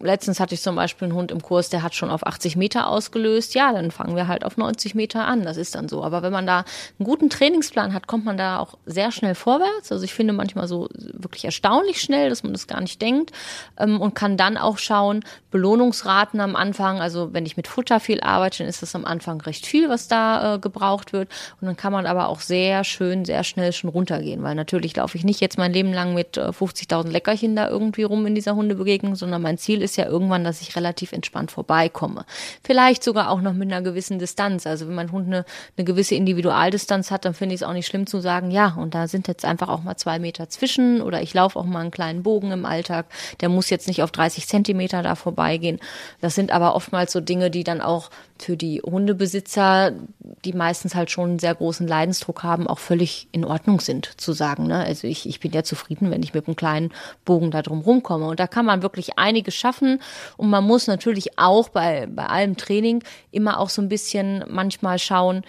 letztens 0.00 0.40
hatte 0.40 0.54
ich 0.54 0.62
zum 0.62 0.76
Beispiel 0.76 1.06
einen 1.06 1.16
Hund 1.16 1.30
im 1.30 1.42
Kurs, 1.42 1.68
der 1.68 1.82
hat 1.82 1.94
schon 1.94 2.10
auf 2.10 2.26
80 2.26 2.56
Meter 2.56 2.88
ausgelöst. 2.88 3.54
Ja, 3.54 3.72
dann 3.72 3.90
fangen 3.90 4.16
wir 4.16 4.28
halt 4.28 4.44
auf 4.44 4.56
90 4.56 4.94
Meter 4.94 5.26
an. 5.26 5.42
Das 5.42 5.56
ist 5.56 5.74
dann 5.74 5.88
so. 5.88 6.02
Aber 6.02 6.22
wenn 6.22 6.32
man 6.32 6.46
da 6.46 6.64
einen 6.98 7.06
guten 7.06 7.30
Trainingsplan 7.30 7.92
hat, 7.92 8.06
kommt 8.06 8.24
man 8.24 8.36
da 8.36 8.58
auch 8.58 8.78
sehr 8.86 9.12
schnell 9.12 9.34
vorwärts. 9.34 9.92
Also 9.92 10.04
ich 10.04 10.14
finde 10.14 10.32
manchmal 10.32 10.68
so 10.68 10.88
wirklich 10.94 11.44
erstaunlich 11.44 12.00
schnell, 12.00 12.30
dass 12.30 12.42
man 12.42 12.52
das 12.52 12.66
gar 12.66 12.80
nicht 12.80 13.02
denkt. 13.02 13.32
Ähm, 13.78 14.00
und 14.00 14.14
kann 14.14 14.36
dann 14.36 14.56
auch 14.56 14.78
schauen, 14.78 15.24
Belohnungsraten 15.50 16.40
am 16.40 16.56
Anfang. 16.56 17.00
Also 17.00 17.32
wenn 17.32 17.44
ich 17.44 17.56
mit 17.56 17.68
Futter 17.68 18.00
viel 18.00 18.20
arbeite, 18.20 18.58
dann 18.58 18.68
ist 18.68 18.82
das 18.82 18.94
am 18.94 19.04
Anfang 19.04 19.40
recht 19.42 19.66
viel, 19.66 19.88
was 19.88 20.08
da 20.08 20.54
äh, 20.54 20.58
gebraucht 20.58 21.12
wird. 21.12 21.28
Und 21.60 21.66
dann 21.66 21.76
kann 21.76 21.92
man 21.92 22.06
aber 22.06 22.28
auch 22.28 22.40
sehr 22.40 22.84
schön, 22.84 23.24
sehr 23.24 23.44
schnell 23.44 23.72
schon 23.72 23.90
runtergehen. 23.90 24.42
Weil 24.42 24.54
natürlich 24.54 24.96
laufe 24.96 25.18
ich 25.18 25.24
nicht 25.24 25.40
jetzt 25.40 25.58
mein 25.58 25.72
Leben 25.72 25.92
lang 25.92 26.14
mit 26.14 26.36
äh, 26.36 26.48
50.000 26.48 27.08
Leckerchen 27.08 27.56
da 27.56 27.68
irgendwie 27.68 28.04
rum 28.04 28.26
in 28.26 28.34
dieser 28.34 28.54
Hundebegegnung, 28.54 29.16
sondern 29.16 29.42
mein 29.42 29.58
Ziel 29.58 29.81
ist 29.82 29.96
ja 29.96 30.06
irgendwann, 30.06 30.44
dass 30.44 30.62
ich 30.62 30.76
relativ 30.76 31.12
entspannt 31.12 31.50
vorbeikomme. 31.50 32.24
Vielleicht 32.62 33.04
sogar 33.04 33.30
auch 33.30 33.40
noch 33.40 33.52
mit 33.52 33.70
einer 33.70 33.82
gewissen 33.82 34.18
Distanz. 34.18 34.66
Also 34.66 34.88
wenn 34.88 34.94
mein 34.94 35.12
Hund 35.12 35.26
eine, 35.26 35.44
eine 35.76 35.84
gewisse 35.84 36.14
Individualdistanz 36.14 37.10
hat, 37.10 37.24
dann 37.24 37.34
finde 37.34 37.54
ich 37.54 37.60
es 37.60 37.66
auch 37.66 37.72
nicht 37.72 37.86
schlimm 37.86 38.06
zu 38.06 38.20
sagen, 38.20 38.50
ja, 38.50 38.74
und 38.78 38.94
da 38.94 39.08
sind 39.08 39.28
jetzt 39.28 39.44
einfach 39.44 39.68
auch 39.68 39.82
mal 39.82 39.96
zwei 39.96 40.18
Meter 40.18 40.48
zwischen 40.48 41.02
oder 41.02 41.22
ich 41.22 41.34
laufe 41.34 41.58
auch 41.58 41.64
mal 41.64 41.80
einen 41.80 41.90
kleinen 41.90 42.22
Bogen 42.22 42.50
im 42.52 42.64
Alltag. 42.64 43.06
Der 43.40 43.48
muss 43.48 43.70
jetzt 43.70 43.88
nicht 43.88 44.02
auf 44.02 44.10
30 44.10 44.46
Zentimeter 44.46 45.02
da 45.02 45.14
vorbeigehen. 45.14 45.80
Das 46.20 46.34
sind 46.34 46.52
aber 46.52 46.74
oftmals 46.74 47.12
so 47.12 47.20
Dinge, 47.20 47.50
die 47.50 47.64
dann 47.64 47.80
auch 47.80 48.10
für 48.42 48.56
die 48.56 48.80
Hundebesitzer, 48.82 49.92
die 50.44 50.52
meistens 50.52 50.94
halt 50.94 51.10
schon 51.10 51.30
einen 51.30 51.38
sehr 51.38 51.54
großen 51.54 51.86
Leidensdruck 51.86 52.42
haben, 52.42 52.66
auch 52.66 52.78
völlig 52.78 53.28
in 53.32 53.44
Ordnung 53.44 53.80
sind, 53.80 54.20
zu 54.20 54.32
sagen. 54.32 54.66
Ne? 54.66 54.78
Also 54.78 55.06
ich, 55.06 55.28
ich 55.28 55.40
bin 55.40 55.52
ja 55.52 55.62
zufrieden, 55.62 56.10
wenn 56.10 56.22
ich 56.22 56.34
mit 56.34 56.46
einem 56.46 56.56
kleinen 56.56 56.92
Bogen 57.24 57.50
da 57.50 57.62
drum 57.62 57.80
rumkomme. 57.80 58.26
Und 58.26 58.40
da 58.40 58.46
kann 58.46 58.66
man 58.66 58.82
wirklich 58.82 59.18
einiges 59.18 59.54
schaffen. 59.54 60.00
Und 60.36 60.50
man 60.50 60.64
muss 60.64 60.86
natürlich 60.86 61.38
auch 61.38 61.68
bei, 61.68 62.06
bei 62.06 62.26
allem 62.26 62.56
Training 62.56 63.02
immer 63.30 63.58
auch 63.58 63.68
so 63.68 63.82
ein 63.82 63.88
bisschen 63.88 64.44
manchmal 64.48 64.98
schauen, 64.98 65.42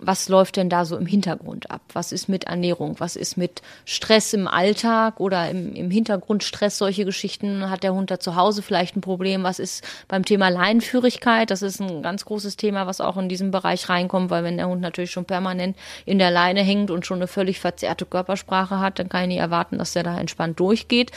was 0.00 0.28
läuft 0.28 0.56
denn 0.56 0.68
da 0.68 0.84
so 0.84 0.96
im 0.96 1.06
Hintergrund 1.06 1.70
ab? 1.70 1.80
Was 1.92 2.12
ist 2.12 2.28
mit 2.28 2.44
Ernährung? 2.44 2.96
Was 2.98 3.16
ist 3.16 3.36
mit 3.36 3.62
Stress 3.84 4.32
im 4.32 4.46
Alltag 4.46 5.20
oder 5.20 5.50
im, 5.50 5.74
im 5.74 5.90
Hintergrund 5.90 6.44
Stress, 6.44 6.78
solche 6.78 7.04
Geschichten? 7.04 7.68
Hat 7.68 7.82
der 7.82 7.94
Hund 7.94 8.10
da 8.10 8.20
zu 8.20 8.36
Hause 8.36 8.62
vielleicht 8.62 8.96
ein 8.96 9.00
Problem? 9.00 9.42
Was 9.42 9.58
ist 9.58 9.84
beim 10.06 10.24
Thema 10.24 10.48
Leinenführigkeit? 10.48 11.50
Das 11.50 11.62
ist 11.62 11.80
ein 11.80 12.02
ganz 12.02 12.24
großes 12.24 12.56
Thema, 12.56 12.86
was 12.86 13.00
auch 13.00 13.16
in 13.16 13.28
diesem 13.28 13.50
Bereich 13.50 13.88
reinkommt, 13.88 14.30
weil 14.30 14.44
wenn 14.44 14.56
der 14.56 14.68
Hund 14.68 14.80
natürlich 14.80 15.10
schon 15.10 15.24
permanent 15.24 15.76
in 16.06 16.18
der 16.18 16.30
Leine 16.30 16.62
hängt 16.62 16.90
und 16.90 17.04
schon 17.04 17.18
eine 17.18 17.26
völlig 17.26 17.58
verzerrte 17.58 18.06
Körpersprache 18.06 18.78
hat, 18.78 18.98
dann 18.98 19.08
kann 19.08 19.22
ich 19.22 19.28
nicht 19.28 19.38
erwarten, 19.38 19.78
dass 19.78 19.92
der 19.92 20.04
da 20.04 20.18
entspannt 20.18 20.60
durchgeht. 20.60 21.10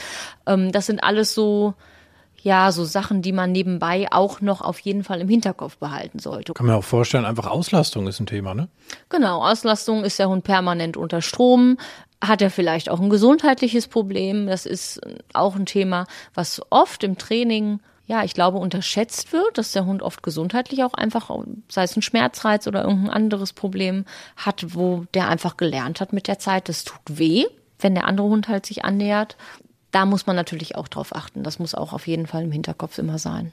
Ähm, 0.46 0.72
das 0.72 0.86
sind 0.86 1.04
alles 1.04 1.34
so, 1.34 1.74
ja, 2.42 2.72
so 2.72 2.84
Sachen, 2.84 3.22
die 3.22 3.32
man 3.32 3.52
nebenbei 3.52 4.08
auch 4.10 4.40
noch 4.40 4.60
auf 4.60 4.80
jeden 4.80 5.04
Fall 5.04 5.20
im 5.20 5.28
Hinterkopf 5.28 5.76
behalten 5.78 6.18
sollte. 6.18 6.52
Kann 6.54 6.66
man 6.66 6.76
auch 6.76 6.84
vorstellen, 6.84 7.24
einfach 7.24 7.46
Auslastung 7.46 8.08
ist 8.08 8.20
ein 8.20 8.26
Thema, 8.26 8.54
ne? 8.54 8.68
Genau, 9.08 9.44
Auslastung 9.44 10.04
ist 10.04 10.18
der 10.18 10.28
Hund 10.28 10.44
permanent 10.44 10.96
unter 10.96 11.22
Strom. 11.22 11.78
Hat 12.20 12.42
er 12.42 12.50
vielleicht 12.50 12.90
auch 12.90 13.00
ein 13.00 13.10
gesundheitliches 13.10 13.88
Problem? 13.88 14.46
Das 14.46 14.66
ist 14.66 15.00
auch 15.32 15.54
ein 15.54 15.66
Thema, 15.66 16.06
was 16.34 16.60
oft 16.70 17.04
im 17.04 17.16
Training 17.16 17.80
ja, 18.06 18.24
ich 18.24 18.34
glaube, 18.34 18.58
unterschätzt 18.58 19.32
wird, 19.32 19.56
dass 19.56 19.72
der 19.72 19.86
Hund 19.86 20.02
oft 20.02 20.22
gesundheitlich 20.22 20.82
auch 20.82 20.92
einfach, 20.92 21.30
sei 21.68 21.84
es 21.84 21.96
ein 21.96 22.02
Schmerzreiz 22.02 22.66
oder 22.66 22.82
irgendein 22.82 23.10
anderes 23.10 23.52
Problem 23.52 24.04
hat, 24.36 24.74
wo 24.74 25.04
der 25.14 25.28
einfach 25.28 25.56
gelernt 25.56 26.00
hat 26.00 26.12
mit 26.12 26.26
der 26.26 26.38
Zeit, 26.38 26.68
das 26.68 26.84
tut 26.84 27.00
weh, 27.06 27.46
wenn 27.78 27.94
der 27.94 28.06
andere 28.06 28.26
Hund 28.26 28.48
halt 28.48 28.66
sich 28.66 28.84
annähert 28.84 29.36
da 29.92 30.06
muss 30.06 30.26
man 30.26 30.34
natürlich 30.34 30.74
auch 30.74 30.88
drauf 30.88 31.14
achten. 31.14 31.44
Das 31.44 31.58
muss 31.58 31.74
auch 31.74 31.92
auf 31.92 32.06
jeden 32.06 32.26
Fall 32.26 32.42
im 32.42 32.52
Hinterkopf 32.52 32.98
immer 32.98 33.18
sein. 33.18 33.52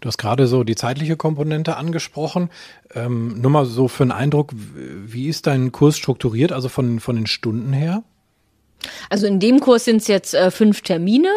Du 0.00 0.08
hast 0.08 0.16
gerade 0.16 0.46
so 0.46 0.64
die 0.64 0.76
zeitliche 0.76 1.16
Komponente 1.16 1.76
angesprochen. 1.76 2.48
Ähm, 2.94 3.40
nur 3.40 3.50
mal 3.50 3.66
so 3.66 3.86
für 3.86 4.04
einen 4.04 4.12
Eindruck, 4.12 4.52
wie 4.54 5.28
ist 5.28 5.46
dein 5.46 5.72
Kurs 5.72 5.98
strukturiert, 5.98 6.52
also 6.52 6.70
von, 6.70 7.00
von 7.00 7.16
den 7.16 7.26
Stunden 7.26 7.74
her? 7.74 8.02
Also 9.10 9.26
in 9.26 9.40
dem 9.40 9.60
Kurs 9.60 9.84
sind 9.84 9.96
es 9.96 10.06
jetzt 10.06 10.32
äh, 10.32 10.50
fünf 10.50 10.80
Termine, 10.80 11.28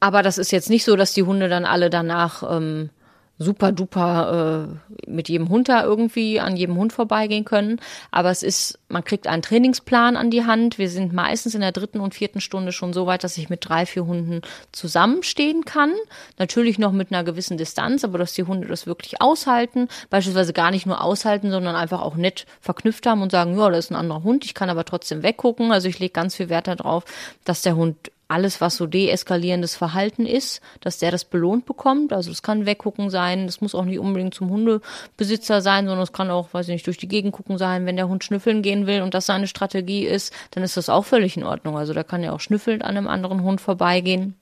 aber 0.00 0.22
das 0.22 0.38
ist 0.38 0.50
jetzt 0.50 0.70
nicht 0.70 0.84
so, 0.84 0.96
dass 0.96 1.12
die 1.14 1.22
Hunde 1.22 1.48
dann 1.48 1.64
alle 1.64 1.88
danach 1.88 2.42
ähm, 2.50 2.90
super 3.40 3.72
duper 3.72 4.68
äh, 4.68 5.10
mit 5.10 5.30
jedem 5.30 5.48
Hund 5.48 5.70
da 5.70 5.82
irgendwie 5.82 6.40
an 6.40 6.56
jedem 6.56 6.76
Hund 6.76 6.92
vorbeigehen 6.92 7.46
können. 7.46 7.80
Aber 8.10 8.30
es 8.30 8.42
ist, 8.42 8.78
man 8.88 9.02
kriegt 9.02 9.26
einen 9.26 9.40
Trainingsplan 9.40 10.18
an 10.18 10.30
die 10.30 10.44
Hand. 10.44 10.76
Wir 10.76 10.90
sind 10.90 11.14
meistens 11.14 11.54
in 11.54 11.62
der 11.62 11.72
dritten 11.72 12.00
und 12.00 12.14
vierten 12.14 12.42
Stunde 12.42 12.70
schon 12.70 12.92
so 12.92 13.06
weit, 13.06 13.24
dass 13.24 13.38
ich 13.38 13.48
mit 13.48 13.66
drei, 13.66 13.86
vier 13.86 14.04
Hunden 14.04 14.42
zusammenstehen 14.72 15.64
kann. 15.64 15.92
Natürlich 16.38 16.78
noch 16.78 16.92
mit 16.92 17.12
einer 17.12 17.24
gewissen 17.24 17.56
Distanz, 17.56 18.04
aber 18.04 18.18
dass 18.18 18.34
die 18.34 18.44
Hunde 18.44 18.68
das 18.68 18.86
wirklich 18.86 19.22
aushalten. 19.22 19.88
Beispielsweise 20.10 20.52
gar 20.52 20.70
nicht 20.70 20.84
nur 20.84 21.02
aushalten, 21.02 21.50
sondern 21.50 21.76
einfach 21.76 22.02
auch 22.02 22.16
nett 22.16 22.44
verknüpft 22.60 23.06
haben 23.06 23.22
und 23.22 23.32
sagen, 23.32 23.58
ja, 23.58 23.70
das 23.70 23.86
ist 23.86 23.90
ein 23.90 23.96
anderer 23.96 24.22
Hund, 24.22 24.44
ich 24.44 24.52
kann 24.52 24.68
aber 24.68 24.84
trotzdem 24.84 25.22
weggucken. 25.22 25.72
Also 25.72 25.88
ich 25.88 25.98
lege 25.98 26.12
ganz 26.12 26.36
viel 26.36 26.50
Wert 26.50 26.66
darauf, 26.66 27.04
dass 27.44 27.62
der 27.62 27.74
Hund 27.74 28.10
alles, 28.30 28.60
was 28.60 28.76
so 28.76 28.86
deeskalierendes 28.86 29.74
Verhalten 29.74 30.24
ist, 30.24 30.60
dass 30.80 30.98
der 30.98 31.10
das 31.10 31.24
belohnt 31.24 31.66
bekommt. 31.66 32.12
Also 32.12 32.30
es 32.30 32.42
kann 32.42 32.64
weggucken 32.64 33.10
sein, 33.10 33.46
das 33.46 33.60
muss 33.60 33.74
auch 33.74 33.84
nicht 33.84 33.98
unbedingt 33.98 34.34
zum 34.34 34.50
Hundebesitzer 34.50 35.60
sein, 35.60 35.86
sondern 35.86 36.02
es 36.02 36.12
kann 36.12 36.30
auch, 36.30 36.54
weiß 36.54 36.68
ich 36.68 36.74
nicht, 36.74 36.86
durch 36.86 36.96
die 36.96 37.08
Gegend 37.08 37.32
gucken 37.32 37.58
sein. 37.58 37.86
Wenn 37.86 37.96
der 37.96 38.08
Hund 38.08 38.22
schnüffeln 38.22 38.62
gehen 38.62 38.86
will 38.86 39.02
und 39.02 39.14
das 39.14 39.26
seine 39.26 39.48
Strategie 39.48 40.06
ist, 40.06 40.32
dann 40.52 40.62
ist 40.62 40.76
das 40.76 40.88
auch 40.88 41.04
völlig 41.04 41.36
in 41.36 41.44
Ordnung. 41.44 41.76
Also 41.76 41.92
da 41.92 42.04
kann 42.04 42.22
ja 42.22 42.32
auch 42.32 42.40
schnüffelnd 42.40 42.84
an 42.84 42.96
einem 42.96 43.08
anderen 43.08 43.42
Hund 43.42 43.60
vorbeigehen. 43.60 44.36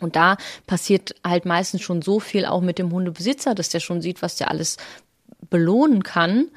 Und 0.00 0.16
da 0.16 0.38
passiert 0.66 1.14
halt 1.22 1.44
meistens 1.44 1.82
schon 1.82 2.00
so 2.00 2.20
viel 2.20 2.46
auch 2.46 2.62
mit 2.62 2.78
dem 2.78 2.90
Hundebesitzer, 2.90 3.54
dass 3.54 3.68
der 3.68 3.80
schon 3.80 4.00
sieht, 4.00 4.22
was 4.22 4.36
der 4.36 4.50
alles 4.50 4.78
belohnen 5.50 6.02
kann, 6.02 6.48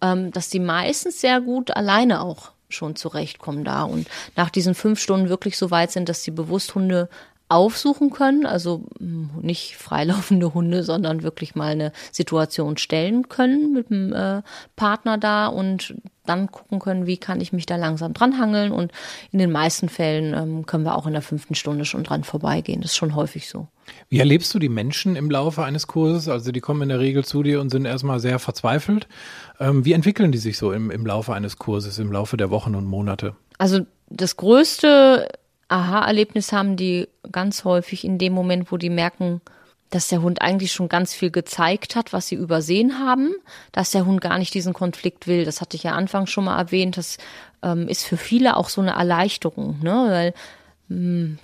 ähm, 0.00 0.30
dass 0.30 0.50
die 0.50 0.60
meistens 0.60 1.20
sehr 1.20 1.40
gut 1.40 1.72
alleine 1.72 2.22
auch 2.22 2.51
schon 2.72 2.96
zurechtkommen 2.96 3.64
da. 3.64 3.82
Und 3.82 4.08
nach 4.36 4.50
diesen 4.50 4.74
fünf 4.74 5.00
Stunden 5.00 5.28
wirklich 5.28 5.56
so 5.56 5.70
weit 5.70 5.92
sind, 5.92 6.08
dass 6.08 6.22
sie 6.22 6.30
bewusst 6.30 6.74
Hunde 6.74 7.08
aufsuchen 7.52 8.10
können, 8.10 8.46
also 8.46 8.84
hm, 8.98 9.30
nicht 9.42 9.76
freilaufende 9.76 10.54
Hunde, 10.54 10.82
sondern 10.82 11.22
wirklich 11.22 11.54
mal 11.54 11.72
eine 11.72 11.92
Situation 12.10 12.78
stellen 12.78 13.28
können 13.28 13.74
mit 13.74 13.90
dem 13.90 14.12
äh, 14.12 14.42
Partner 14.74 15.18
da 15.18 15.48
und 15.48 15.94
dann 16.24 16.50
gucken 16.50 16.78
können, 16.78 17.06
wie 17.06 17.16
kann 17.16 17.40
ich 17.40 17.52
mich 17.52 17.66
da 17.66 17.76
langsam 17.76 18.14
dranhangeln 18.14 18.72
und 18.72 18.92
in 19.32 19.38
den 19.38 19.50
meisten 19.50 19.88
Fällen 19.88 20.34
ähm, 20.34 20.66
können 20.66 20.84
wir 20.84 20.96
auch 20.96 21.06
in 21.06 21.12
der 21.12 21.20
fünften 21.20 21.54
Stunde 21.54 21.84
schon 21.84 22.04
dran 22.04 22.24
vorbeigehen. 22.24 22.80
Das 22.80 22.92
ist 22.92 22.96
schon 22.96 23.14
häufig 23.16 23.48
so. 23.48 23.66
Wie 24.08 24.20
erlebst 24.20 24.54
du 24.54 24.58
die 24.58 24.68
Menschen 24.68 25.16
im 25.16 25.30
Laufe 25.30 25.64
eines 25.64 25.88
Kurses? 25.88 26.28
Also 26.28 26.52
die 26.52 26.60
kommen 26.60 26.82
in 26.82 26.88
der 26.88 27.00
Regel 27.00 27.24
zu 27.24 27.42
dir 27.42 27.60
und 27.60 27.70
sind 27.70 27.84
erstmal 27.84 28.20
sehr 28.20 28.38
verzweifelt. 28.38 29.08
Ähm, 29.60 29.84
wie 29.84 29.92
entwickeln 29.92 30.32
die 30.32 30.38
sich 30.38 30.56
so 30.56 30.72
im, 30.72 30.90
im 30.90 31.04
Laufe 31.04 31.34
eines 31.34 31.58
Kurses, 31.58 31.98
im 31.98 32.12
Laufe 32.12 32.36
der 32.36 32.50
Wochen 32.50 32.76
und 32.76 32.86
Monate? 32.86 33.34
Also 33.58 33.80
das 34.08 34.36
größte 34.36 35.28
Aha-Erlebnis 35.72 36.52
haben 36.52 36.76
die 36.76 37.08
ganz 37.30 37.64
häufig 37.64 38.04
in 38.04 38.18
dem 38.18 38.32
Moment, 38.32 38.70
wo 38.70 38.76
die 38.76 38.90
merken, 38.90 39.40
dass 39.90 40.08
der 40.08 40.22
Hund 40.22 40.40
eigentlich 40.40 40.72
schon 40.72 40.88
ganz 40.88 41.12
viel 41.12 41.30
gezeigt 41.30 41.96
hat, 41.96 42.12
was 42.12 42.26
sie 42.26 42.34
übersehen 42.34 42.98
haben, 42.98 43.34
dass 43.72 43.90
der 43.90 44.06
Hund 44.06 44.20
gar 44.20 44.38
nicht 44.38 44.54
diesen 44.54 44.72
Konflikt 44.72 45.26
will. 45.26 45.44
Das 45.44 45.60
hatte 45.60 45.76
ich 45.76 45.82
ja 45.82 45.92
anfangs 45.92 46.30
schon 46.30 46.44
mal 46.44 46.58
erwähnt. 46.58 46.96
Das 46.96 47.18
ähm, 47.62 47.88
ist 47.88 48.04
für 48.04 48.16
viele 48.16 48.56
auch 48.56 48.70
so 48.70 48.80
eine 48.80 48.92
Erleichterung, 48.92 49.80
ne? 49.82 50.06
Weil 50.08 50.34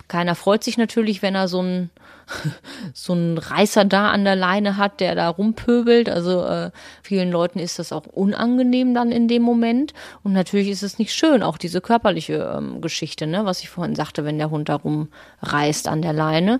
keiner 0.07 0.35
freut 0.35 0.63
sich 0.63 0.77
natürlich, 0.77 1.21
wenn 1.21 1.35
er 1.35 1.47
so 1.47 1.59
einen 1.59 1.89
so 2.93 3.13
einen 3.13 3.37
Reißer 3.37 3.85
da 3.85 4.11
an 4.11 4.23
der 4.23 4.35
Leine 4.35 4.77
hat, 4.77 4.99
der 4.99 5.15
da 5.15 5.29
rumpöbelt. 5.29 6.09
Also 6.09 6.43
äh, 6.45 6.71
vielen 7.01 7.31
Leuten 7.31 7.59
ist 7.59 7.79
das 7.79 7.91
auch 7.91 8.05
unangenehm 8.05 8.93
dann 8.93 9.11
in 9.11 9.27
dem 9.27 9.41
Moment. 9.41 9.93
Und 10.23 10.33
natürlich 10.33 10.69
ist 10.69 10.83
es 10.83 10.99
nicht 10.99 11.13
schön, 11.13 11.43
auch 11.43 11.57
diese 11.57 11.81
körperliche 11.81 12.55
ähm, 12.57 12.81
Geschichte, 12.81 13.27
ne, 13.27 13.45
was 13.45 13.61
ich 13.61 13.69
vorhin 13.69 13.95
sagte, 13.95 14.25
wenn 14.25 14.37
der 14.37 14.51
Hund 14.51 14.69
da 14.69 14.75
rumreißt 14.75 15.87
an 15.87 16.01
der 16.01 16.13
Leine. 16.13 16.59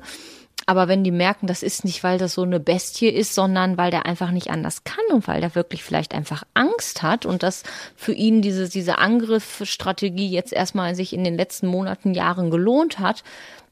Aber 0.69 0.87
wenn 0.87 1.03
die 1.03 1.09
merken, 1.09 1.47
das 1.47 1.63
ist 1.63 1.83
nicht, 1.83 2.03
weil 2.03 2.19
das 2.19 2.35
so 2.35 2.43
eine 2.43 2.59
Bestie 2.59 3.09
ist, 3.09 3.33
sondern 3.33 3.79
weil 3.79 3.89
der 3.89 4.05
einfach 4.05 4.29
nicht 4.29 4.51
anders 4.51 4.83
kann 4.83 5.03
und 5.11 5.27
weil 5.27 5.41
der 5.41 5.55
wirklich 5.55 5.83
vielleicht 5.83 6.13
einfach 6.13 6.43
Angst 6.53 7.01
hat 7.01 7.25
und 7.25 7.41
das 7.41 7.63
für 7.95 8.13
ihn 8.13 8.43
diese, 8.43 8.69
diese 8.69 8.99
Angriffsstrategie 8.99 10.29
jetzt 10.29 10.53
erstmal 10.53 10.93
sich 10.93 11.11
in 11.11 11.23
den 11.23 11.35
letzten 11.35 11.65
Monaten, 11.65 12.13
Jahren 12.13 12.51
gelohnt 12.51 12.99
hat, 12.99 13.23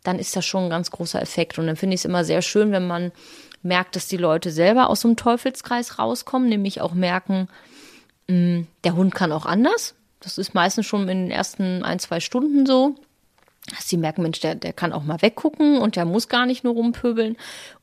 dann 0.01 0.17
ist 0.17 0.35
das 0.35 0.43
schon 0.43 0.63
ein 0.63 0.69
ganz 0.71 0.89
großer 0.89 1.21
Effekt. 1.21 1.59
Und 1.59 1.67
dann 1.67 1.75
finde 1.75 1.93
ich 1.93 2.01
es 2.01 2.05
immer 2.05 2.25
sehr 2.25 2.41
schön, 2.41 2.71
wenn 2.71 2.87
man 2.87 3.11
merkt, 3.61 3.95
dass 3.95 4.07
die 4.07 4.17
Leute 4.17 4.49
selber 4.49 4.89
aus 4.89 5.01
dem 5.01 5.15
Teufelskreis 5.15 5.99
rauskommen, 5.99 6.49
nämlich 6.49 6.81
auch 6.81 6.95
merken, 6.95 7.47
mh, 8.27 8.35
mm, 8.35 8.67
der 8.85 8.95
Hund 8.95 9.13
kann 9.13 9.31
auch 9.31 9.45
anders. 9.45 9.93
Das 10.19 10.39
ist 10.39 10.55
meistens 10.55 10.87
schon 10.87 11.01
in 11.01 11.25
den 11.25 11.31
ersten 11.31 11.83
ein, 11.83 11.99
zwei 11.99 12.19
Stunden 12.21 12.65
so 12.65 12.95
sie 13.79 13.97
merken, 13.97 14.21
Mensch, 14.21 14.39
der, 14.39 14.55
der 14.55 14.73
kann 14.73 14.93
auch 14.93 15.03
mal 15.03 15.21
weggucken 15.21 15.79
und 15.79 15.95
der 15.95 16.05
muss 16.05 16.29
gar 16.29 16.45
nicht 16.45 16.63
nur 16.63 16.73
rumpöbeln. 16.73 17.35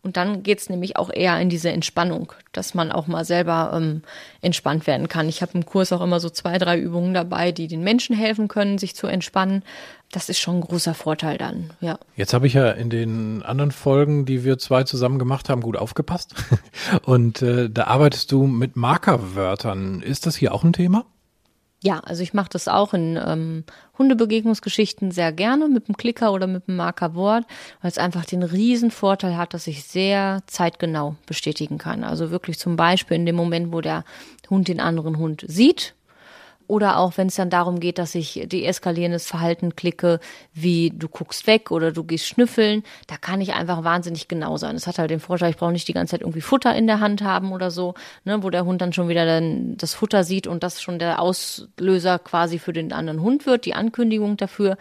Und 0.03 0.17
dann 0.17 0.43
geht's 0.43 0.69
nämlich 0.69 0.97
auch 0.97 1.11
eher 1.13 1.39
in 1.41 1.49
diese 1.49 1.71
Entspannung, 1.71 2.33
dass 2.53 2.75
man 2.75 2.93
auch 2.93 3.07
mal 3.07 3.25
selber 3.25 3.73
ähm, 3.75 4.03
entspannt 4.41 4.87
werden 4.87 5.09
kann. 5.09 5.29
Ich 5.29 5.43
habe 5.43 5.53
im 5.55 5.67
Kurs 5.67 5.93
auch 5.93 6.01
immer 6.01 6.21
so 6.21 6.31
zwei, 6.31 6.59
drei 6.59 6.79
Übungen 6.79 7.15
dabei, 7.15 7.53
die 7.53 7.69
den 7.69 7.83
Menschen 7.83 8.17
helfen 8.17 8.49
können, 8.49 8.79
sich 8.79 8.95
zu 8.95 9.07
entspannen. 9.07 9.63
Das 10.11 10.29
ist 10.29 10.39
schon 10.39 10.57
ein 10.57 10.61
großer 10.61 10.95
Vorteil 10.95 11.39
dann, 11.39 11.71
ja. 11.81 11.99
Jetzt 12.17 12.35
habe 12.35 12.47
ich 12.47 12.55
ja 12.55 12.71
in 12.71 12.89
den 12.89 13.43
anderen 13.43 13.73
Folgen, 13.73 14.27
die 14.27 14.45
wir 14.45 14.59
zwei 14.59 14.85
zusammen 14.85 15.19
gemacht 15.19 15.49
haben, 15.49 15.61
gut 15.61 15.77
aufgepasst. 15.77 16.35
Und 17.03 17.43
äh, 17.43 17.69
da 17.69 17.85
arbeitest 17.85 18.31
du 18.31 18.47
mit 18.47 18.77
Markerwörtern. 18.77 20.03
Ist 20.03 20.27
das 20.27 20.37
hier 20.37 20.55
auch 20.55 20.65
ein 20.65 20.73
Thema? 20.73 21.05
Ja, 21.87 22.01
also 22.01 22.23
ich 22.23 22.33
mache 22.33 22.49
das 22.49 22.67
auch 22.67 22.95
in 22.95 23.21
ähm, 23.23 23.65
Hundebegegnungsgeschichten 23.99 25.11
sehr 25.11 25.33
gerne 25.33 25.69
mit 25.69 25.87
dem 25.87 25.99
Klicker 25.99 26.33
oder 26.33 26.47
mit 26.47 26.67
dem 26.67 26.77
Markerwort, 26.77 27.45
weil 27.83 27.91
es 27.91 27.99
einfach 27.99 28.25
den 28.25 28.43
riesen 28.43 28.91
Vorteil 28.91 29.37
hat, 29.37 29.53
dass 29.53 29.67
ich 29.67 29.85
sehr 29.85 30.43
zeitgenau 30.47 31.17
bestätigen 31.27 31.77
kann. 31.77 32.03
Also 32.03 32.31
wirklich 32.31 32.59
zum 32.59 32.77
Beispiel 32.77 33.19
in 33.19 33.27
dem 33.27 33.37
Moment, 33.37 33.71
wo 33.71 33.83
der 33.83 34.05
Hund 34.49 34.69
den 34.69 34.81
anderen 34.81 35.19
Hund 35.19 35.45
sieht 35.47 35.95
oder 36.67 36.99
auch 36.99 37.17
wenn 37.17 37.29
es 37.29 37.37
dann 37.37 37.51
darum 37.51 37.81
geht, 37.81 37.99
dass 37.99 38.15
ich 38.15 38.43
deeskalierendes 38.47 39.27
Verhalten 39.27 39.77
klicke, 39.77 40.21
wie 40.53 40.91
du 40.91 41.09
guckst 41.09 41.47
weg 41.47 41.71
oder 41.71 41.93
du 41.93 42.05
gehst 42.05 42.27
schnüffeln, 42.27 42.83
da 43.07 43.17
kann 43.17 43.41
ich 43.41 43.55
einfach 43.55 43.85
wahnsinnig 43.85 44.29
genau 44.29 44.57
sein. 44.57 44.77
Es 44.77 44.87
hat 44.87 44.99
halt 44.99 45.11
den 45.11 45.21
Vorteil, 45.21 45.51
ich 45.51 45.57
brauche 45.57 45.73
nicht 45.73 45.89
die 45.89 45.93
ganze 45.93 46.13
Zeit 46.13 46.23
irgendwie 46.23 46.41
Futter 46.41 46.75
in 46.75 46.87
der 46.87 47.01
Hand 47.01 47.23
haben 47.23 47.53
oder 47.53 47.71
so, 47.71 47.95
ne, 48.25 48.43
wo 48.43 48.51
der 48.51 48.65
Hund 48.65 48.81
dann 48.81 48.93
schon 48.93 49.09
wieder 49.09 49.27
dann 49.27 49.77
das 49.77 49.95
Futter 49.95 50.25
sieht 50.25 50.47
und 50.47 50.63
das 50.63 50.81
schon 50.81 50.99
der 50.99 51.21
Auslöser 51.21 52.19
quasi 52.19 52.59
für 52.59 52.73
den 52.73 52.93
anderen 52.93 53.21
Hund 53.21 53.47
wird, 53.47 53.65
die 53.65 53.75
Ankündigung 53.75 54.37
dafür, 54.37 54.77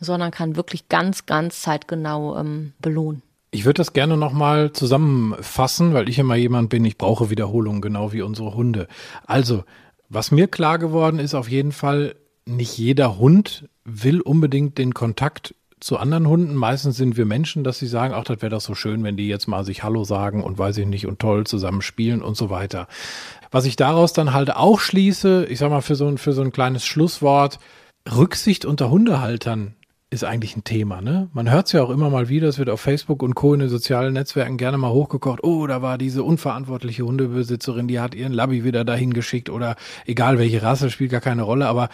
sondern 0.00 0.30
kann 0.30 0.56
wirklich 0.56 0.88
ganz, 0.88 1.26
ganz 1.26 1.62
zeitgenau 1.62 2.36
ähm, 2.38 2.72
belohnen. 2.80 3.22
Ich 3.50 3.64
würde 3.64 3.78
das 3.78 3.92
gerne 3.92 4.16
nochmal 4.16 4.72
zusammenfassen, 4.72 5.94
weil 5.94 6.08
ich 6.08 6.18
immer 6.18 6.34
jemand 6.34 6.68
bin, 6.68 6.84
ich 6.84 6.98
brauche 6.98 7.30
Wiederholungen, 7.30 7.80
genau 7.80 8.12
wie 8.12 8.22
unsere 8.22 8.54
Hunde. 8.54 8.88
Also, 9.26 9.64
was 10.08 10.30
mir 10.30 10.48
klar 10.48 10.78
geworden 10.78 11.18
ist, 11.18 11.34
auf 11.34 11.48
jeden 11.48 11.72
Fall, 11.72 12.16
nicht 12.44 12.78
jeder 12.78 13.18
Hund 13.18 13.68
will 13.84 14.20
unbedingt 14.20 14.78
den 14.78 14.94
Kontakt 14.94 15.54
zu 15.80 15.98
anderen 15.98 16.26
Hunden. 16.26 16.54
Meistens 16.54 16.96
sind 16.96 17.16
wir 17.16 17.26
Menschen, 17.26 17.64
dass 17.64 17.78
sie 17.78 17.86
sagen, 17.86 18.14
ach, 18.14 18.24
das 18.24 18.40
wäre 18.40 18.50
doch 18.50 18.60
so 18.60 18.74
schön, 18.74 19.04
wenn 19.04 19.16
die 19.16 19.28
jetzt 19.28 19.46
mal 19.46 19.64
sich 19.64 19.82
Hallo 19.82 20.04
sagen 20.04 20.42
und 20.42 20.58
weiß 20.58 20.78
ich 20.78 20.86
nicht 20.86 21.06
und 21.06 21.18
toll 21.18 21.44
zusammen 21.44 21.82
spielen 21.82 22.22
und 22.22 22.36
so 22.36 22.50
weiter. 22.50 22.88
Was 23.50 23.66
ich 23.66 23.76
daraus 23.76 24.12
dann 24.12 24.32
halt 24.32 24.54
auch 24.54 24.80
schließe, 24.80 25.46
ich 25.46 25.58
sag 25.58 25.70
mal 25.70 25.82
für 25.82 25.96
so 25.96 26.06
ein, 26.06 26.18
für 26.18 26.32
so 26.32 26.42
ein 26.42 26.52
kleines 26.52 26.86
Schlusswort, 26.86 27.58
Rücksicht 28.08 28.64
unter 28.64 28.90
Hundehaltern 28.90 29.74
ist 30.08 30.22
eigentlich 30.22 30.56
ein 30.56 30.62
Thema, 30.62 31.00
ne? 31.00 31.28
Man 31.32 31.50
hört 31.50 31.66
es 31.66 31.72
ja 31.72 31.82
auch 31.82 31.90
immer 31.90 32.10
mal 32.10 32.28
wieder, 32.28 32.46
es 32.48 32.58
wird 32.58 32.70
auf 32.70 32.80
Facebook 32.80 33.24
und 33.24 33.34
Co. 33.34 33.54
in 33.54 33.60
den 33.60 33.68
sozialen 33.68 34.12
Netzwerken 34.12 34.56
gerne 34.56 34.78
mal 34.78 34.90
hochgekocht, 34.90 35.42
oh, 35.42 35.66
da 35.66 35.82
war 35.82 35.98
diese 35.98 36.22
unverantwortliche 36.22 37.04
Hundebesitzerin, 37.04 37.88
die 37.88 37.98
hat 37.98 38.14
ihren 38.14 38.32
Labby 38.32 38.62
wieder 38.62 38.84
dahin 38.84 39.12
geschickt 39.12 39.50
oder 39.50 39.74
egal 40.04 40.38
welche 40.38 40.62
Rasse, 40.62 40.90
spielt 40.90 41.10
gar 41.10 41.20
keine 41.20 41.42
Rolle, 41.42 41.66
aber 41.66 41.88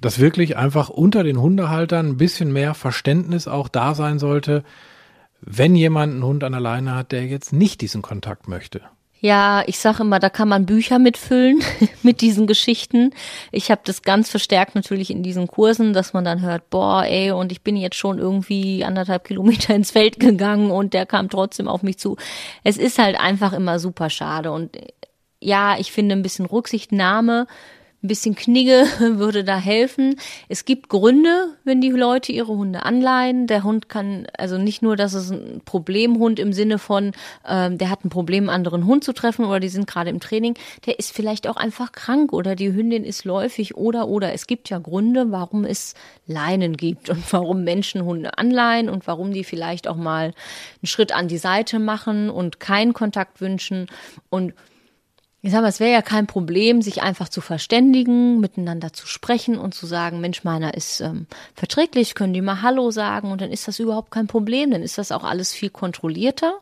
dass 0.00 0.18
wirklich 0.18 0.56
einfach 0.56 0.88
unter 0.88 1.22
den 1.22 1.40
Hundehaltern 1.40 2.08
ein 2.08 2.16
bisschen 2.16 2.52
mehr 2.52 2.74
Verständnis 2.74 3.46
auch 3.46 3.68
da 3.68 3.94
sein 3.94 4.18
sollte, 4.18 4.64
wenn 5.40 5.76
jemand 5.76 6.14
einen 6.14 6.24
Hund 6.24 6.42
an 6.42 6.52
der 6.52 6.60
Leine 6.60 6.96
hat, 6.96 7.12
der 7.12 7.26
jetzt 7.26 7.52
nicht 7.52 7.80
diesen 7.80 8.02
Kontakt 8.02 8.48
möchte. 8.48 8.80
Ja, 9.24 9.62
ich 9.68 9.78
sage 9.78 10.02
immer, 10.02 10.18
da 10.18 10.28
kann 10.30 10.48
man 10.48 10.66
Bücher 10.66 10.98
mitfüllen 10.98 11.62
mit 12.02 12.20
diesen 12.22 12.48
Geschichten. 12.48 13.14
Ich 13.52 13.70
habe 13.70 13.82
das 13.84 14.02
ganz 14.02 14.28
verstärkt 14.28 14.74
natürlich 14.74 15.10
in 15.12 15.22
diesen 15.22 15.46
Kursen, 15.46 15.92
dass 15.92 16.12
man 16.12 16.24
dann 16.24 16.42
hört, 16.42 16.70
boah, 16.70 17.04
ey, 17.04 17.30
und 17.30 17.52
ich 17.52 17.62
bin 17.62 17.76
jetzt 17.76 17.94
schon 17.94 18.18
irgendwie 18.18 18.84
anderthalb 18.84 19.22
Kilometer 19.22 19.74
ins 19.76 19.92
Feld 19.92 20.18
gegangen 20.18 20.72
und 20.72 20.92
der 20.92 21.06
kam 21.06 21.30
trotzdem 21.30 21.68
auf 21.68 21.84
mich 21.84 21.98
zu. 21.98 22.16
Es 22.64 22.76
ist 22.76 22.98
halt 22.98 23.18
einfach 23.18 23.52
immer 23.52 23.78
super 23.78 24.10
schade 24.10 24.50
und 24.50 24.76
ja, 25.38 25.78
ich 25.78 25.92
finde 25.92 26.16
ein 26.16 26.22
bisschen 26.22 26.46
Rücksichtnahme 26.46 27.46
Ein 28.02 28.08
bisschen 28.08 28.34
Knigge 28.34 28.84
würde 28.98 29.44
da 29.44 29.56
helfen. 29.56 30.16
Es 30.48 30.64
gibt 30.64 30.88
Gründe, 30.88 31.56
wenn 31.62 31.80
die 31.80 31.90
Leute 31.90 32.32
ihre 32.32 32.48
Hunde 32.48 32.84
anleihen. 32.84 33.46
Der 33.46 33.62
Hund 33.62 33.88
kann, 33.88 34.26
also 34.36 34.58
nicht 34.58 34.82
nur, 34.82 34.96
dass 34.96 35.14
es 35.14 35.30
ein 35.30 35.62
Problemhund 35.64 36.40
im 36.40 36.52
Sinne 36.52 36.78
von, 36.78 37.12
ähm, 37.46 37.78
der 37.78 37.90
hat 37.90 38.04
ein 38.04 38.08
Problem, 38.08 38.48
einen 38.48 38.56
anderen 38.56 38.86
Hund 38.86 39.04
zu 39.04 39.12
treffen 39.12 39.44
oder 39.44 39.60
die 39.60 39.68
sind 39.68 39.86
gerade 39.86 40.10
im 40.10 40.18
Training, 40.18 40.54
der 40.84 40.98
ist 40.98 41.12
vielleicht 41.12 41.46
auch 41.46 41.54
einfach 41.54 41.92
krank 41.92 42.32
oder 42.32 42.56
die 42.56 42.72
Hündin 42.72 43.04
ist 43.04 43.24
läufig 43.24 43.76
oder 43.76 44.08
oder. 44.08 44.32
Es 44.32 44.48
gibt 44.48 44.68
ja 44.68 44.80
Gründe, 44.80 45.30
warum 45.30 45.64
es 45.64 45.94
Leinen 46.26 46.76
gibt 46.76 47.08
und 47.08 47.32
warum 47.32 47.62
Menschen 47.62 48.04
Hunde 48.04 48.36
anleihen 48.36 48.88
und 48.88 49.06
warum 49.06 49.32
die 49.32 49.44
vielleicht 49.44 49.86
auch 49.86 49.96
mal 49.96 50.24
einen 50.24 50.86
Schritt 50.86 51.12
an 51.12 51.28
die 51.28 51.38
Seite 51.38 51.78
machen 51.78 52.30
und 52.30 52.58
keinen 52.58 52.94
Kontakt 52.94 53.40
wünschen 53.40 53.86
und 54.28 54.54
ich 55.42 55.50
sag 55.50 55.62
mal, 55.62 55.68
es 55.68 55.80
wäre 55.80 55.90
ja 55.90 56.02
kein 56.02 56.28
Problem, 56.28 56.82
sich 56.82 57.02
einfach 57.02 57.28
zu 57.28 57.40
verständigen, 57.40 58.38
miteinander 58.38 58.92
zu 58.92 59.08
sprechen 59.08 59.58
und 59.58 59.74
zu 59.74 59.86
sagen, 59.86 60.20
Mensch, 60.20 60.44
meiner 60.44 60.74
ist 60.74 61.00
ähm, 61.00 61.26
verträglich, 61.54 62.14
können 62.14 62.32
die 62.32 62.40
mal 62.40 62.62
Hallo 62.62 62.92
sagen 62.92 63.32
und 63.32 63.40
dann 63.40 63.50
ist 63.50 63.66
das 63.66 63.80
überhaupt 63.80 64.12
kein 64.12 64.28
Problem, 64.28 64.70
dann 64.70 64.82
ist 64.82 64.98
das 64.98 65.10
auch 65.10 65.24
alles 65.24 65.52
viel 65.52 65.70
kontrollierter. 65.70 66.54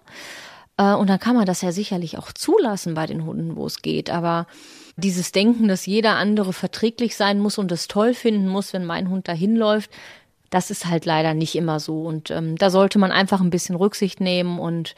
Äh, 0.79 0.95
und 0.95 1.11
dann 1.11 1.21
kann 1.21 1.37
man 1.37 1.45
das 1.45 1.61
ja 1.61 1.73
sicherlich 1.73 2.17
auch 2.17 2.33
zulassen 2.33 2.95
bei 2.95 3.07
den 3.07 3.27
Hunden, 3.27 3.55
wo 3.55 3.67
es 3.67 3.83
geht. 3.83 4.09
Aber 4.09 4.47
dieses 4.97 5.31
Denken, 5.31 5.69
dass 5.69 5.85
jeder 5.85 6.17
andere 6.17 6.55
verträglich 6.55 7.17
sein 7.17 7.39
muss 7.39 7.59
und 7.59 7.71
es 7.73 7.87
toll 7.87 8.15
finden 8.15 8.49
muss, 8.49 8.73
wenn 8.73 8.87
mein 8.87 9.11
Hund 9.11 9.29
dahin 9.29 9.57
läuft, 9.57 9.91
das 10.49 10.71
ist 10.71 10.87
halt 10.87 11.05
leider 11.05 11.35
nicht 11.35 11.55
immer 11.55 11.81
so. 11.81 12.03
Und 12.03 12.31
ähm, 12.31 12.57
da 12.57 12.71
sollte 12.71 12.99
man 12.99 13.13
einfach 13.13 13.43
ein 13.43 13.51
bisschen 13.51 13.77
Rücksicht 13.77 14.21
nehmen 14.21 14.59
und 14.59 14.95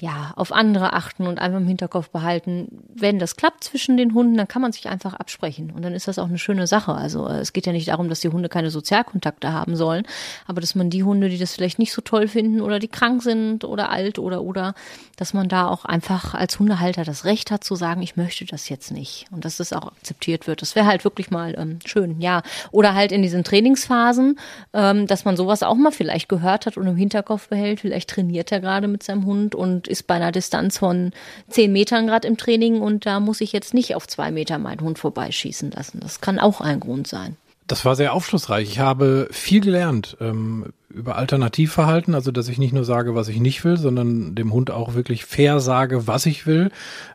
ja, 0.00 0.32
auf 0.36 0.52
andere 0.52 0.92
achten 0.92 1.26
und 1.26 1.38
einfach 1.38 1.58
im 1.58 1.66
Hinterkopf 1.66 2.10
behalten, 2.10 2.84
wenn 2.94 3.18
das 3.18 3.36
klappt 3.36 3.64
zwischen 3.64 3.96
den 3.96 4.14
Hunden, 4.14 4.36
dann 4.36 4.46
kann 4.46 4.62
man 4.62 4.72
sich 4.72 4.88
einfach 4.88 5.14
absprechen 5.14 5.72
und 5.74 5.82
dann 5.82 5.92
ist 5.92 6.06
das 6.06 6.18
auch 6.18 6.28
eine 6.28 6.38
schöne 6.38 6.66
Sache. 6.66 6.92
Also 6.94 7.26
äh, 7.26 7.38
es 7.38 7.52
geht 7.52 7.66
ja 7.66 7.72
nicht 7.72 7.88
darum, 7.88 8.08
dass 8.08 8.20
die 8.20 8.28
Hunde 8.28 8.48
keine 8.48 8.70
Sozialkontakte 8.70 9.52
haben 9.52 9.74
sollen, 9.76 10.06
aber 10.46 10.60
dass 10.60 10.74
man 10.74 10.90
die 10.90 11.02
Hunde, 11.02 11.28
die 11.28 11.38
das 11.38 11.54
vielleicht 11.54 11.78
nicht 11.78 11.92
so 11.92 12.00
toll 12.00 12.28
finden 12.28 12.60
oder 12.60 12.78
die 12.78 12.88
krank 12.88 13.22
sind 13.22 13.64
oder 13.64 13.90
alt 13.90 14.18
oder 14.18 14.42
oder, 14.42 14.74
dass 15.16 15.34
man 15.34 15.48
da 15.48 15.66
auch 15.66 15.84
einfach 15.84 16.34
als 16.34 16.58
Hundehalter 16.58 17.04
das 17.04 17.24
Recht 17.24 17.50
hat 17.50 17.64
zu 17.64 17.74
sagen, 17.74 18.02
ich 18.02 18.16
möchte 18.16 18.44
das 18.44 18.68
jetzt 18.68 18.92
nicht 18.92 19.26
und 19.32 19.44
dass 19.44 19.56
das 19.56 19.72
auch 19.72 19.88
akzeptiert 19.88 20.46
wird. 20.46 20.62
Das 20.62 20.76
wäre 20.76 20.86
halt 20.86 21.04
wirklich 21.04 21.30
mal 21.30 21.54
ähm, 21.58 21.80
schön, 21.84 22.20
ja. 22.20 22.42
Oder 22.70 22.94
halt 22.94 23.10
in 23.10 23.22
diesen 23.22 23.42
Trainingsphasen, 23.42 24.38
ähm, 24.74 25.06
dass 25.08 25.24
man 25.24 25.36
sowas 25.36 25.64
auch 25.64 25.74
mal 25.74 25.90
vielleicht 25.90 26.28
gehört 26.28 26.66
hat 26.66 26.76
und 26.76 26.86
im 26.86 26.96
Hinterkopf 26.96 27.48
behält, 27.48 27.80
vielleicht 27.80 28.10
trainiert 28.10 28.52
er 28.52 28.60
gerade 28.60 28.86
mit 28.86 29.02
seinem 29.02 29.26
Hund 29.26 29.54
und 29.56 29.87
ist 29.88 30.06
bei 30.06 30.14
einer 30.14 30.32
Distanz 30.32 30.78
von 30.78 31.12
zehn 31.48 31.72
Metern 31.72 32.06
gerade 32.06 32.28
im 32.28 32.36
Training 32.36 32.80
und 32.80 33.06
da 33.06 33.20
muss 33.20 33.40
ich 33.40 33.52
jetzt 33.52 33.74
nicht 33.74 33.94
auf 33.94 34.06
zwei 34.06 34.30
Meter 34.30 34.58
meinen 34.58 34.80
Hund 34.80 34.98
vorbeischießen 34.98 35.70
lassen. 35.70 36.00
Das 36.00 36.20
kann 36.20 36.38
auch 36.38 36.60
ein 36.60 36.80
Grund 36.80 37.06
sein. 37.06 37.36
Das 37.68 37.84
war 37.84 37.96
sehr 37.96 38.14
aufschlussreich. 38.14 38.66
Ich 38.70 38.78
habe 38.78 39.28
viel 39.30 39.60
gelernt 39.60 40.16
ähm, 40.22 40.72
über 40.88 41.16
Alternativverhalten, 41.16 42.14
also 42.14 42.32
dass 42.32 42.48
ich 42.48 42.56
nicht 42.56 42.72
nur 42.72 42.86
sage, 42.86 43.14
was 43.14 43.28
ich 43.28 43.40
nicht 43.40 43.62
will, 43.62 43.76
sondern 43.76 44.34
dem 44.34 44.54
Hund 44.54 44.70
auch 44.70 44.94
wirklich 44.94 45.26
fair 45.26 45.60
sage, 45.60 46.06
was 46.06 46.24
ich 46.24 46.46
will. 46.46 46.70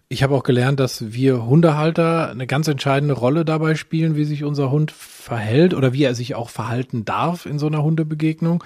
Ich 0.10 0.22
habe 0.22 0.36
auch 0.36 0.44
gelernt, 0.44 0.80
dass 0.80 1.12
wir 1.12 1.44
Hundehalter 1.48 2.30
eine 2.30 2.46
ganz 2.46 2.68
entscheidende 2.68 3.16
Rolle 3.16 3.46
dabei 3.46 3.74
spielen, 3.74 4.16
wie 4.16 4.26
sich 4.26 4.44
unser 4.44 4.70
Hund 4.70 4.92
verhält 4.92 5.74
oder 5.74 5.92
wie 5.92 6.04
er 6.04 6.14
sich 6.14 6.36
auch 6.36 6.52
verhalten 6.52 7.04
darf 7.04 7.48
in 7.48 7.58
so 7.58 7.66
einer 7.66 7.82
Hundebegegnung. 7.82 8.64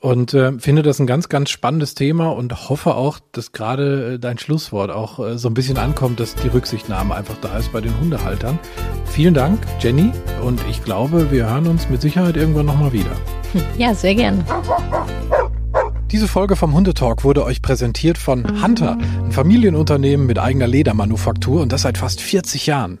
Und 0.00 0.32
äh, 0.32 0.52
finde 0.58 0.82
das 0.82 0.98
ein 0.98 1.06
ganz, 1.06 1.28
ganz 1.28 1.50
spannendes 1.50 1.94
Thema 1.94 2.30
und 2.30 2.70
hoffe 2.70 2.94
auch, 2.94 3.18
dass 3.32 3.52
gerade 3.52 4.14
äh, 4.14 4.18
dein 4.18 4.38
Schlusswort 4.38 4.90
auch 4.90 5.18
äh, 5.18 5.36
so 5.36 5.48
ein 5.48 5.54
bisschen 5.54 5.76
ankommt, 5.76 6.20
dass 6.20 6.34
die 6.34 6.48
Rücksichtnahme 6.48 7.14
einfach 7.14 7.36
da 7.42 7.58
ist 7.58 7.70
bei 7.70 7.82
den 7.82 7.98
Hundehaltern. 8.00 8.58
Vielen 9.04 9.34
Dank, 9.34 9.60
Jenny. 9.78 10.10
Und 10.42 10.62
ich 10.70 10.82
glaube, 10.82 11.30
wir 11.30 11.50
hören 11.50 11.66
uns 11.66 11.90
mit 11.90 12.00
Sicherheit 12.00 12.38
irgendwann 12.38 12.64
nochmal 12.64 12.94
wieder. 12.94 13.10
Ja, 13.76 13.94
sehr 13.94 14.14
gern. 14.14 14.42
Diese 16.10 16.28
Folge 16.28 16.56
vom 16.56 16.72
Hundetalk 16.72 17.22
wurde 17.22 17.44
euch 17.44 17.60
präsentiert 17.60 18.16
von 18.16 18.62
Hunter, 18.62 18.96
ein 19.22 19.32
Familienunternehmen 19.32 20.26
mit 20.26 20.38
eigener 20.38 20.66
Ledermanufaktur 20.66 21.60
und 21.60 21.72
das 21.72 21.82
seit 21.82 21.98
fast 21.98 22.22
40 22.22 22.66
Jahren. 22.66 23.00